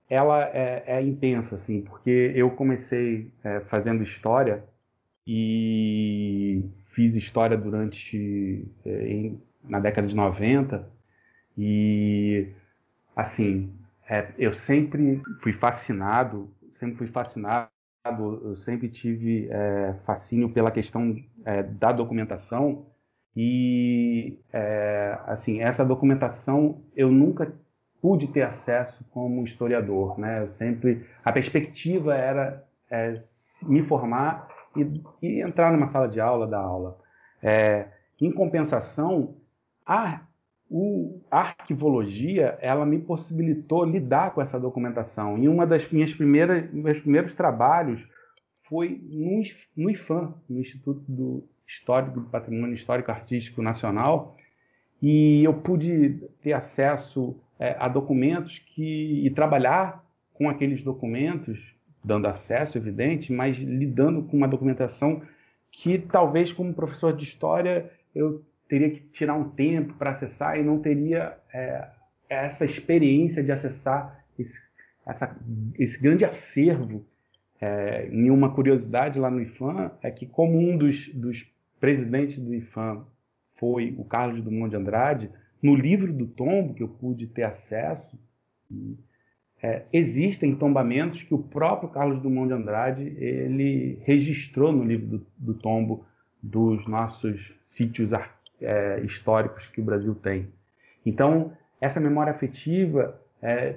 ela 0.09 0.43
é, 0.45 0.83
é 0.87 1.01
intensa, 1.01 1.55
assim, 1.55 1.81
porque 1.81 2.31
eu 2.35 2.51
comecei 2.51 3.31
é, 3.43 3.59
fazendo 3.61 4.03
história 4.03 4.63
e 5.25 6.63
fiz 6.87 7.15
história 7.15 7.57
durante 7.57 8.65
é, 8.85 9.07
em, 9.07 9.41
na 9.63 9.79
década 9.79 10.07
de 10.07 10.15
90 10.15 10.89
e 11.57 12.47
assim 13.15 13.73
é, 14.09 14.31
eu 14.37 14.53
sempre 14.53 15.21
fui 15.41 15.51
fascinado 15.53 16.49
sempre 16.71 16.95
fui 16.95 17.07
fascinado 17.07 17.69
eu 18.43 18.55
sempre 18.55 18.87
tive 18.87 19.49
é, 19.51 19.93
fascínio 20.05 20.49
pela 20.49 20.71
questão 20.71 21.15
é, 21.45 21.63
da 21.63 21.91
documentação. 21.91 22.85
E 23.35 24.39
é, 24.51 25.17
assim 25.25 25.61
essa 25.61 25.85
documentação 25.85 26.81
eu 26.95 27.11
nunca 27.11 27.53
pude 28.01 28.27
ter 28.27 28.43
acesso 28.43 29.05
como 29.11 29.43
historiador, 29.43 30.19
né? 30.19 30.47
Sempre 30.51 31.05
a 31.23 31.31
perspectiva 31.31 32.15
era 32.15 32.65
é, 32.89 33.15
me 33.63 33.83
formar 33.83 34.47
e, 34.75 35.01
e, 35.21 35.41
entrar 35.41 35.71
numa 35.71 35.87
sala 35.87 36.07
de 36.07 36.19
aula, 36.19 36.47
dar 36.47 36.59
aula. 36.59 36.97
É, 37.41 37.87
em 38.19 38.31
compensação, 38.31 39.35
a, 39.85 40.21
o, 40.69 41.21
a 41.31 41.39
arquivologia 41.39 42.57
ela 42.61 42.85
me 42.85 42.99
possibilitou 42.99 43.83
lidar 43.83 44.33
com 44.33 44.41
essa 44.41 44.59
documentação. 44.59 45.37
E 45.37 45.47
uma 45.47 45.65
das 45.65 45.89
minhas 45.91 46.13
primeiras, 46.13 46.71
meus 46.71 46.99
primeiros 46.99 47.33
trabalhos 47.33 48.07
foi 48.63 49.01
no, 49.09 49.41
no 49.75 49.89
IFAM, 49.89 50.33
no 50.49 50.59
Instituto 50.59 51.03
do 51.07 51.47
Histórico 51.65 52.19
do 52.19 52.29
Patrimônio 52.29 52.75
Histórico 52.75 53.11
Artístico 53.11 53.61
Nacional, 53.61 54.35
e 55.01 55.43
eu 55.43 55.53
pude 55.53 56.21
ter 56.41 56.53
acesso 56.53 57.39
é, 57.59 57.75
a 57.79 57.87
documentos 57.87 58.59
que 58.59 59.25
e 59.25 59.29
trabalhar 59.31 60.03
com 60.33 60.49
aqueles 60.49 60.83
documentos, 60.83 61.75
dando 62.03 62.27
acesso, 62.27 62.77
evidente, 62.77 63.33
mas 63.33 63.57
lidando 63.57 64.23
com 64.23 64.37
uma 64.37 64.47
documentação 64.47 65.21
que 65.71 65.97
talvez 65.97 66.53
como 66.53 66.73
professor 66.73 67.15
de 67.15 67.23
história 67.23 67.91
eu 68.15 68.43
teria 68.67 68.89
que 68.89 68.99
tirar 69.11 69.33
um 69.35 69.49
tempo 69.49 69.93
para 69.93 70.11
acessar 70.11 70.59
e 70.59 70.63
não 70.63 70.79
teria 70.79 71.37
é, 71.53 71.87
essa 72.29 72.65
experiência 72.65 73.43
de 73.43 73.51
acessar 73.51 74.23
esse, 74.37 74.61
essa, 75.05 75.35
esse 75.77 76.01
grande 76.01 76.25
acervo. 76.25 77.05
É, 77.59 78.07
e 78.11 78.29
uma 78.29 78.53
curiosidade 78.53 79.19
lá 79.19 79.31
no 79.31 79.41
IFAM 79.41 79.91
é 80.03 80.11
que, 80.11 80.27
como 80.27 80.59
um 80.59 80.77
dos, 80.77 81.07
dos 81.09 81.51
presidentes 81.79 82.37
do 82.37 82.53
IFAM 82.53 83.05
foi 83.55 83.95
o 83.97 84.03
Carlos 84.03 84.43
Dumont 84.43 84.69
de 84.69 84.75
Andrade, 84.75 85.31
no 85.61 85.75
livro 85.75 86.13
do 86.13 86.27
tombo, 86.27 86.73
que 86.73 86.83
eu 86.83 86.87
pude 86.87 87.27
ter 87.27 87.43
acesso, 87.43 88.17
é, 89.61 89.83
existem 89.91 90.55
tombamentos 90.55 91.23
que 91.23 91.33
o 91.33 91.39
próprio 91.39 91.89
Carlos 91.89 92.21
Dumont 92.21 92.47
de 92.47 92.53
Andrade 92.53 93.03
ele 93.17 93.99
registrou 94.03 94.71
no 94.71 94.83
livro 94.83 95.07
do, 95.07 95.27
do 95.37 95.53
tombo 95.55 96.05
dos 96.41 96.85
nossos 96.87 97.57
sítios 97.61 98.11
é, 98.61 99.01
históricos 99.01 99.67
que 99.67 99.81
o 99.81 99.83
Brasil 99.83 100.13
tem. 100.13 100.47
Então, 101.05 101.53
essa 101.81 101.99
memória 101.99 102.31
afetiva, 102.31 103.19
é, 103.41 103.75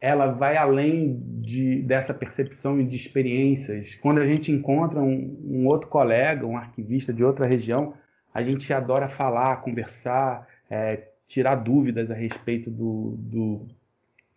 ela 0.00 0.28
vai 0.28 0.56
além 0.56 1.20
de, 1.40 1.82
dessa 1.82 2.14
percepção 2.14 2.80
e 2.80 2.86
de 2.86 2.96
experiências. 2.96 3.94
Quando 3.96 4.20
a 4.20 4.26
gente 4.26 4.50
encontra 4.50 5.00
um, 5.00 5.38
um, 5.44 5.66
outro 5.66 5.88
colega, 5.88 6.46
um 6.46 6.56
arquivista 6.56 7.12
de 7.12 7.22
outra 7.22 7.46
região, 7.46 7.94
a 8.32 8.42
gente 8.42 8.72
adora 8.72 9.08
falar, 9.08 9.56
conversar, 9.56 10.46
é, 10.70 11.08
tirar 11.26 11.56
dúvidas 11.56 12.10
a 12.10 12.14
respeito 12.14 12.70
do, 12.70 13.16
do, 13.18 13.66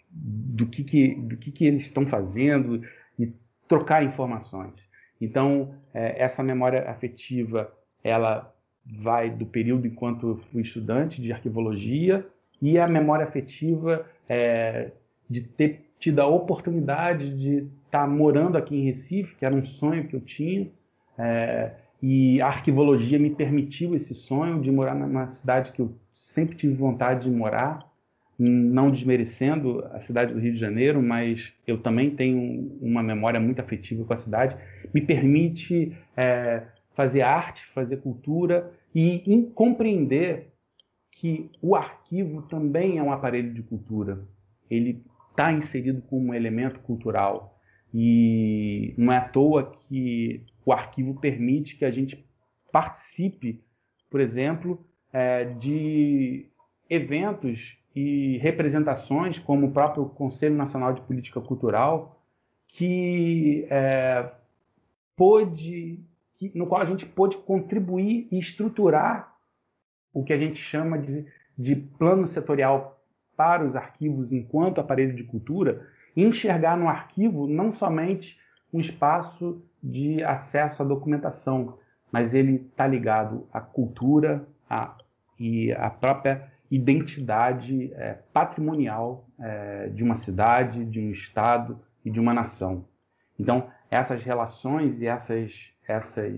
do, 0.09 0.65
que, 0.67 0.83
que, 0.83 1.15
do 1.15 1.37
que, 1.37 1.51
que 1.51 1.65
eles 1.65 1.85
estão 1.85 2.05
fazendo 2.05 2.83
e 3.17 3.31
trocar 3.67 4.03
informações. 4.03 4.73
Então, 5.21 5.75
é, 5.93 6.21
essa 6.21 6.43
memória 6.43 6.89
afetiva, 6.89 7.71
ela 8.03 8.53
vai 8.85 9.29
do 9.29 9.45
período 9.45 9.87
enquanto 9.87 10.27
eu 10.27 10.37
fui 10.51 10.63
estudante 10.63 11.21
de 11.21 11.31
arquivologia 11.31 12.25
e 12.61 12.77
a 12.77 12.87
memória 12.87 13.25
afetiva 13.25 14.05
é, 14.27 14.91
de 15.29 15.41
ter 15.41 15.89
tido 15.99 16.19
a 16.19 16.27
oportunidade 16.27 17.37
de 17.37 17.57
estar 17.85 18.01
tá 18.01 18.07
morando 18.07 18.57
aqui 18.57 18.75
em 18.75 18.83
Recife, 18.83 19.35
que 19.35 19.45
era 19.45 19.55
um 19.55 19.63
sonho 19.63 20.07
que 20.07 20.15
eu 20.15 20.21
tinha, 20.21 20.69
é, 21.17 21.71
e 22.01 22.41
a 22.41 22.47
arquivologia 22.47 23.17
me 23.17 23.29
permitiu 23.29 23.95
esse 23.95 24.13
sonho 24.13 24.61
de 24.61 24.69
morar 24.69 24.93
numa 24.93 25.29
cidade 25.29 25.71
que 25.71 25.81
eu 25.81 25.95
sempre 26.13 26.55
tive 26.55 26.73
vontade 26.73 27.29
de 27.29 27.35
morar, 27.35 27.91
não 28.37 28.89
desmerecendo 28.89 29.85
a 29.91 29.99
cidade 29.99 30.33
do 30.33 30.39
Rio 30.39 30.53
de 30.53 30.59
Janeiro, 30.59 31.01
mas 31.01 31.53
eu 31.67 31.77
também 31.77 32.11
tenho 32.15 32.77
uma 32.81 33.03
memória 33.03 33.39
muito 33.39 33.59
afetiva 33.59 34.03
com 34.03 34.13
a 34.13 34.17
cidade, 34.17 34.57
me 34.93 35.01
permite 35.01 35.95
é, 36.17 36.63
fazer 36.93 37.21
arte, 37.21 37.65
fazer 37.67 37.97
cultura 37.97 38.71
e 38.93 39.51
compreender 39.55 40.53
que 41.11 41.49
o 41.61 41.75
arquivo 41.75 42.41
também 42.43 42.97
é 42.97 43.03
um 43.03 43.11
aparelho 43.11 43.53
de 43.53 43.61
cultura. 43.61 44.27
Ele 44.69 45.03
está 45.29 45.51
inserido 45.51 46.01
como 46.01 46.29
um 46.29 46.33
elemento 46.33 46.79
cultural. 46.79 47.59
E 47.93 48.93
não 48.97 49.13
é 49.13 49.17
à 49.17 49.21
toa 49.21 49.71
que 49.71 50.43
o 50.65 50.71
arquivo 50.71 51.19
permite 51.19 51.75
que 51.75 51.85
a 51.85 51.91
gente 51.91 52.25
participe, 52.71 53.63
por 54.09 54.19
exemplo, 54.19 54.83
é, 55.13 55.45
de 55.45 56.47
eventos 56.89 57.77
e 57.95 58.39
representações, 58.39 59.37
como 59.37 59.67
o 59.67 59.71
próprio 59.71 60.05
Conselho 60.05 60.55
Nacional 60.55 60.93
de 60.93 61.01
Política 61.01 61.39
Cultural, 61.39 62.19
que 62.67 63.67
é, 63.69 64.31
pôde 65.15 65.99
que, 66.35 66.51
no 66.55 66.65
qual 66.65 66.81
a 66.81 66.85
gente 66.85 67.05
pôde 67.05 67.37
contribuir 67.37 68.27
e 68.31 68.39
estruturar 68.39 69.33
o 70.11 70.23
que 70.23 70.33
a 70.33 70.37
gente 70.37 70.59
chama 70.59 70.97
de, 70.97 71.25
de 71.57 71.75
plano 71.75 72.27
setorial 72.27 72.99
para 73.37 73.65
os 73.65 73.75
arquivos 73.75 74.31
enquanto 74.31 74.81
aparelho 74.81 75.15
de 75.15 75.23
cultura, 75.23 75.87
enxergar 76.15 76.77
no 76.77 76.87
arquivo 76.87 77.47
não 77.47 77.71
somente 77.71 78.39
um 78.71 78.79
espaço 78.79 79.63
de 79.81 80.23
acesso 80.23 80.81
à 80.81 80.85
documentação, 80.85 81.77
mas 82.11 82.33
ele 82.33 82.55
está 82.55 82.87
ligado 82.87 83.47
à 83.51 83.59
cultura 83.59 84.47
à, 84.69 84.95
e 85.43 85.73
à 85.73 85.89
própria 85.89 86.51
identidade 86.71 87.93
é, 87.93 88.13
patrimonial 88.31 89.27
é, 89.39 89.89
de 89.89 90.03
uma 90.03 90.15
cidade, 90.15 90.85
de 90.85 90.99
um 90.99 91.11
estado 91.11 91.79
e 92.05 92.09
de 92.09 92.19
uma 92.19 92.33
nação. 92.33 92.85
Então, 93.37 93.69
essas 93.91 94.23
relações 94.23 95.01
e 95.01 95.05
essas 95.05 95.73
essas, 95.87 96.33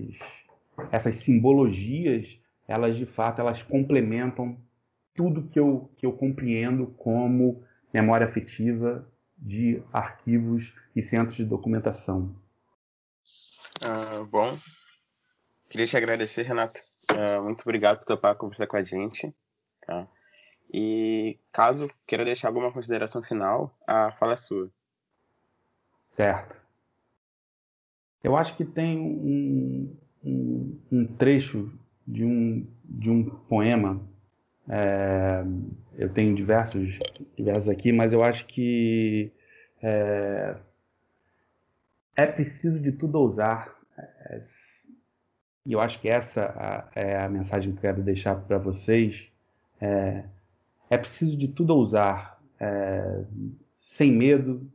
essas 0.90 1.16
simbologias, 1.16 2.38
elas 2.66 2.96
de 2.96 3.06
fato 3.06 3.40
elas 3.40 3.62
complementam 3.62 4.58
tudo 5.14 5.48
que 5.48 5.58
eu, 5.58 5.90
que 5.96 6.04
eu 6.04 6.12
compreendo 6.12 6.88
como 6.98 7.64
memória 7.92 8.26
afetiva 8.26 9.08
de 9.38 9.82
arquivos 9.92 10.74
e 10.94 11.00
centros 11.00 11.36
de 11.36 11.44
documentação. 11.44 12.34
Uh, 13.82 14.24
bom, 14.26 14.58
queria 15.68 15.86
te 15.86 15.96
agradecer, 15.96 16.42
Renato. 16.42 16.74
Uh, 17.12 17.42
muito 17.42 17.62
obrigado 17.62 17.98
por 17.98 18.04
topar 18.04 18.34
conversar 18.36 18.66
com 18.66 18.76
a 18.76 18.82
gente. 18.82 19.34
Tá? 19.86 20.06
E 20.72 21.38
caso 21.52 21.88
queira 22.06 22.24
deixar 22.24 22.48
alguma 22.48 22.72
consideração 22.72 23.22
final, 23.22 23.76
a 23.86 24.10
fala 24.12 24.32
é 24.32 24.36
sua. 24.36 24.70
Certo. 26.00 26.56
Eu 28.22 28.36
acho 28.36 28.56
que 28.56 28.64
tem 28.64 28.98
um, 28.98 29.96
um, 30.24 30.80
um 30.90 31.06
trecho 31.06 31.72
de 32.06 32.24
um, 32.24 32.66
de 32.84 33.10
um 33.10 33.24
poema. 33.24 34.02
É, 34.68 35.44
eu 35.94 36.12
tenho 36.12 36.34
diversos, 36.34 36.98
diversos 37.36 37.68
aqui, 37.68 37.92
mas 37.92 38.12
eu 38.12 38.24
acho 38.24 38.46
que 38.46 39.30
é, 39.80 40.56
é 42.16 42.26
preciso 42.26 42.80
de 42.80 42.90
tudo 42.90 43.20
ousar. 43.20 43.76
É, 43.96 44.40
e 45.66 45.72
eu 45.72 45.80
acho 45.80 46.00
que 46.00 46.08
essa 46.08 46.88
é 46.94 47.18
a 47.18 47.28
mensagem 47.28 47.72
que 47.72 47.78
eu 47.78 47.82
quero 47.82 48.02
deixar 48.02 48.36
para 48.36 48.56
vocês. 48.56 49.26
É, 49.80 50.22
é, 50.88 50.96
preciso 50.96 51.36
de 51.36 51.48
tudo 51.48 51.74
ousar, 51.74 52.40
é, 52.60 53.24
sem 53.76 54.12
medo, 54.12 54.70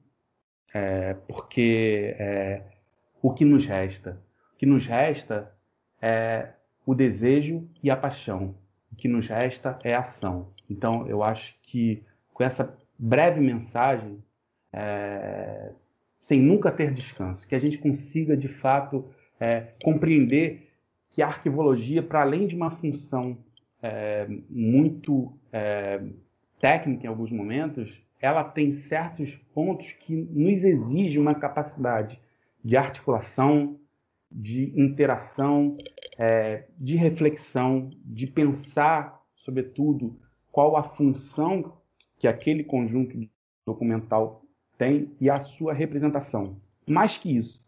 é, 0.74 1.14
porque 1.14 2.14
é, 2.20 2.64
o 3.22 3.34
que 3.34 3.46
nos 3.46 3.66
resta. 3.66 4.22
O 4.54 4.58
que 4.58 4.66
nos 4.66 4.86
resta 4.86 5.50
é 6.02 6.50
o 6.86 6.94
desejo 6.94 7.66
e 7.82 7.90
a 7.90 7.96
paixão. 7.96 8.54
O 8.92 8.96
que 8.98 9.08
nos 9.08 9.30
resta 9.30 9.80
é 9.86 9.96
a 9.96 10.00
ação. 10.00 10.50
Então, 10.70 11.08
eu 11.08 11.24
acho 11.24 11.56
que 11.64 12.04
com 12.34 12.44
essa 12.44 12.78
breve 13.00 13.40
mensagem, 13.40 14.22
é, 14.74 15.72
sem 16.20 16.42
nunca 16.42 16.70
ter 16.70 16.94
descanso, 16.94 17.48
que 17.48 17.56
a 17.56 17.60
gente 17.60 17.78
consiga 17.78 18.36
de 18.36 18.50
fato 18.50 19.10
é, 19.40 19.68
compreender 19.82 20.71
que 21.12 21.22
a 21.22 21.28
arquivologia, 21.28 22.02
para 22.02 22.22
além 22.22 22.48
de 22.48 22.56
uma 22.56 22.72
função 22.72 23.38
é, 23.82 24.28
muito 24.50 25.34
é, 25.52 26.02
técnica 26.60 27.06
em 27.06 27.10
alguns 27.10 27.32
momentos, 27.32 28.02
ela 28.20 28.44
tem 28.44 28.72
certos 28.72 29.36
pontos 29.54 29.92
que 29.94 30.14
nos 30.14 30.64
exigem 30.64 31.20
uma 31.20 31.36
capacidade 31.36 32.20
de 32.64 32.78
articulação, 32.78 33.80
de 34.32 34.72
interação, 34.80 35.78
é, 36.18 36.66
de 36.78 36.96
reflexão, 36.96 37.90
de 38.06 38.28
pensar, 38.28 39.22
sobretudo, 39.36 40.18
qual 40.52 40.78
a 40.78 40.84
função 40.84 41.78
que 42.18 42.28
aquele 42.28 42.64
conjunto 42.64 43.18
documental 43.66 44.44
tem 44.78 45.12
e 45.20 45.30
a 45.30 45.44
sua 45.44 45.74
representação. 45.74 46.62
Mais 46.88 47.18
que 47.18 47.36
isso, 47.36 47.66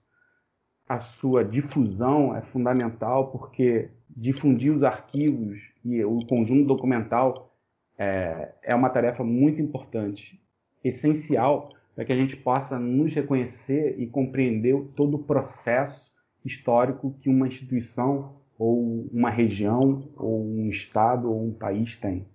a 0.88 1.00
sua 1.00 1.44
difusão 1.44 2.36
é 2.36 2.42
fundamental 2.42 3.32
porque 3.32 3.90
difundir 4.10 4.72
os 4.74 4.84
arquivos 4.84 5.60
e 5.84 6.04
o 6.04 6.26
conjunto 6.26 6.68
documental 6.68 7.52
é, 7.98 8.54
é 8.62 8.76
uma 8.76 8.90
tarefa 8.90 9.24
muito 9.24 9.62
importante, 9.62 10.40
essencial 10.84 11.70
para 11.96 12.06
que 12.06 12.14
a 12.14 12.16
gente 12.16 12.36
possa 12.36 12.80
nos 12.80 13.14
reconhecer 13.14 13.96
e 14.00 14.08
compreender 14.08 14.76
todo 14.96 15.16
o 15.16 15.24
processo 15.24 16.12
histórico 16.44 17.16
que 17.22 17.30
uma 17.30 17.48
instituição 17.48 18.36
ou 18.58 19.08
uma 19.12 19.30
região 19.30 20.10
ou 20.16 20.44
um 20.44 20.70
estado 20.70 21.32
ou 21.32 21.46
um 21.48 21.54
país 21.54 21.98
tem. 21.98 22.26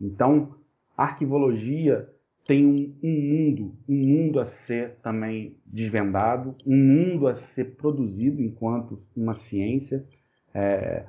Então, 0.00 0.54
arquivologia 0.96 2.08
tem 2.46 2.66
um, 2.66 2.94
um, 3.02 3.10
mundo, 3.10 3.74
um 3.88 3.94
mundo 3.94 4.38
a 4.40 4.44
ser 4.44 4.96
também 5.02 5.56
desvendado, 5.64 6.54
um 6.66 6.76
mundo 6.76 7.26
a 7.26 7.34
ser 7.34 7.76
produzido 7.76 8.42
enquanto 8.42 9.02
uma 9.16 9.34
ciência. 9.34 10.04
É, 10.52 11.04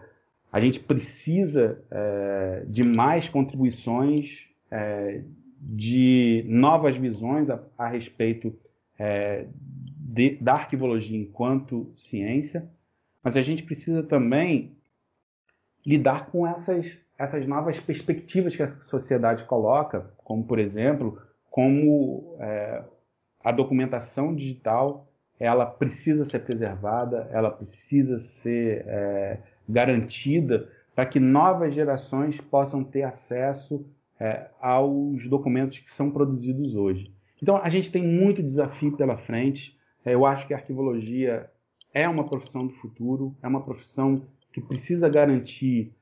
a 0.52 0.60
gente 0.62 0.80
precisa 0.80 1.84
é, 1.92 2.64
de 2.68 2.84
mais 2.84 3.28
contribuições, 3.28 4.48
é, 4.72 5.22
de 5.60 6.46
novas 6.48 6.96
visões 6.96 7.50
a, 7.50 7.62
a 7.78 7.88
respeito 7.88 8.58
é, 8.98 9.46
de, 10.00 10.38
da 10.38 10.54
arquivologia 10.54 11.20
enquanto 11.20 11.92
ciência, 11.98 12.70
mas 13.22 13.36
a 13.36 13.42
gente 13.42 13.64
precisa 13.64 14.02
também 14.02 14.72
lidar 15.86 16.28
com 16.28 16.48
essas, 16.48 16.98
essas 17.18 17.46
novas 17.46 17.80
perspectivas 17.80 18.56
que 18.56 18.64
a 18.64 18.80
sociedade 18.82 19.44
coloca, 19.44 20.10
como, 20.26 20.44
por 20.44 20.60
exemplo, 20.60 21.22
como 21.50 22.36
é, 22.40 22.84
a 23.42 23.52
documentação 23.52 24.36
digital 24.36 25.08
ela 25.40 25.66
precisa 25.66 26.26
ser 26.26 26.40
preservada, 26.40 27.30
ela 27.32 27.52
precisa 27.52 28.18
ser 28.18 28.86
é, 28.88 29.40
garantida 29.68 30.70
para 30.96 31.06
que 31.06 31.20
novas 31.20 31.74
gerações 31.74 32.40
possam 32.42 32.84
ter 32.84 33.04
acesso 33.04 33.86
é, 34.20 34.48
aos 34.60 35.28
documentos 35.28 35.80
que 35.80 35.92
são 35.92 36.10
produzidos 36.10 36.76
hoje. 36.76 37.14
Então, 37.42 37.58
a 37.58 37.70
gente 37.70 37.92
tem 37.92 38.02
muito 38.02 38.42
desafio 38.42 38.96
pela 38.96 39.18
frente. 39.18 39.78
É, 40.04 40.14
eu 40.14 40.26
acho 40.26 40.48
que 40.48 40.54
a 40.54 40.58
arquivologia 40.58 41.52
é 41.94 42.08
uma 42.08 42.28
profissão 42.28 42.66
do 42.66 42.74
futuro, 42.74 43.36
é 43.44 43.48
uma 43.48 43.62
profissão 43.62 44.24
que 44.54 44.62
precisa 44.62 45.10
garantir 45.10 45.94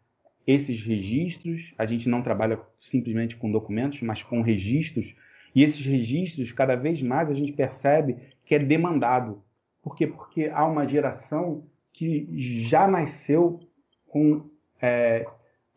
esses 0.45 0.81
registros. 0.81 1.73
A 1.77 1.85
gente 1.85 2.09
não 2.09 2.21
trabalha 2.21 2.59
simplesmente 2.79 3.35
com 3.35 3.51
documentos, 3.51 4.01
mas 4.01 4.23
com 4.23 4.41
registros. 4.41 5.15
E 5.55 5.63
esses 5.63 5.85
registros, 5.85 6.51
cada 6.51 6.75
vez 6.75 7.01
mais, 7.01 7.29
a 7.29 7.33
gente 7.33 7.51
percebe 7.51 8.17
que 8.45 8.55
é 8.55 8.59
demandado. 8.59 9.41
Por 9.81 9.95
quê? 9.95 10.07
Porque 10.07 10.49
há 10.53 10.65
uma 10.65 10.87
geração 10.87 11.63
que 11.91 12.27
já 12.37 12.87
nasceu 12.87 13.59
com 14.07 14.49
é, 14.81 15.25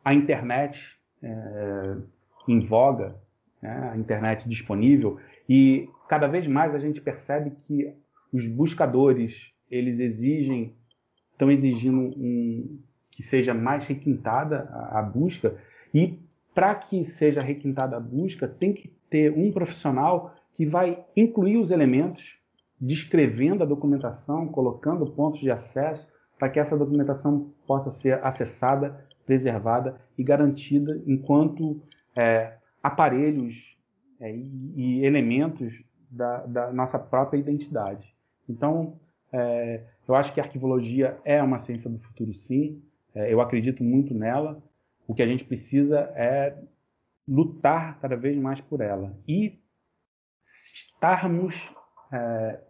a 0.05 0.15
internet 0.15 0.97
é, 1.23 1.97
em 2.49 2.61
voga, 2.61 3.17
né, 3.61 3.91
a 3.93 3.97
internet 3.97 4.49
disponível, 4.49 5.19
e 5.49 5.89
cada 6.09 6.27
vez 6.27 6.47
mais 6.47 6.75
a 6.75 6.79
gente 6.79 7.01
percebe 7.01 7.53
que 7.65 7.93
os 8.33 8.47
buscadores 8.47 9.53
eles 9.71 9.99
exigem, 9.99 10.75
estão 11.33 11.51
exigindo 11.51 11.99
um, 11.99 12.79
que 13.17 13.23
seja 13.23 13.55
mais 13.55 13.87
requintada 13.87 14.69
a, 14.71 14.99
a 14.99 15.03
busca, 15.03 15.57
e 15.93 16.19
para 16.55 16.75
que 16.75 17.03
seja 17.07 17.41
requintada 17.41 17.97
a 17.97 18.01
busca, 18.01 18.47
tem 18.47 18.75
que 18.75 18.89
ter 19.09 19.33
um 19.33 19.51
profissional 19.51 20.35
que 20.55 20.67
vai 20.67 21.03
incluir 21.17 21.57
os 21.57 21.71
elementos, 21.71 22.39
descrevendo 22.79 23.63
a 23.63 23.67
documentação, 23.67 24.47
colocando 24.49 25.07
pontos 25.07 25.41
de 25.41 25.51
acesso, 25.51 26.09
para 26.39 26.51
que 26.51 26.61
essa 26.61 26.77
documentação 26.77 27.51
possa 27.67 27.91
ser 27.91 28.23
acessada, 28.23 29.07
preservada 29.25 29.99
e 30.19 30.23
garantida 30.23 31.01
enquanto 31.07 31.81
é, 32.15 32.53
aparelhos 32.83 33.77
é, 34.21 34.31
e, 34.31 34.73
e, 34.77 35.07
elementos 35.07 35.83
da, 36.11 36.45
da, 36.45 36.73
nossa 36.73 36.99
própria 36.99 37.39
identidade. 37.39 38.15
Então, 38.47 38.99
é, 39.33 39.81
eu 40.07 40.15
acho 40.15 40.35
que 40.35 40.41
a 40.41 40.45
arquivologia 40.45 41.19
é 41.25 41.43
uma 41.43 41.59
ciência 41.59 41.89
do 41.89 41.99
futuro, 41.99 42.35
sim. 42.35 42.83
É, 43.17 43.33
eu 43.33 43.41
acredito 43.41 43.83
muito 43.83 44.15
nela. 44.15 44.63
O 45.09 45.15
que 45.15 45.23
a 45.23 45.27
gente 45.27 45.45
precisa 45.45 46.01
é 46.15 46.57
lutar 47.27 47.99
cada 47.99 48.15
vez 48.15 48.37
mais 48.37 48.61
por 48.61 48.81
ela 48.81 49.17
e 49.27 49.59
estarmos 50.41 51.57
é, 52.13 52.61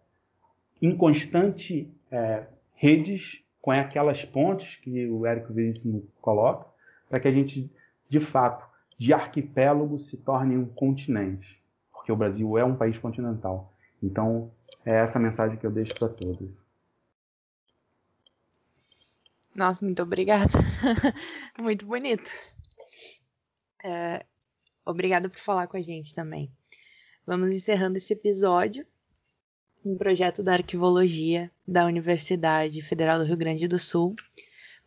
em 0.80 0.96
constante 0.96 1.92
é, 2.10 2.46
redes 2.74 3.42
com 3.60 3.72
aquelas 3.72 4.24
pontes 4.24 4.76
que 4.76 5.08
o 5.08 5.26
Érico 5.26 5.52
Veríssimo 5.52 6.06
coloca, 6.20 6.66
para 7.08 7.18
que 7.18 7.26
a 7.26 7.32
gente, 7.32 7.70
de 8.08 8.20
fato, 8.20 8.64
de 8.96 9.12
arquipélago 9.12 9.98
se 9.98 10.16
torne 10.16 10.56
um 10.56 10.66
continente, 10.66 11.60
porque 11.92 12.12
o 12.12 12.16
Brasil 12.16 12.56
é 12.56 12.64
um 12.64 12.76
país 12.76 12.96
continental. 12.96 13.74
Então, 14.00 14.52
é 14.84 14.92
essa 15.00 15.18
mensagem 15.18 15.58
que 15.58 15.66
eu 15.66 15.70
deixo 15.72 15.94
para 15.96 16.08
todos. 16.08 16.65
Nossa, 19.56 19.82
muito 19.82 20.02
obrigada. 20.02 20.52
muito 21.58 21.86
bonito. 21.86 22.30
É, 23.82 24.22
obrigada 24.84 25.30
por 25.30 25.38
falar 25.38 25.66
com 25.66 25.78
a 25.78 25.82
gente 25.82 26.14
também. 26.14 26.52
Vamos 27.26 27.54
encerrando 27.54 27.96
esse 27.96 28.12
episódio. 28.12 28.86
Um 29.82 29.96
projeto 29.96 30.42
da 30.42 30.52
arquivologia 30.52 31.50
da 31.66 31.86
Universidade 31.86 32.82
Federal 32.82 33.18
do 33.18 33.24
Rio 33.24 33.36
Grande 33.36 33.66
do 33.66 33.78
Sul 33.78 34.14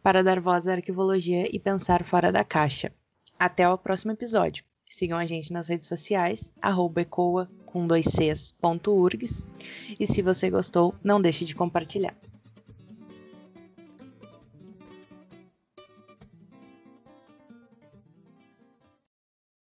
para 0.04 0.22
dar 0.24 0.40
voz 0.40 0.68
à 0.68 0.74
arquivologia 0.74 1.50
e 1.52 1.60
pensar 1.60 2.04
fora 2.04 2.32
da 2.32 2.44
caixa. 2.44 2.94
Até 3.40 3.68
o 3.68 3.78
próximo 3.78 4.12
episódio. 4.12 4.64
Sigam 4.86 5.18
a 5.18 5.26
gente 5.26 5.52
nas 5.52 5.68
redes 5.70 5.88
sociais, 5.88 6.54
arroba 6.62 7.02
ecoa 7.02 7.50
com 7.66 7.88
dois 7.88 8.06
Cs, 8.06 8.52
ponto 8.52 8.92
urgs, 8.92 9.48
e 10.00 10.06
se 10.06 10.22
você 10.22 10.50
gostou, 10.50 10.94
não 11.04 11.22
deixe 11.22 11.46
de 11.46 11.56
compartilhar. 11.56 12.16